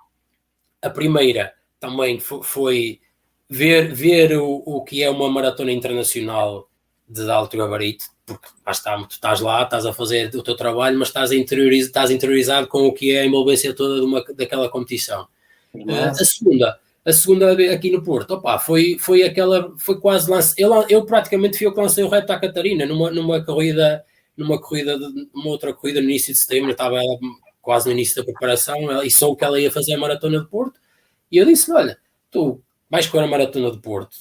a 0.80 0.88
primeira 0.88 1.52
também 1.78 2.18
foi 2.18 3.00
ver, 3.48 3.92
ver 3.92 4.38
o, 4.38 4.62
o 4.64 4.82
que 4.82 5.02
é 5.02 5.10
uma 5.10 5.30
maratona 5.30 5.72
internacional 5.72 6.68
de 7.08 7.30
alto 7.30 7.56
gabarito, 7.56 8.06
porque 8.24 8.48
lá 8.64 8.72
está, 8.72 8.96
tu 8.96 9.10
estás 9.10 9.40
lá, 9.40 9.62
estás 9.62 9.84
a 9.84 9.92
fazer 9.92 10.34
o 10.34 10.42
teu 10.42 10.56
trabalho, 10.56 10.98
mas 10.98 11.08
estás, 11.08 11.32
interioriz, 11.32 11.86
estás 11.86 12.10
interiorizado 12.10 12.66
com 12.66 12.86
o 12.86 12.92
que 12.92 13.12
é 13.12 13.20
a 13.20 13.26
envolvência 13.26 13.74
toda 13.74 13.96
de 13.96 14.06
uma, 14.06 14.24
daquela 14.34 14.68
competição. 14.68 15.26
Uh, 15.74 15.90
a 15.90 16.14
segunda, 16.14 16.78
a 17.04 17.12
segunda 17.12 17.52
aqui 17.72 17.90
no 17.90 18.02
Porto, 18.02 18.34
opa, 18.34 18.58
foi, 18.58 18.96
foi 18.98 19.22
aquela, 19.22 19.72
foi 19.78 20.00
quase 20.00 20.30
lance, 20.30 20.54
eu, 20.56 20.72
eu 20.88 21.04
praticamente 21.04 21.58
fui 21.58 21.66
eu 21.66 21.74
que 21.74 21.80
lancei 21.80 22.02
o 22.02 22.08
reto 22.08 22.32
à 22.32 22.38
Catarina 22.38 22.86
numa, 22.86 23.10
numa 23.10 23.44
corrida, 23.44 24.04
numa 24.36 24.60
corrida, 24.60 24.96
uma 25.32 25.48
outra 25.48 25.72
corrida 25.72 26.00
no 26.00 26.08
início 26.08 26.32
de 26.32 26.38
setembro, 26.38 26.70
estava 26.70 27.00
quase 27.60 27.86
no 27.86 27.92
início 27.92 28.16
da 28.16 28.24
preparação 28.24 29.02
e 29.02 29.10
soube 29.10 29.38
que 29.38 29.44
ela 29.44 29.60
ia 29.60 29.70
fazer 29.70 29.94
a 29.94 29.98
maratona 29.98 30.40
de 30.40 30.46
Porto, 30.46 30.80
e 31.30 31.38
eu 31.38 31.46
disse: 31.46 31.70
Olha, 31.72 31.98
tu 32.30 32.60
vais 32.90 33.06
com 33.06 33.18
a 33.18 33.26
maratona 33.26 33.70
de 33.70 33.78
Porto, 33.78 34.16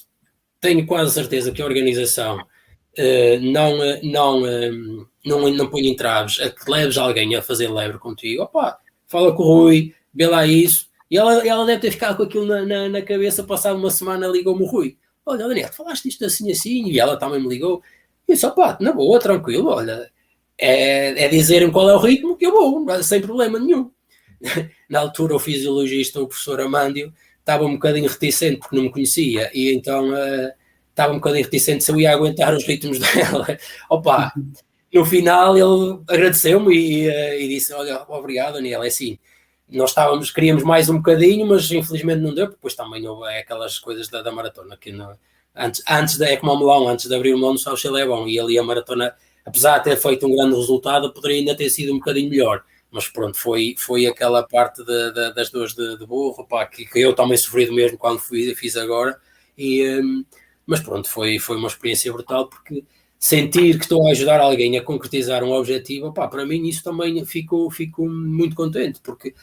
tenho 0.60 0.86
quase 0.86 1.12
certeza 1.12 1.52
que 1.52 1.62
a 1.62 1.66
organização 1.66 2.38
uh, 2.38 3.40
não, 3.40 3.78
não, 4.02 4.42
uh, 4.42 5.08
não, 5.24 5.50
não 5.50 5.70
põe 5.70 5.86
entraves 5.86 6.40
a 6.40 6.50
que 6.50 6.70
leves 6.70 6.96
alguém 6.96 7.36
a 7.36 7.42
fazer 7.42 7.68
lebre 7.68 7.98
contigo, 7.98 8.42
opa, 8.42 8.78
fala 9.06 9.34
com 9.34 9.42
o 9.42 9.46
Rui, 9.46 9.94
vê 10.12 10.26
lá 10.26 10.46
isso 10.46 10.88
e 11.10 11.16
ela, 11.16 11.46
ela 11.46 11.64
deve 11.64 11.80
ter 11.80 11.90
ficado 11.92 12.16
com 12.16 12.22
aquilo 12.22 12.46
na, 12.46 12.64
na, 12.64 12.88
na 12.88 13.02
cabeça, 13.02 13.44
passado 13.44 13.78
uma 13.78 13.90
semana 13.90 14.26
ligou-me 14.26 14.62
o 14.62 14.66
Rui. 14.66 14.96
Olha, 15.24 15.46
Daniel, 15.46 15.72
falaste 15.72 16.08
isto 16.08 16.24
assim 16.24 16.50
assim, 16.50 16.88
e 16.88 16.98
ela 16.98 17.16
também 17.16 17.40
me 17.40 17.48
ligou. 17.48 17.82
E 18.26 18.32
disse, 18.34 18.50
pá, 18.54 18.76
na 18.80 18.92
boa, 18.92 19.18
tranquilo, 19.20 19.70
olha, 19.70 20.10
é, 20.58 21.24
é 21.24 21.28
dizerem 21.28 21.70
qual 21.70 21.88
é 21.90 21.94
o 21.94 21.98
ritmo 21.98 22.36
que 22.36 22.46
eu 22.46 22.52
vou, 22.52 23.02
sem 23.02 23.20
problema 23.20 23.58
nenhum. 23.58 23.90
na 24.88 25.00
altura 25.00 25.34
o 25.34 25.38
fisiologista, 25.38 26.20
o 26.20 26.26
professor 26.26 26.60
Amândio, 26.60 27.12
estava 27.38 27.64
um 27.64 27.74
bocadinho 27.74 28.08
reticente 28.08 28.58
porque 28.58 28.76
não 28.76 28.84
me 28.84 28.90
conhecia, 28.90 29.50
e 29.54 29.72
então 29.72 30.10
uh, 30.10 30.52
estava 30.90 31.12
um 31.12 31.16
bocadinho 31.16 31.44
reticente 31.44 31.84
se 31.84 31.90
eu 31.90 32.00
ia 32.00 32.12
aguentar 32.12 32.54
os 32.54 32.66
ritmos 32.66 32.98
dela. 33.00 33.46
Opa, 33.90 34.32
no 34.92 35.04
final 35.04 35.56
ele 35.56 36.00
agradeceu-me 36.08 36.74
e, 36.74 37.08
uh, 37.08 37.40
e, 37.40 37.48
disse, 37.48 37.72
olha, 37.72 38.02
obrigado 38.08 38.54
Daniel, 38.54 38.82
é 38.82 38.88
assim, 38.88 39.18
nós 39.68 39.90
estávamos, 39.90 40.30
queríamos 40.30 40.62
mais 40.62 40.88
um 40.88 40.96
bocadinho, 40.96 41.46
mas 41.46 41.70
infelizmente 41.70 42.20
não 42.20 42.34
deu, 42.34 42.46
porque 42.46 42.56
depois 42.56 42.74
também 42.74 43.06
houve 43.06 43.28
aquelas 43.28 43.78
coisas 43.78 44.08
da, 44.08 44.22
da 44.22 44.32
maratona, 44.32 44.76
que 44.76 44.92
no, 44.92 45.16
antes, 45.54 45.82
antes 45.88 46.18
da, 46.18 46.28
é 46.28 46.40
melão, 46.42 46.88
antes 46.88 47.06
de 47.06 47.14
abrir 47.14 47.34
o 47.34 47.38
melão 47.38 47.52
no 47.52 47.58
São 47.58 47.74
é 47.96 48.06
bom, 48.06 48.26
e 48.26 48.38
ali 48.38 48.58
a 48.58 48.62
maratona, 48.62 49.14
apesar 49.44 49.78
de 49.78 49.84
ter 49.84 49.96
feito 49.96 50.26
um 50.26 50.34
grande 50.34 50.56
resultado, 50.56 51.12
poderia 51.12 51.38
ainda 51.38 51.56
ter 51.56 51.70
sido 51.70 51.92
um 51.92 51.98
bocadinho 51.98 52.30
melhor, 52.30 52.64
mas 52.90 53.08
pronto, 53.08 53.36
foi, 53.36 53.74
foi 53.78 54.06
aquela 54.06 54.42
parte 54.42 54.84
de, 54.84 55.12
de, 55.12 55.34
das 55.34 55.50
duas 55.50 55.74
de, 55.74 55.98
de 55.98 56.06
burro, 56.06 56.46
pá, 56.46 56.66
que, 56.66 56.84
que, 56.84 57.00
eu 57.00 57.14
também 57.14 57.36
sofri 57.36 57.70
mesmo 57.70 57.98
quando 57.98 58.20
fui, 58.20 58.54
fiz 58.54 58.76
agora, 58.76 59.18
e, 59.56 59.88
um, 60.00 60.24
mas 60.66 60.80
pronto, 60.80 61.08
foi, 61.08 61.38
foi 61.38 61.56
uma 61.56 61.68
experiência 61.68 62.12
brutal, 62.12 62.48
porque 62.48 62.84
sentir 63.18 63.78
que 63.78 63.84
estou 63.84 64.06
a 64.06 64.10
ajudar 64.10 64.40
alguém 64.40 64.76
a 64.76 64.82
concretizar 64.82 65.42
um 65.42 65.52
objetivo, 65.52 66.12
pá, 66.12 66.28
para 66.28 66.44
mim 66.44 66.66
isso 66.68 66.82
também 66.84 67.24
fico, 67.24 67.70
fico 67.70 68.06
muito 68.06 68.54
contente, 68.54 69.00
porque 69.02 69.34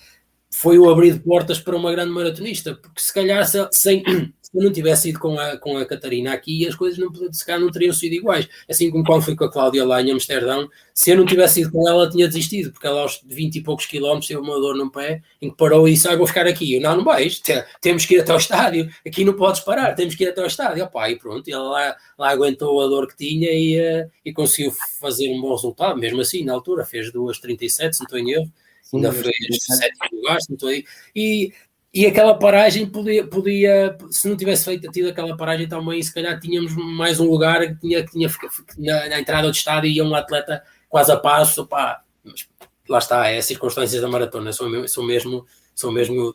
foi 0.51 0.77
o 0.77 0.89
abrir 0.89 1.13
de 1.13 1.19
portas 1.19 1.59
para 1.59 1.75
uma 1.75 1.91
grande 1.91 2.11
maratonista, 2.11 2.75
porque 2.75 3.01
se 3.01 3.13
calhar 3.13 3.45
se, 3.47 3.67
sem, 3.71 4.03
se 4.51 4.57
eu 4.57 4.63
não 4.63 4.71
tivesse 4.71 5.09
ido 5.09 5.19
com 5.19 5.39
a, 5.39 5.57
com 5.57 5.77
a 5.77 5.85
Catarina 5.85 6.33
aqui, 6.33 6.67
as 6.67 6.75
coisas 6.75 6.99
não, 6.99 7.09
se 7.31 7.45
calhar 7.45 7.61
não 7.61 7.71
teriam 7.71 7.93
sido 7.93 8.13
iguais. 8.13 8.49
Assim 8.69 8.91
como 8.91 9.03
quando 9.03 9.23
fui 9.23 9.35
com 9.35 9.45
a 9.45 9.51
Cláudia 9.51 9.85
lá 9.85 10.01
em 10.01 10.11
Amsterdão, 10.11 10.69
se 10.93 11.09
eu 11.09 11.17
não 11.17 11.25
tivesse 11.25 11.61
ido 11.61 11.71
com 11.71 11.87
ela, 11.87 12.09
tinha 12.09 12.27
desistido, 12.27 12.71
porque 12.71 12.85
ela 12.85 13.01
aos 13.01 13.21
20 13.25 13.55
e 13.55 13.61
poucos 13.61 13.85
quilómetros 13.85 14.27
teve 14.27 14.41
uma 14.41 14.59
dor 14.59 14.75
no 14.75 14.91
pé, 14.91 15.21
em 15.41 15.49
que 15.49 15.55
parou 15.55 15.87
e 15.87 15.93
disse, 15.93 16.07
ah, 16.09 16.17
vou 16.17 16.27
ficar 16.27 16.45
aqui. 16.45 16.75
Eu, 16.75 16.81
não, 16.81 16.97
não 16.97 17.03
vais, 17.03 17.41
temos 17.79 18.05
que 18.05 18.15
ir 18.15 18.19
até 18.19 18.33
ao 18.33 18.37
estádio, 18.37 18.89
aqui 19.05 19.23
não 19.23 19.33
podes 19.33 19.61
parar, 19.61 19.95
temos 19.95 20.15
que 20.15 20.25
ir 20.25 20.27
até 20.27 20.41
ao 20.41 20.47
estádio. 20.47 20.83
Opa, 20.83 21.09
e 21.09 21.15
pronto, 21.17 21.49
ela 21.49 21.69
lá, 21.69 21.95
lá 22.17 22.29
aguentou 22.29 22.81
a 22.81 22.87
dor 22.87 23.07
que 23.07 23.15
tinha 23.15 23.49
e, 23.51 23.79
uh, 23.79 24.11
e 24.25 24.33
conseguiu 24.33 24.73
fazer 24.99 25.29
um 25.29 25.39
bom 25.39 25.55
resultado, 25.55 25.97
mesmo 25.97 26.19
assim, 26.19 26.43
na 26.43 26.53
altura, 26.53 26.83
fez 26.83 27.09
2,37, 27.11 27.69
se 27.69 27.81
não 27.81 27.87
estou 27.87 28.19
em 28.19 28.31
erro, 28.31 28.51
ainda 28.93 29.13
fez 29.13 29.33
sétimo 29.61 30.19
lugar, 30.19 30.41
se 30.41 30.49
não 30.49 30.55
estou 30.55 30.69
aí, 30.69 30.83
e 31.15 31.53
e 31.93 32.05
aquela 32.05 32.33
paragem 32.33 32.85
podia, 32.85 33.27
podia, 33.27 33.97
se 34.09 34.29
não 34.29 34.37
tivesse 34.37 34.63
feito 34.63 34.89
tido 34.91 35.09
aquela 35.09 35.35
paragem 35.35 35.67
também, 35.67 36.01
se 36.01 36.13
calhar 36.13 36.39
tínhamos 36.39 36.73
mais 36.73 37.19
um 37.19 37.29
lugar 37.29 37.59
que 37.67 37.81
tinha, 37.81 38.03
que 38.03 38.11
tinha 38.11 38.29
na, 38.77 39.09
na 39.09 39.19
entrada 39.19 39.47
do 39.47 39.53
estádio 39.53 39.89
ia 39.89 40.03
um 40.03 40.15
atleta 40.15 40.63
quase 40.87 41.11
a 41.11 41.17
passo, 41.17 41.67
pá, 41.67 42.01
mas 42.23 42.47
lá 42.87 42.97
está, 42.97 43.27
é 43.27 43.37
as 43.37 43.45
circunstâncias 43.45 44.01
da 44.01 44.07
maratona, 44.07 44.53
são, 44.53 44.87
são 44.87 45.03
mesmo, 45.03 45.45
são 45.75 45.91
mesmo, 45.91 46.33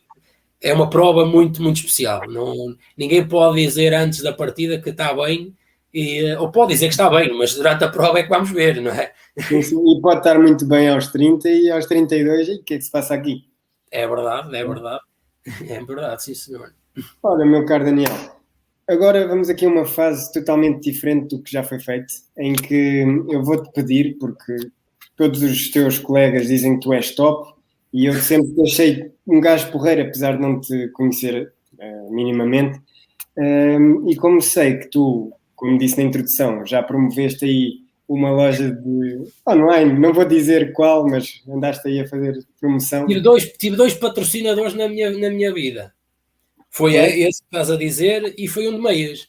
é 0.60 0.74
uma 0.74 0.90
prova 0.90 1.24
muito, 1.24 1.62
muito 1.62 1.76
especial, 1.76 2.28
não, 2.28 2.76
ninguém 2.96 3.26
pode 3.26 3.62
dizer 3.62 3.94
antes 3.94 4.20
da 4.20 4.34
partida 4.34 4.78
que 4.78 4.90
está 4.90 5.14
bem, 5.14 5.54
e, 5.92 6.34
ou 6.34 6.50
pode 6.50 6.74
dizer 6.74 6.88
que 6.88 6.92
está 6.92 7.08
bem, 7.08 7.32
mas 7.32 7.54
durante 7.54 7.82
a 7.82 7.88
prova 7.88 8.18
é 8.18 8.22
que 8.22 8.28
vamos 8.28 8.50
ver, 8.50 8.82
não 8.82 8.90
é? 8.90 9.14
E 9.50 10.00
pode 10.02 10.18
estar 10.18 10.38
muito 10.38 10.66
bem 10.66 10.90
aos 10.90 11.06
30 11.08 11.48
e 11.48 11.70
aos 11.70 11.86
32, 11.86 12.48
e 12.48 12.52
o 12.56 12.62
que 12.62 12.74
é 12.74 12.76
que 12.76 12.84
se 12.84 12.90
passa 12.90 13.14
aqui? 13.14 13.46
É 13.90 14.06
verdade, 14.06 14.54
é 14.54 14.62
verdade. 14.62 15.00
É 15.68 15.82
verdade, 15.84 16.24
sim, 16.24 16.34
senhor. 16.34 16.72
Olha, 17.22 17.44
meu 17.44 17.64
caro 17.64 17.84
Daniel, 17.84 18.12
agora 18.88 19.26
vamos 19.28 19.48
aqui 19.48 19.66
a 19.66 19.68
uma 19.68 19.84
fase 19.84 20.32
totalmente 20.32 20.90
diferente 20.90 21.36
do 21.36 21.42
que 21.42 21.52
já 21.52 21.62
foi 21.62 21.78
feito, 21.78 22.12
em 22.38 22.54
que 22.54 23.04
eu 23.28 23.42
vou-te 23.44 23.70
pedir, 23.72 24.16
porque 24.18 24.56
todos 25.16 25.42
os 25.42 25.70
teus 25.70 25.98
colegas 25.98 26.46
dizem 26.46 26.74
que 26.74 26.80
tu 26.80 26.92
és 26.92 27.14
top, 27.14 27.54
e 27.92 28.06
eu 28.06 28.14
sempre 28.14 28.52
te 28.54 28.62
achei 28.62 29.12
um 29.26 29.40
gajo 29.40 29.70
porreiro, 29.70 30.02
apesar 30.02 30.36
de 30.36 30.42
não 30.42 30.60
te 30.60 30.88
conhecer 30.88 31.52
uh, 31.78 32.12
minimamente. 32.12 32.80
Um, 33.38 34.10
e 34.10 34.16
como 34.16 34.40
sei 34.40 34.78
que 34.78 34.90
tu, 34.90 35.32
como 35.54 35.78
disse 35.78 35.96
na 35.96 36.04
introdução, 36.04 36.64
já 36.66 36.82
promoveste 36.82 37.44
aí 37.44 37.85
uma 38.08 38.30
loja 38.30 38.70
de 38.70 39.24
online, 39.48 39.98
não 39.98 40.12
vou 40.12 40.24
dizer 40.24 40.72
qual, 40.72 41.06
mas 41.08 41.42
andaste 41.48 41.88
aí 41.88 42.00
a 42.00 42.08
fazer 42.08 42.38
promoção. 42.60 43.06
Tive 43.06 43.20
dois, 43.20 43.52
tive 43.52 43.76
dois 43.76 43.94
patrocinadores 43.94 44.74
na 44.74 44.88
minha, 44.88 45.10
na 45.10 45.30
minha 45.30 45.52
vida. 45.52 45.92
Foi 46.70 46.94
é? 46.94 47.18
esse 47.20 47.40
que 47.40 47.48
estás 47.48 47.70
a 47.70 47.76
dizer 47.76 48.34
e 48.38 48.46
foi 48.46 48.68
um 48.68 48.76
de 48.76 48.82
meias. 48.82 49.28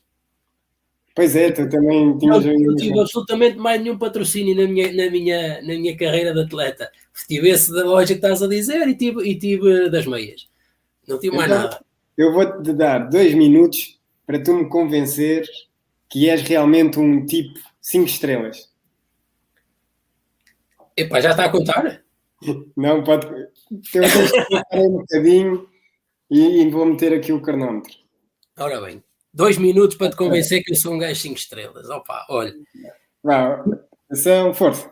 Pois 1.16 1.36
é, 1.36 1.50
tu 1.50 1.68
também 1.68 2.16
tinhas. 2.20 2.46
Não, 2.46 2.54
não 2.54 2.76
tive 2.76 3.00
absolutamente 3.00 3.58
mais 3.58 3.82
nenhum 3.82 3.98
patrocínio 3.98 4.56
na 4.56 4.68
minha, 4.68 4.94
na 4.94 5.10
minha, 5.10 5.62
na 5.64 5.74
minha 5.74 5.98
carreira 5.98 6.32
de 6.32 6.42
atleta. 6.42 6.92
Tive 7.28 7.50
esse 7.50 7.74
da 7.74 7.84
loja 7.84 8.08
que 8.08 8.14
estás 8.14 8.44
a 8.44 8.48
dizer 8.48 8.88
e 8.88 8.96
tive, 8.96 9.28
e 9.28 9.36
tive 9.36 9.90
das 9.90 10.06
meias. 10.06 10.48
Não 11.08 11.18
tive 11.18 11.36
mais 11.36 11.50
então, 11.50 11.64
nada. 11.64 11.80
Eu 12.16 12.34
vou-te 12.34 12.72
dar 12.74 13.10
dois 13.10 13.34
minutos 13.34 14.00
para 14.28 14.44
tu 14.44 14.54
me 14.54 14.70
convencer 14.70 15.48
que 16.10 16.30
és 16.30 16.42
realmente 16.42 17.00
um 17.00 17.26
tipo 17.26 17.60
5 17.88 18.06
estrelas. 18.06 18.70
Epá, 20.96 21.22
já 21.22 21.32
está 21.32 21.46
a 21.46 21.50
contar? 21.50 22.04
Não, 22.76 23.02
pode. 23.02 23.26
Eu 23.28 24.04
vou 24.74 24.88
um 24.88 24.98
bocadinho 24.98 25.70
e, 26.30 26.62
e 26.62 26.70
vou 26.70 26.86
meter 26.86 27.14
aqui 27.14 27.32
o 27.32 27.42
cronómetro. 27.42 27.94
Ora 28.60 28.82
bem, 28.82 29.02
dois 29.34 29.58
minutos 29.58 29.96
para 29.96 30.10
te 30.10 30.18
convencer 30.18 30.64
que 30.64 30.74
eu 30.74 30.76
sou 30.76 30.94
um 30.94 30.98
gajo 30.98 31.22
5 31.22 31.36
estrelas. 31.36 31.90
Opa, 31.90 32.26
olha. 32.30 32.54
Vá, 33.24 33.64
atenção, 34.10 34.54
força. 34.54 34.92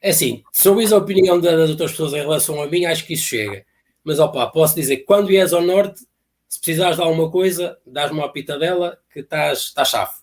É 0.00 0.10
assim, 0.10 0.44
se 0.52 0.68
ouvis 0.68 0.92
a 0.92 0.98
opinião 0.98 1.40
das 1.40 1.70
outras 1.70 1.90
pessoas 1.90 2.12
em 2.12 2.20
relação 2.20 2.62
a 2.62 2.68
mim, 2.68 2.84
acho 2.84 3.04
que 3.04 3.14
isso 3.14 3.26
chega. 3.26 3.66
Mas 4.04 4.20
opa, 4.20 4.46
posso 4.46 4.76
dizer 4.76 4.98
que 4.98 5.04
quando 5.04 5.26
vies 5.26 5.52
ao 5.52 5.62
norte, 5.62 6.06
se 6.48 6.60
precisares 6.60 6.96
de 6.98 7.02
alguma 7.02 7.32
coisa, 7.32 7.76
dás-me 7.84 8.18
uma 8.18 8.32
pitadela 8.32 8.96
que 9.12 9.20
estás, 9.20 9.58
estás 9.58 9.88
chave. 9.88 10.17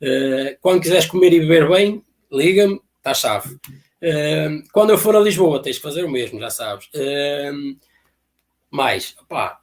Uh, 0.00 0.56
quando 0.60 0.80
quiseres 0.80 1.06
comer 1.06 1.32
e 1.32 1.40
beber 1.40 1.68
bem, 1.68 2.02
liga-me, 2.30 2.80
está 2.96 3.14
chave. 3.14 3.54
Uh, 4.02 4.62
quando 4.72 4.90
eu 4.90 4.98
for 4.98 5.16
a 5.16 5.20
Lisboa, 5.20 5.62
tens 5.62 5.76
de 5.76 5.82
fazer 5.82 6.04
o 6.04 6.10
mesmo, 6.10 6.38
já 6.40 6.50
sabes. 6.50 6.86
Uh, 6.94 7.76
mais, 8.70 9.16
opá, 9.20 9.60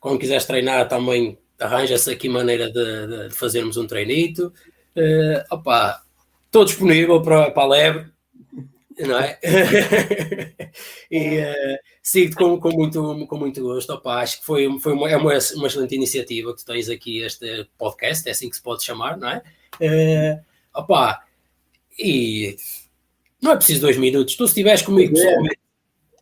quando 0.00 0.18
quiseres 0.18 0.46
treinar 0.46 0.88
também 0.88 1.38
arranja-se 1.62 2.10
aqui 2.10 2.28
maneira 2.28 2.70
de, 2.70 3.28
de, 3.28 3.34
fazermos 3.34 3.76
um 3.76 3.86
treinito. 3.86 4.52
Uh, 4.96 5.54
opá, 5.54 6.02
estou 6.46 6.64
disponível 6.64 7.22
para, 7.22 7.50
para 7.50 7.62
a 7.62 7.66
lebre. 7.66 8.12
não 8.98 9.18
é? 9.18 9.38
e 11.10 11.38
uh, 11.38 11.78
sigo 12.02 12.34
com, 12.34 12.58
com, 12.58 12.70
muito, 12.70 13.26
com 13.26 13.36
muito 13.36 13.62
gosto. 13.62 13.90
Opa, 13.92 14.16
acho 14.16 14.40
que 14.40 14.46
foi, 14.46 14.68
foi 14.80 14.92
uma, 14.92 15.08
é 15.08 15.16
uma, 15.16 15.32
uma 15.54 15.66
excelente 15.66 15.94
iniciativa 15.94 16.52
que 16.52 16.62
tu 16.62 16.66
tens 16.66 16.88
aqui, 16.88 17.22
este 17.22 17.68
podcast, 17.78 18.28
é 18.28 18.32
assim 18.32 18.50
que 18.50 18.56
se 18.56 18.62
pode 18.62 18.84
chamar, 18.84 19.16
não 19.16 19.28
é? 19.28 19.42
Uh, 19.80 20.44
opa, 20.74 21.22
e 21.98 22.56
não 23.40 23.52
é 23.52 23.56
preciso 23.56 23.82
dois 23.82 23.96
minutos. 23.96 24.34
Tu, 24.34 24.46
se 24.46 24.50
estiveres 24.50 24.82
comigo 24.82 25.16
é. 25.16 25.20
pessoalmente. 25.22 25.58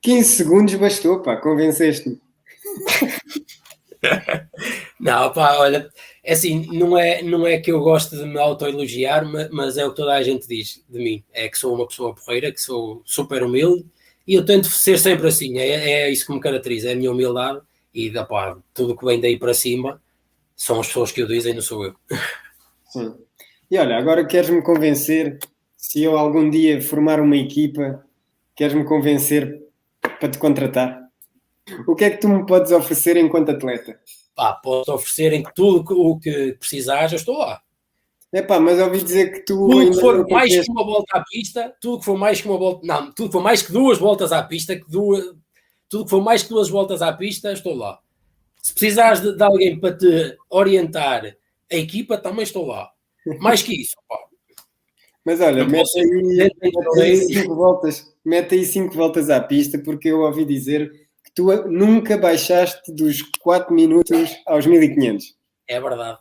15 0.02 0.28
segundos 0.28 0.74
bastou, 0.76 1.20
pá, 1.20 1.36
convenceste-me. 1.36 2.18
não, 4.98 5.30
pá, 5.32 5.58
olha, 5.58 5.90
é 6.24 6.32
assim, 6.32 6.66
não 6.72 6.96
é, 6.96 7.22
não 7.22 7.46
é 7.46 7.58
que 7.58 7.70
eu 7.70 7.80
gosto 7.80 8.16
de 8.16 8.24
me 8.24 8.38
autoelogiar, 8.38 9.26
mas 9.52 9.76
é 9.76 9.84
o 9.84 9.90
que 9.90 9.96
toda 9.96 10.14
a 10.14 10.22
gente 10.22 10.48
diz 10.48 10.82
de 10.88 10.98
mim. 10.98 11.22
É 11.32 11.48
que 11.48 11.58
sou 11.58 11.74
uma 11.74 11.86
pessoa 11.86 12.14
porreira, 12.14 12.50
que 12.50 12.60
sou 12.60 13.02
super 13.04 13.42
humilde 13.42 13.84
e 14.26 14.34
eu 14.34 14.44
tento 14.44 14.68
ser 14.68 14.98
sempre 14.98 15.28
assim. 15.28 15.58
É, 15.58 16.04
é 16.04 16.10
isso 16.10 16.26
que 16.26 16.32
me 16.32 16.40
caracteriza, 16.40 16.90
é 16.90 16.92
a 16.92 16.96
minha 16.96 17.10
humildade 17.10 17.60
e 17.94 18.10
pá, 18.10 18.56
tudo 18.72 18.96
que 18.96 19.04
vem 19.04 19.20
daí 19.20 19.38
para 19.38 19.54
cima 19.54 20.00
são 20.56 20.80
as 20.80 20.88
pessoas 20.88 21.10
que 21.10 21.22
o 21.22 21.26
dizem, 21.26 21.54
não 21.54 21.62
sou 21.62 21.84
eu. 21.84 21.94
Sim. 22.90 23.14
E 23.70 23.78
olha, 23.78 23.96
agora 23.96 24.26
queres-me 24.26 24.62
convencer, 24.62 25.38
se 25.76 26.02
eu 26.02 26.18
algum 26.18 26.50
dia 26.50 26.82
formar 26.82 27.20
uma 27.20 27.36
equipa, 27.36 28.04
queres-me 28.54 28.84
convencer 28.84 29.62
para 30.00 30.28
te 30.28 30.38
contratar? 30.38 31.00
O 31.86 31.94
que 31.94 32.04
é 32.04 32.10
que 32.10 32.18
tu 32.18 32.28
me 32.28 32.44
podes 32.44 32.72
oferecer 32.72 33.16
enquanto 33.16 33.50
atleta? 33.50 33.98
Pá, 34.34 34.54
posso 34.54 34.92
oferecer 34.92 35.32
em 35.32 35.42
tudo 35.54 35.98
o 35.98 36.18
que 36.18 36.56
precisares, 36.58 37.12
eu 37.12 37.16
estou 37.16 37.38
lá. 37.38 37.62
É 38.32 38.42
pá, 38.42 38.60
mas 38.60 38.78
ouvi 38.78 39.02
dizer 39.02 39.32
que 39.32 39.40
tu. 39.40 39.68
Tudo 39.68 39.90
que 39.90 40.00
for 40.00 40.28
mais 40.28 40.54
que 40.54 40.70
uma 40.70 40.84
volta 40.84 41.18
à 41.18 41.24
pista, 41.24 41.74
tudo 41.80 41.98
que 41.98 42.04
for 42.04 42.16
mais 42.16 42.40
que 42.40 42.48
uma 42.48 42.58
volta. 42.58 42.86
Não, 42.86 43.12
tudo 43.12 43.28
que 43.28 43.32
for 43.32 43.42
mais 43.42 43.62
que 43.62 43.72
duas 43.72 43.98
voltas 43.98 44.30
à 44.30 44.42
pista, 44.42 44.76
que 44.76 44.88
duas, 44.88 45.34
tudo 45.88 46.04
que 46.04 46.10
for 46.10 46.22
mais 46.22 46.42
que 46.42 46.48
duas 46.48 46.68
voltas 46.68 47.02
à 47.02 47.12
pista, 47.12 47.52
estou 47.52 47.74
lá. 47.74 47.98
Se 48.62 48.72
precisares 48.72 49.20
de, 49.20 49.36
de 49.36 49.42
alguém 49.42 49.80
para 49.80 49.96
te 49.96 50.36
orientar 50.48 51.36
a 51.70 51.76
equipa, 51.76 52.16
também 52.18 52.44
estou 52.44 52.66
lá. 52.66 52.90
Mais 53.40 53.62
que 53.62 53.74
isso, 53.74 53.96
pá. 54.08 54.16
Mas 55.24 55.40
olha, 55.40 55.64
mete 55.66 55.98
aí, 55.98 56.50
mete 56.62 57.00
aí 57.00 57.16
cinco 57.16 57.54
voltas, 57.54 58.14
mete 58.24 58.54
aí 58.54 58.64
cinco 58.64 58.94
voltas 58.94 59.28
à 59.28 59.40
pista, 59.40 59.78
porque 59.78 60.08
eu 60.08 60.20
ouvi 60.20 60.44
dizer 60.44 60.90
que 61.24 61.32
tu 61.34 61.52
nunca 61.68 62.16
baixaste 62.16 62.92
dos 62.92 63.22
4 63.40 63.74
minutos 63.74 64.36
aos 64.46 64.66
1500. 64.66 65.36
É 65.68 65.80
verdade, 65.80 66.18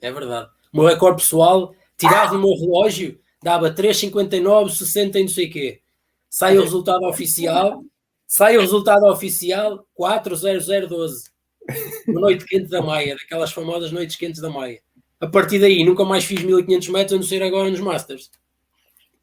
é 0.00 0.12
verdade. 0.12 0.50
O 0.72 0.78
meu 0.78 0.86
recorde 0.86 1.22
pessoal, 1.22 1.74
tirado 1.96 2.32
do 2.32 2.38
meu 2.38 2.54
relógio, 2.58 3.18
dava 3.42 3.72
3,59, 3.72 4.70
60 4.70 5.18
e 5.18 5.22
não 5.22 5.28
sei 5.28 5.46
o 5.46 5.50
quê. 5.50 5.80
Sai 6.28 6.58
o 6.58 6.62
resultado 6.62 7.04
oficial, 7.06 7.82
sai 8.26 8.56
o 8.56 8.60
resultado 8.60 9.06
oficial 9.06 9.86
40012. 9.94 11.30
Uma 12.06 12.20
noite 12.20 12.44
quente 12.44 12.68
da 12.68 12.82
Maia, 12.82 13.16
daquelas 13.16 13.52
famosas 13.52 13.92
noites 13.92 14.16
quentes 14.16 14.40
da 14.40 14.50
Maia. 14.50 14.80
A 15.20 15.26
partir 15.26 15.58
daí, 15.58 15.84
nunca 15.84 16.04
mais 16.04 16.24
fiz 16.24 16.42
1500 16.42 16.88
metros, 16.88 17.12
a 17.12 17.16
não 17.16 17.22
ser 17.22 17.42
agora 17.42 17.70
nos 17.70 17.80
Masters. 17.80 18.30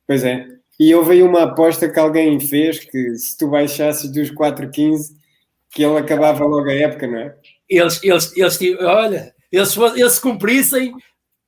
Pois 0.05 0.23
é. 0.23 0.45
E 0.79 0.93
houve 0.93 1.13
aí 1.13 1.23
uma 1.23 1.43
aposta 1.43 1.89
que 1.89 1.99
alguém 1.99 2.39
fez 2.39 2.79
que 2.79 3.15
se 3.15 3.37
tu 3.37 3.47
baixasses 3.47 4.11
dos 4.11 4.29
4,15 4.29 5.15
que 5.71 5.83
ele 5.83 5.97
acabava 5.97 6.45
logo 6.45 6.69
a 6.69 6.73
época, 6.73 7.07
não 7.07 7.19
é? 7.19 7.35
Eles, 7.67 8.01
eles, 8.03 8.35
eles 8.35 8.59
olha, 8.79 9.33
eles, 9.51 9.75
eles 9.77 10.13
se 10.13 10.21
cumprissem, 10.21 10.93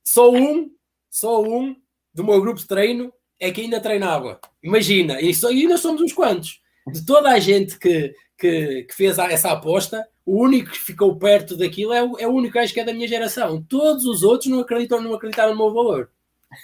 só 0.08 0.32
um, 0.32 0.70
só 1.10 1.42
um 1.42 1.76
do 2.14 2.24
meu 2.24 2.40
grupo 2.40 2.58
de 2.58 2.66
treino 2.66 3.12
é 3.38 3.50
que 3.50 3.60
ainda 3.60 3.78
treinava. 3.78 4.40
Imagina, 4.62 5.20
e, 5.20 5.34
só, 5.34 5.50
e 5.50 5.60
ainda 5.60 5.76
somos 5.76 6.00
uns 6.00 6.14
quantos. 6.14 6.60
De 6.90 7.04
toda 7.04 7.30
a 7.30 7.38
gente 7.38 7.78
que, 7.78 8.14
que, 8.38 8.84
que, 8.84 8.94
fez 8.94 9.18
essa 9.18 9.52
aposta, 9.52 10.08
o 10.24 10.42
único 10.42 10.70
que 10.70 10.78
ficou 10.78 11.18
perto 11.18 11.58
daquilo 11.58 11.92
é 11.92 12.02
o, 12.02 12.18
é 12.18 12.26
o 12.26 12.32
único 12.32 12.54
gajo 12.54 12.72
que 12.72 12.80
é 12.80 12.84
da 12.84 12.94
minha 12.94 13.06
geração. 13.06 13.62
Todos 13.68 14.06
os 14.06 14.22
outros 14.22 14.50
não 14.50 14.60
acreditam, 14.60 14.98
não 15.00 15.12
acreditaram 15.12 15.52
no 15.52 15.58
meu 15.58 15.74
valor. 15.74 16.10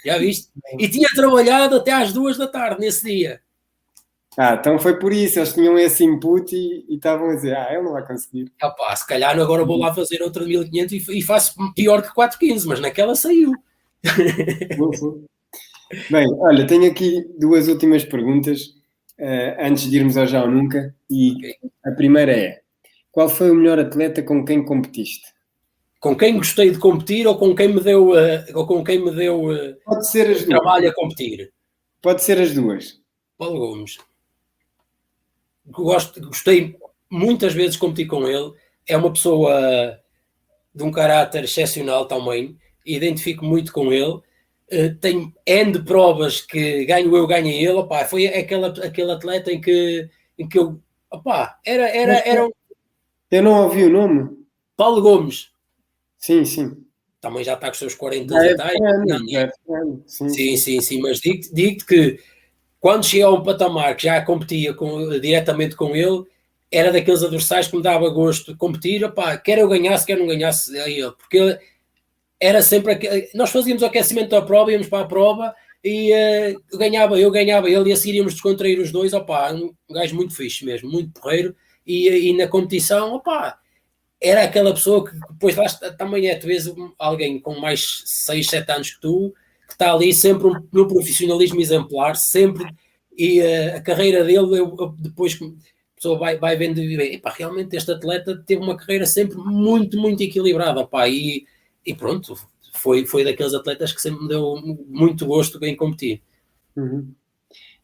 Já 0.03 0.17
viste? 0.17 0.51
E 0.79 0.89
tinha 0.89 1.07
trabalhado 1.13 1.75
até 1.75 1.91
às 1.91 2.11
duas 2.11 2.37
da 2.37 2.47
tarde 2.47 2.81
nesse 2.81 3.05
dia. 3.05 3.41
Ah, 4.37 4.57
então 4.59 4.77
foi 4.77 4.99
por 4.99 5.13
isso, 5.13 5.39
eles 5.39 5.53
tinham 5.53 5.77
esse 5.77 6.03
input 6.03 6.53
e, 6.53 6.85
e 6.89 6.95
estavam 6.95 7.29
a 7.29 7.35
dizer, 7.35 7.55
ah, 7.55 7.71
ele 7.71 7.83
não 7.83 7.93
vai 7.93 8.05
conseguir. 8.05 8.51
Opa, 8.61 8.93
se 8.95 9.07
calhar 9.07 9.39
agora 9.39 9.63
vou 9.63 9.77
lá 9.77 9.93
fazer 9.93 10.21
outra 10.21 10.43
de 10.43 10.49
1500 10.49 11.07
e, 11.07 11.19
e 11.19 11.21
faço 11.21 11.53
pior 11.73 12.01
que 12.01 12.13
415, 12.13 12.67
mas 12.67 12.81
naquela 12.81 13.15
saiu. 13.15 13.53
Bem, 16.11 16.27
olha, 16.39 16.67
tenho 16.67 16.91
aqui 16.91 17.25
duas 17.39 17.69
últimas 17.69 18.03
perguntas 18.03 18.73
uh, 19.19 19.55
antes 19.59 19.89
de 19.89 19.95
irmos 19.97 20.17
ao 20.17 20.27
Já 20.27 20.43
ou 20.43 20.51
Nunca. 20.51 20.93
E 21.09 21.31
okay. 21.35 21.55
a 21.85 21.91
primeira 21.91 22.33
é: 22.33 22.59
qual 23.11 23.29
foi 23.29 23.51
o 23.51 23.55
melhor 23.55 23.79
atleta 23.79 24.21
com 24.21 24.43
quem 24.43 24.65
competiste? 24.65 25.33
Com 25.99 26.15
quem 26.15 26.35
gostei 26.37 26.71
de 26.71 26.77
competir 26.77 27.25
ou 27.25 27.37
com 27.37 27.55
quem 27.55 27.73
me 27.73 27.79
deu, 27.79 28.09
uh, 28.09 28.43
ou 28.53 28.67
com 28.67 28.83
quem 28.83 29.03
me 29.03 29.11
deu 29.11 29.45
uh, 29.45 29.75
Pode 29.85 30.09
ser 30.09 30.29
as 30.29 30.43
trabalho 30.43 30.83
duas. 30.83 30.91
a 30.91 30.95
competir? 30.95 31.53
Pode 32.01 32.21
ser 32.21 32.39
as 32.39 32.53
duas. 32.53 32.99
Paulo 33.37 33.59
Gomes 33.59 33.97
gosto, 35.67 36.21
gostei 36.21 36.75
muitas 37.09 37.53
vezes 37.53 37.73
de 37.73 37.79
competir 37.79 38.07
com 38.07 38.27
ele. 38.27 38.53
É 38.87 38.95
uma 38.97 39.11
pessoa 39.11 39.99
de 40.73 40.83
um 40.83 40.91
caráter 40.91 41.43
excepcional 41.43 42.05
também. 42.05 42.57
Identifico 42.85 43.43
muito 43.45 43.71
com 43.71 43.91
ele. 43.91 44.21
Uh, 44.71 44.95
tenho 44.99 45.31
N 45.45 45.71
de 45.71 45.83
provas 45.83 46.41
que 46.41 46.85
ganho 46.85 47.15
eu, 47.15 47.27
ganho 47.27 47.47
ele. 47.47 47.69
Opa, 47.69 48.05
foi 48.05 48.27
aquele, 48.27 48.65
aquele 48.65 49.11
atleta 49.11 49.51
em 49.51 49.61
que, 49.61 50.09
em 50.37 50.47
que 50.47 50.57
eu. 50.57 50.79
Opa, 51.09 51.59
era, 51.65 51.87
era, 51.89 52.17
era. 52.27 52.49
Eu 53.31 53.43
não 53.43 53.63
ouvi 53.63 53.83
o 53.83 53.89
nome. 53.89 54.29
Paulo 54.75 55.01
Gomes. 55.01 55.51
Sim, 56.17 56.43
sim. 56.45 56.85
Também 57.21 57.43
já 57.43 57.53
está 57.53 57.67
com 57.67 57.73
os 57.73 57.79
seus 57.79 57.95
40 57.95 58.37
anos. 58.37 59.33
É, 59.33 59.43
é, 59.43 59.51
sim, 60.05 60.29
sim, 60.29 60.57
sim, 60.57 60.81
sim, 60.81 61.01
mas 61.01 61.19
digo-te 61.19 61.53
digo 61.53 61.85
que 61.85 62.19
quando 62.85 63.03
cheguei 63.03 63.23
a 63.23 63.31
um 63.31 63.41
patamar 63.41 63.97
que 63.97 64.03
já 64.03 64.21
competia 64.21 64.71
com, 64.71 65.09
diretamente 65.19 65.75
com 65.75 65.95
ele, 65.95 66.23
era 66.71 66.91
daqueles 66.91 67.23
adversários 67.23 67.67
que 67.67 67.75
me 67.75 67.81
dava 67.81 68.07
gosto 68.09 68.51
de 68.51 68.59
competir, 68.59 69.03
opá, 69.03 69.35
quer 69.39 69.57
eu 69.57 69.67
ganhasse, 69.67 70.05
quer 70.05 70.19
não 70.19 70.27
ganhasse 70.27 70.77
a 70.77 70.87
ele, 70.87 71.11
porque 71.13 71.57
era 72.39 72.61
sempre, 72.61 73.27
nós 73.33 73.49
fazíamos 73.49 73.81
o 73.81 73.87
aquecimento 73.87 74.29
da 74.29 74.41
prova, 74.43 74.71
íamos 74.71 74.87
para 74.87 75.03
a 75.03 75.07
prova 75.07 75.55
e 75.83 76.13
uh, 76.13 76.77
ganhava 76.77 77.19
eu, 77.19 77.31
ganhava 77.31 77.67
ele 77.67 77.89
e 77.89 77.91
assim 77.91 78.09
iríamos 78.09 78.33
descontrair 78.33 78.79
os 78.79 78.91
dois, 78.91 79.13
opá, 79.13 79.51
um 79.51 79.73
gajo 79.89 80.15
muito 80.15 80.35
fixe 80.35 80.63
mesmo, 80.63 80.87
muito 80.87 81.19
porreiro. 81.19 81.55
E, 81.87 82.29
e 82.29 82.37
na 82.37 82.47
competição, 82.47 83.15
opá, 83.15 83.57
era 84.21 84.43
aquela 84.43 84.71
pessoa 84.71 85.09
que 85.09 85.19
depois 85.31 85.55
lá 85.55 85.65
também 85.97 86.27
é, 86.27 86.35
tu 86.35 86.45
vês 86.45 86.71
alguém 86.99 87.39
com 87.39 87.59
mais 87.59 88.03
6, 88.05 88.47
7 88.47 88.71
anos 88.71 88.91
que 88.91 89.01
tu, 89.01 89.33
que 89.67 89.73
está 89.73 89.93
ali 89.93 90.13
sempre 90.13 90.47
um, 90.47 90.53
no 90.71 90.87
profissionalismo 90.87 91.59
exemplar, 91.59 92.15
sempre, 92.15 92.65
e 93.17 93.41
uh, 93.41 93.77
a 93.77 93.81
carreira 93.81 94.23
dele, 94.23 94.37
eu, 94.37 94.75
eu, 94.77 94.95
depois 94.97 95.37
a 95.41 95.95
pessoa 95.95 96.19
vai, 96.19 96.37
vai 96.37 96.55
vendo 96.55 96.79
e 96.79 96.95
vê, 96.95 97.13
epá, 97.13 97.31
realmente 97.31 97.75
este 97.75 97.91
atleta 97.91 98.41
teve 98.45 98.61
uma 98.61 98.77
carreira 98.77 99.05
sempre 99.05 99.37
muito, 99.37 99.97
muito 99.97 100.21
equilibrada, 100.21 100.85
pá, 100.85 101.07
e, 101.07 101.45
e 101.85 101.93
pronto, 101.93 102.35
foi, 102.73 103.05
foi 103.05 103.23
daqueles 103.23 103.53
atletas 103.53 103.91
que 103.93 104.01
sempre 104.01 104.23
me 104.23 104.29
deu 104.29 104.55
muito 104.87 105.25
gosto 105.25 105.63
em 105.63 105.75
competir. 105.75 106.21
Uhum. 106.75 107.11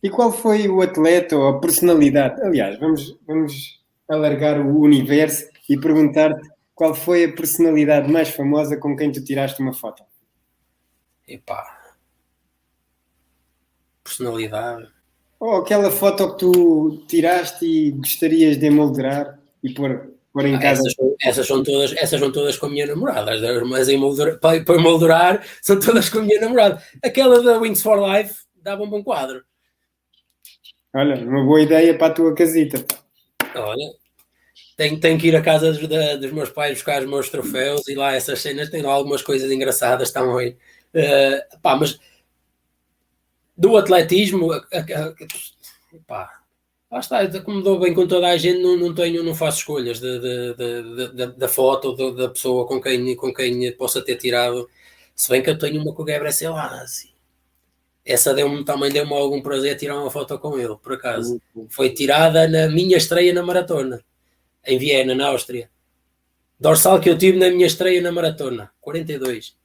E 0.04 0.10
qual 0.10 0.32
foi 0.32 0.68
o 0.68 0.82
atleta 0.82 1.38
ou 1.38 1.48
a 1.48 1.60
personalidade? 1.60 2.42
Aliás, 2.42 2.80
vamos, 2.80 3.18
vamos 3.26 3.80
alargar 4.10 4.60
o 4.60 4.80
universo 4.82 5.46
e 5.70 5.78
perguntar-te 5.78 6.50
qual 6.74 6.94
foi 6.96 7.26
a 7.26 7.32
personalidade 7.32 8.12
mais 8.12 8.30
famosa 8.30 8.76
com 8.76 8.96
quem 8.96 9.12
tu 9.12 9.24
tiraste 9.24 9.62
uma 9.62 9.74
foto? 9.74 10.04
Epá. 11.32 11.94
Personalidade. 14.04 14.90
Ou 15.40 15.56
aquela 15.56 15.90
foto 15.90 16.32
que 16.32 16.40
tu 16.40 17.04
tiraste 17.08 17.66
e 17.66 17.92
gostarias 17.92 18.58
de 18.58 18.66
emoldurar 18.66 19.40
e 19.64 19.74
pôr, 19.74 20.12
pôr 20.34 20.46
em 20.46 20.56
ah, 20.56 20.60
casa. 20.60 20.82
Essas, 20.82 20.96
essas, 21.22 21.48
são 21.48 21.64
todas, 21.64 21.94
essas 21.94 22.20
são 22.20 22.32
todas 22.32 22.58
com 22.58 22.66
a 22.66 22.70
minha 22.70 22.86
namorada. 22.86 23.32
Mas 23.66 23.88
para 24.66 24.76
emoldurar 24.76 25.46
são 25.62 25.80
todas 25.80 26.10
com 26.10 26.20
a 26.20 26.24
minha 26.24 26.42
namorada. 26.42 26.84
Aquela 27.04 27.42
da 27.42 27.58
Wings 27.58 27.82
for 27.82 27.98
Life 27.98 28.42
dava 28.62 28.84
um 28.84 28.90
bom 28.90 29.04
quadro. 29.04 29.44
Olha, 30.94 31.16
uma 31.26 31.46
boa 31.46 31.62
ideia 31.62 31.98
para 31.98 32.08
a 32.08 32.14
tua 32.14 32.36
casita. 32.36 32.84
Olha, 33.56 33.94
tenho, 34.76 35.00
tenho 35.00 35.20
que 35.20 35.28
ir 35.28 35.36
à 35.36 35.42
casa 35.42 35.72
dos, 35.72 35.80
dos 36.20 36.32
meus 36.32 36.50
pais 36.50 36.74
buscar 36.74 37.02
os 37.02 37.10
meus 37.10 37.30
troféus 37.30 37.88
e 37.88 37.96
lá 37.96 38.14
essas 38.14 38.42
cenas 38.42 38.70
têm 38.70 38.82
lá 38.82 38.92
algumas 38.92 39.22
coisas 39.22 39.50
engraçadas 39.50 40.12
também. 40.12 40.58
Uh, 40.94 41.60
pá, 41.62 41.76
mas 41.76 42.00
do 43.56 43.78
atletismo, 43.78 44.50
pá, 46.08 46.42
lá 46.90 47.00
está, 47.00 47.42
como 47.42 47.62
dou 47.62 47.80
bem 47.80 47.94
com 47.94 48.08
toda 48.08 48.28
a 48.28 48.36
gente, 48.36 48.60
não, 48.60 48.76
não 48.76 48.94
tenho, 48.94 49.24
não 49.24 49.36
faço 49.36 49.60
escolhas 49.60 50.00
de, 50.00 50.20
de, 50.20 51.14
de, 51.14 51.28
da 51.38 51.48
foto 51.48 51.96
de, 51.96 52.16
da 52.16 52.30
pessoa 52.30 52.66
com 52.68 52.82
quem, 52.82 53.16
com 53.16 53.34
quem 53.34 53.72
possa 53.74 54.02
ter 54.02 54.18
tirado, 54.18 54.68
se 55.16 55.30
bem 55.30 55.44
que 55.44 55.50
eu 55.52 55.58
tenho 55.58 55.82
uma 55.82 55.94
com 55.94 56.02
o 56.02 56.06
Gabriel 56.06 56.34
Selassie. 56.34 57.12
essa 58.04 58.34
deu 58.34 58.66
também 58.66 58.92
deu-me 58.92 59.14
algum 59.14 59.42
prazer 59.42 59.78
tirar 59.78 60.00
uma 60.00 60.10
foto 60.10 60.40
com 60.40 60.58
ele, 60.58 60.76
por 60.78 60.94
acaso. 60.94 61.40
Foi 61.70 61.92
tirada 61.92 62.48
na 62.48 62.68
minha 62.68 62.98
estreia 62.98 63.32
na 63.32 63.44
maratona, 63.44 64.04
em 64.66 64.78
Viena, 64.80 65.14
na 65.14 65.28
Áustria. 65.28 65.70
Dorsal 66.60 67.00
que 67.00 67.10
eu 67.10 67.18
tive 67.18 67.38
na 67.38 67.50
minha 67.50 67.68
estreia 67.68 68.02
na 68.02 68.12
maratona, 68.12 68.72
42. 68.82 69.61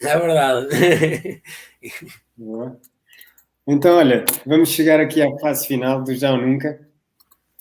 É 0.00 0.18
verdade. 0.18 1.42
Boa. 2.36 2.80
Então, 3.66 3.96
olha, 3.96 4.24
vamos 4.44 4.68
chegar 4.70 5.00
aqui 5.00 5.22
à 5.22 5.38
fase 5.38 5.66
final 5.66 6.02
do 6.02 6.14
Já 6.14 6.32
ou 6.32 6.38
Nunca, 6.38 6.86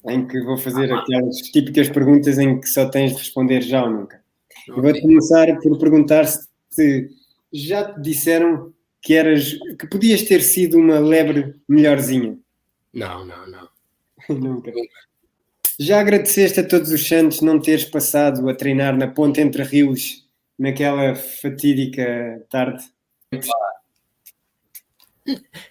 em 0.05 0.27
que 0.27 0.41
vou 0.41 0.57
fazer 0.57 0.91
aquelas 0.91 1.37
típicas 1.37 1.89
perguntas 1.89 2.37
em 2.37 2.59
que 2.59 2.67
só 2.67 2.89
tens 2.89 3.11
de 3.11 3.19
responder 3.19 3.61
já 3.61 3.83
ou 3.83 3.89
nunca. 3.89 4.21
Okay. 4.69 4.81
vou 4.81 5.01
começar 5.01 5.59
por 5.59 5.77
perguntar 5.77 6.25
se 6.25 7.09
já 7.51 7.93
te 7.93 8.01
disseram 8.01 8.73
que 9.01 9.13
eras 9.13 9.53
que 9.79 9.87
podias 9.87 10.23
ter 10.23 10.41
sido 10.41 10.77
uma 10.77 10.99
lebre 10.99 11.55
melhorzinha. 11.67 12.37
Não, 12.93 13.25
não, 13.25 13.47
não. 13.47 13.69
nunca. 14.35 14.71
Já 15.79 15.99
agradeceste 15.99 16.59
a 16.59 16.67
todos 16.67 16.91
os 16.91 17.07
santos 17.07 17.41
não 17.41 17.59
teres 17.59 17.85
passado 17.85 18.47
a 18.47 18.53
treinar 18.53 18.95
na 18.97 19.07
ponte 19.07 19.41
entre 19.41 19.63
rios 19.63 20.22
naquela 20.57 21.15
fatídica 21.15 22.45
tarde? 22.49 22.83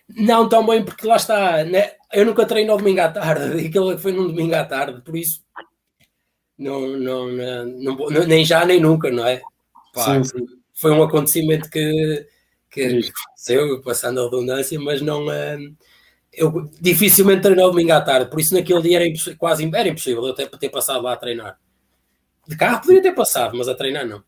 Não 0.09 0.49
tão 0.49 0.66
bem, 0.66 0.85
porque 0.85 1.07
lá 1.07 1.16
está, 1.16 1.64
né? 1.64 1.93
eu 2.12 2.26
nunca 2.26 2.47
treino 2.47 2.72
ao 2.72 2.78
domingo 2.78 3.01
à 3.01 3.09
tarde, 3.09 3.59
aquilo 3.66 3.99
foi 3.99 4.12
num 4.12 4.26
domingo 4.26 4.55
à 4.55 4.64
tarde, 4.64 5.01
por 5.01 5.16
isso 5.16 5.43
não, 6.59 6.80
não, 6.97 7.28
não, 7.28 7.66
não 7.66 8.26
nem 8.26 8.45
já 8.45 8.64
nem 8.64 8.78
nunca, 8.78 9.11
não 9.11 9.26
é? 9.26 9.41
Pá, 9.93 10.22
sim, 10.22 10.24
sim. 10.24 10.47
Foi 10.74 10.93
um 10.93 11.03
acontecimento 11.03 11.68
que, 11.70 12.26
que 12.70 12.83
aconteceu, 12.83 13.80
passando 13.83 14.20
a 14.20 14.24
redundância, 14.24 14.78
mas 14.78 15.01
não. 15.01 15.26
Uh, 15.26 15.74
eu 16.33 16.70
dificilmente 16.80 17.43
treino 17.43 17.62
ao 17.62 17.70
domingo 17.70 17.93
à 17.93 18.01
tarde, 18.01 18.30
por 18.30 18.41
isso 18.41 18.55
naquele 18.55 18.80
dia 18.83 19.01
era 19.01 19.37
quase 19.37 19.68
era 19.74 19.89
impossível 19.89 20.24
eu 20.26 20.35
ter, 20.35 20.49
ter 20.49 20.68
passado 20.70 21.03
lá 21.03 21.12
a 21.12 21.16
treinar. 21.16 21.59
De 22.47 22.57
carro 22.57 22.80
poderia 22.80 23.03
ter 23.03 23.14
passado, 23.14 23.57
mas 23.57 23.68
a 23.68 23.74
treinar 23.74 24.07
não. 24.07 24.22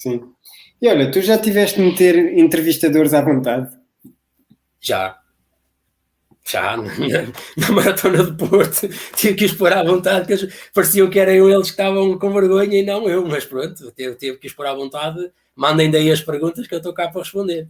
Sim. 0.00 0.32
E 0.80 0.88
olha, 0.88 1.10
tu 1.10 1.20
já 1.20 1.36
tiveste 1.36 1.78
de 1.78 1.86
meter 1.86 2.38
entrevistadores 2.38 3.12
à 3.12 3.20
vontade? 3.20 3.76
Já. 4.80 5.18
Já, 6.50 6.74
na, 6.78 6.84
na 7.58 7.70
Maratona 7.70 8.24
de 8.24 8.32
Porto, 8.32 8.88
tive 9.14 9.34
que 9.34 9.44
os 9.44 9.52
pôr 9.52 9.72
à 9.74 9.84
vontade, 9.84 10.26
que 10.26 10.48
pareciam 10.72 11.10
que 11.10 11.18
eram 11.18 11.50
eles 11.50 11.66
que 11.66 11.72
estavam 11.72 12.18
com 12.18 12.32
vergonha 12.32 12.78
e 12.78 12.82
não 12.82 13.08
eu, 13.08 13.26
mas 13.26 13.44
pronto, 13.44 13.92
tive, 13.92 14.14
tive 14.16 14.38
que 14.38 14.46
os 14.46 14.54
pôr 14.54 14.66
à 14.66 14.74
vontade. 14.74 15.30
Mandem 15.54 15.90
daí 15.90 16.10
as 16.10 16.22
perguntas 16.22 16.66
que 16.66 16.74
eu 16.74 16.78
estou 16.78 16.94
cá 16.94 17.08
para 17.08 17.20
responder. 17.20 17.68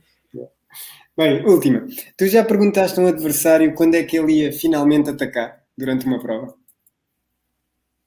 Bem, 1.16 1.44
última. 1.44 1.84
Tu 2.16 2.28
já 2.28 2.44
perguntaste 2.44 2.98
a 2.98 3.02
um 3.02 3.08
adversário 3.08 3.74
quando 3.74 3.96
é 3.96 4.04
que 4.04 4.16
ele 4.16 4.44
ia 4.44 4.52
finalmente 4.52 5.10
atacar 5.10 5.64
durante 5.76 6.06
uma 6.06 6.20
prova? 6.20 6.54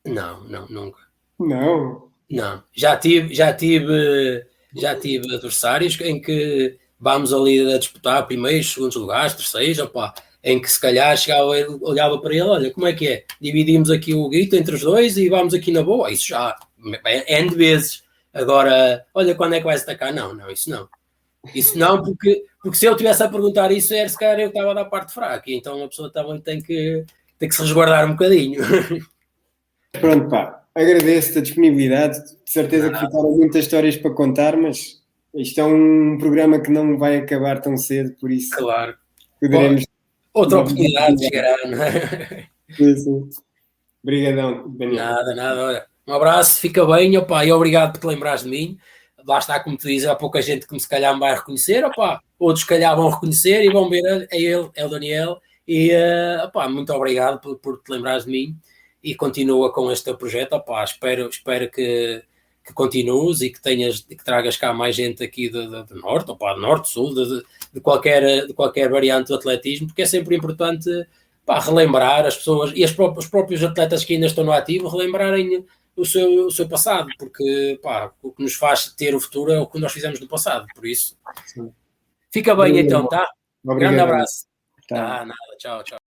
Não, 0.05 0.45
não, 0.45 0.65
nunca. 0.69 0.99
Não? 1.37 2.12
Não. 2.29 2.63
Já 2.73 2.97
tive, 2.97 3.33
já 3.33 3.53
tive, 3.53 4.45
já 4.75 4.95
tive 4.95 5.33
adversários 5.35 5.99
em 6.01 6.19
que 6.21 6.77
vamos 6.99 7.33
ali 7.33 7.73
a 7.73 7.77
disputar 7.77 8.25
primeiros, 8.25 8.71
segundos 8.71 8.95
lugares, 8.95 9.33
terceiros, 9.33 9.79
opa, 9.79 10.13
em 10.43 10.61
que 10.61 10.71
se 10.71 10.79
calhar 10.79 11.15
chegava, 11.17 11.47
olhava 11.81 12.19
para 12.19 12.31
ele, 12.31 12.41
olha, 12.41 12.71
como 12.71 12.87
é 12.87 12.93
que 12.93 13.07
é? 13.07 13.23
Dividimos 13.39 13.89
aqui 13.89 14.13
o 14.13 14.29
guito 14.29 14.55
entre 14.55 14.75
os 14.75 14.81
dois 14.81 15.17
e 15.17 15.29
vamos 15.29 15.53
aqui 15.53 15.71
na 15.71 15.83
boa. 15.83 16.11
Isso 16.11 16.27
já 16.27 16.55
é 17.05 17.41
N 17.41 17.55
vezes. 17.55 18.03
Agora, 18.33 19.05
olha, 19.13 19.35
quando 19.35 19.53
é 19.53 19.59
que 19.59 19.65
vai 19.65 19.75
atacar? 19.75 20.13
Não, 20.13 20.33
não, 20.33 20.49
isso 20.49 20.69
não. 20.69 20.89
Isso 21.53 21.77
não, 21.77 22.01
porque, 22.01 22.45
porque 22.61 22.77
se 22.77 22.85
eu 22.85 22.95
tivesse 22.95 23.21
a 23.21 23.29
perguntar 23.29 23.71
isso, 23.71 23.93
era 23.93 24.07
se 24.07 24.17
calhar 24.17 24.39
eu 24.39 24.47
estava 24.47 24.73
da 24.73 24.85
parte 24.85 25.13
fraca, 25.13 25.51
então 25.51 25.83
a 25.83 25.87
pessoa 25.89 26.09
também 26.09 26.39
tem 26.39 26.61
que, 26.61 27.05
tem 27.37 27.49
que 27.49 27.55
se 27.55 27.61
resguardar 27.61 28.05
um 28.05 28.13
bocadinho. 28.13 28.61
Pronto, 29.91 30.29
pá, 30.29 30.62
agradeço-te 30.75 31.39
a 31.39 31.41
disponibilidade, 31.41 32.19
de 32.23 32.51
certeza 32.51 32.89
que 32.89 32.99
ficaram 32.99 33.31
muitas 33.31 33.63
histórias 33.63 33.95
para 33.95 34.11
contar, 34.11 34.57
mas 34.57 35.01
isto 35.35 35.59
é 35.59 35.63
um 35.63 36.17
programa 36.17 36.59
que 36.59 36.71
não 36.71 36.97
vai 36.97 37.17
acabar 37.17 37.61
tão 37.61 37.77
cedo, 37.77 38.15
por 38.19 38.31
isso. 38.31 38.55
Claro. 38.55 38.95
Poderemos. 39.39 39.85
Outra 40.33 40.59
oportunidade 40.59 41.23
chegará, 41.23 41.57
não 41.67 41.83
é? 41.83 42.47
Sim. 42.71 43.29
Obrigadão, 44.03 44.69
Daniel. 44.69 45.05
Nada, 45.05 45.35
nada. 45.35 45.65
Olha, 45.65 45.85
um 46.07 46.13
abraço, 46.13 46.59
fica 46.59 46.85
bem, 46.85 47.17
opa, 47.17 47.45
e 47.45 47.51
obrigado 47.51 47.93
por 47.93 47.99
te 47.99 48.07
lembrares 48.07 48.43
de 48.43 48.49
mim. 48.49 48.77
Lá 49.25 49.37
está, 49.37 49.59
como 49.59 49.77
tu 49.77 49.87
dizes, 49.87 50.07
há 50.07 50.15
pouca 50.15 50.41
gente 50.41 50.67
que 50.67 50.73
me 50.73 50.79
se 50.79 50.89
calhar 50.89 51.13
me 51.13 51.19
vai 51.19 51.35
reconhecer, 51.35 51.85
opa, 51.85 52.21
outros 52.37 52.61
se 52.61 52.67
calhar 52.67 52.95
vão 52.95 53.09
reconhecer 53.09 53.63
e 53.63 53.71
vão 53.71 53.89
ver, 53.89 54.27
é 54.29 54.41
ele, 54.41 54.69
é 54.75 54.85
o 54.85 54.89
Daniel. 54.89 55.39
E 55.65 55.91
uh, 55.91 56.45
opa, 56.45 56.67
muito 56.67 56.91
obrigado 56.91 57.39
por, 57.39 57.57
por 57.57 57.81
te 57.81 57.91
lembrares 57.91 58.25
de 58.25 58.31
mim 58.31 58.57
e 59.03 59.15
continua 59.15 59.71
com 59.73 59.91
este 59.91 60.05
teu 60.05 60.17
projeto. 60.17 60.53
Opa, 60.53 60.83
espero, 60.83 61.27
espero 61.27 61.69
que 61.69 62.23
que 62.63 62.73
continues 62.73 63.41
e 63.41 63.49
que 63.49 63.61
tenhas 63.61 63.99
que 63.99 64.23
tragas 64.23 64.55
cá 64.55 64.73
mais 64.73 64.95
gente 64.95 65.21
aqui 65.21 65.49
do, 65.49 65.69
do, 65.69 65.83
do 65.83 65.95
norte, 65.95 66.33
para 66.35 66.57
norte, 66.57 66.89
sul, 66.89 67.13
de, 67.13 67.43
de, 67.73 67.81
qualquer, 67.81 68.47
de 68.47 68.53
qualquer 68.53 68.89
variante 68.89 69.27
do 69.27 69.35
atletismo, 69.35 69.87
porque 69.87 70.03
é 70.03 70.05
sempre 70.05 70.35
importante 70.35 70.89
pá, 71.45 71.59
relembrar 71.59 72.25
as 72.25 72.37
pessoas 72.37 72.71
e 72.73 72.83
as 72.83 72.91
próprias, 72.91 73.25
os 73.25 73.29
próprios 73.29 73.63
atletas 73.63 74.05
que 74.05 74.13
ainda 74.13 74.27
estão 74.27 74.45
no 74.45 74.53
ativo 74.53 74.87
relembrarem 74.87 75.65
o 75.95 76.05
seu, 76.05 76.45
o 76.45 76.51
seu 76.51 76.67
passado, 76.67 77.09
porque 77.19 77.79
pá, 77.83 78.13
o 78.21 78.31
que 78.31 78.41
nos 78.41 78.55
faz 78.55 78.93
ter 78.93 79.13
o 79.13 79.19
futuro 79.19 79.51
é 79.51 79.59
o 79.59 79.67
que 79.67 79.79
nós 79.79 79.91
fizemos 79.91 80.19
no 80.19 80.27
passado, 80.27 80.65
por 80.73 80.85
isso. 80.85 81.17
Sim. 81.45 81.71
Fica 82.31 82.55
bem 82.55 82.79
então, 82.79 83.07
tá? 83.07 83.27
Obrigado. 83.63 83.93
Grande 83.93 83.99
abraço. 83.99 84.45
Tá. 84.87 85.21
Ah, 85.21 85.25
nada, 85.25 85.57
tchau, 85.57 85.83
tchau. 85.83 86.02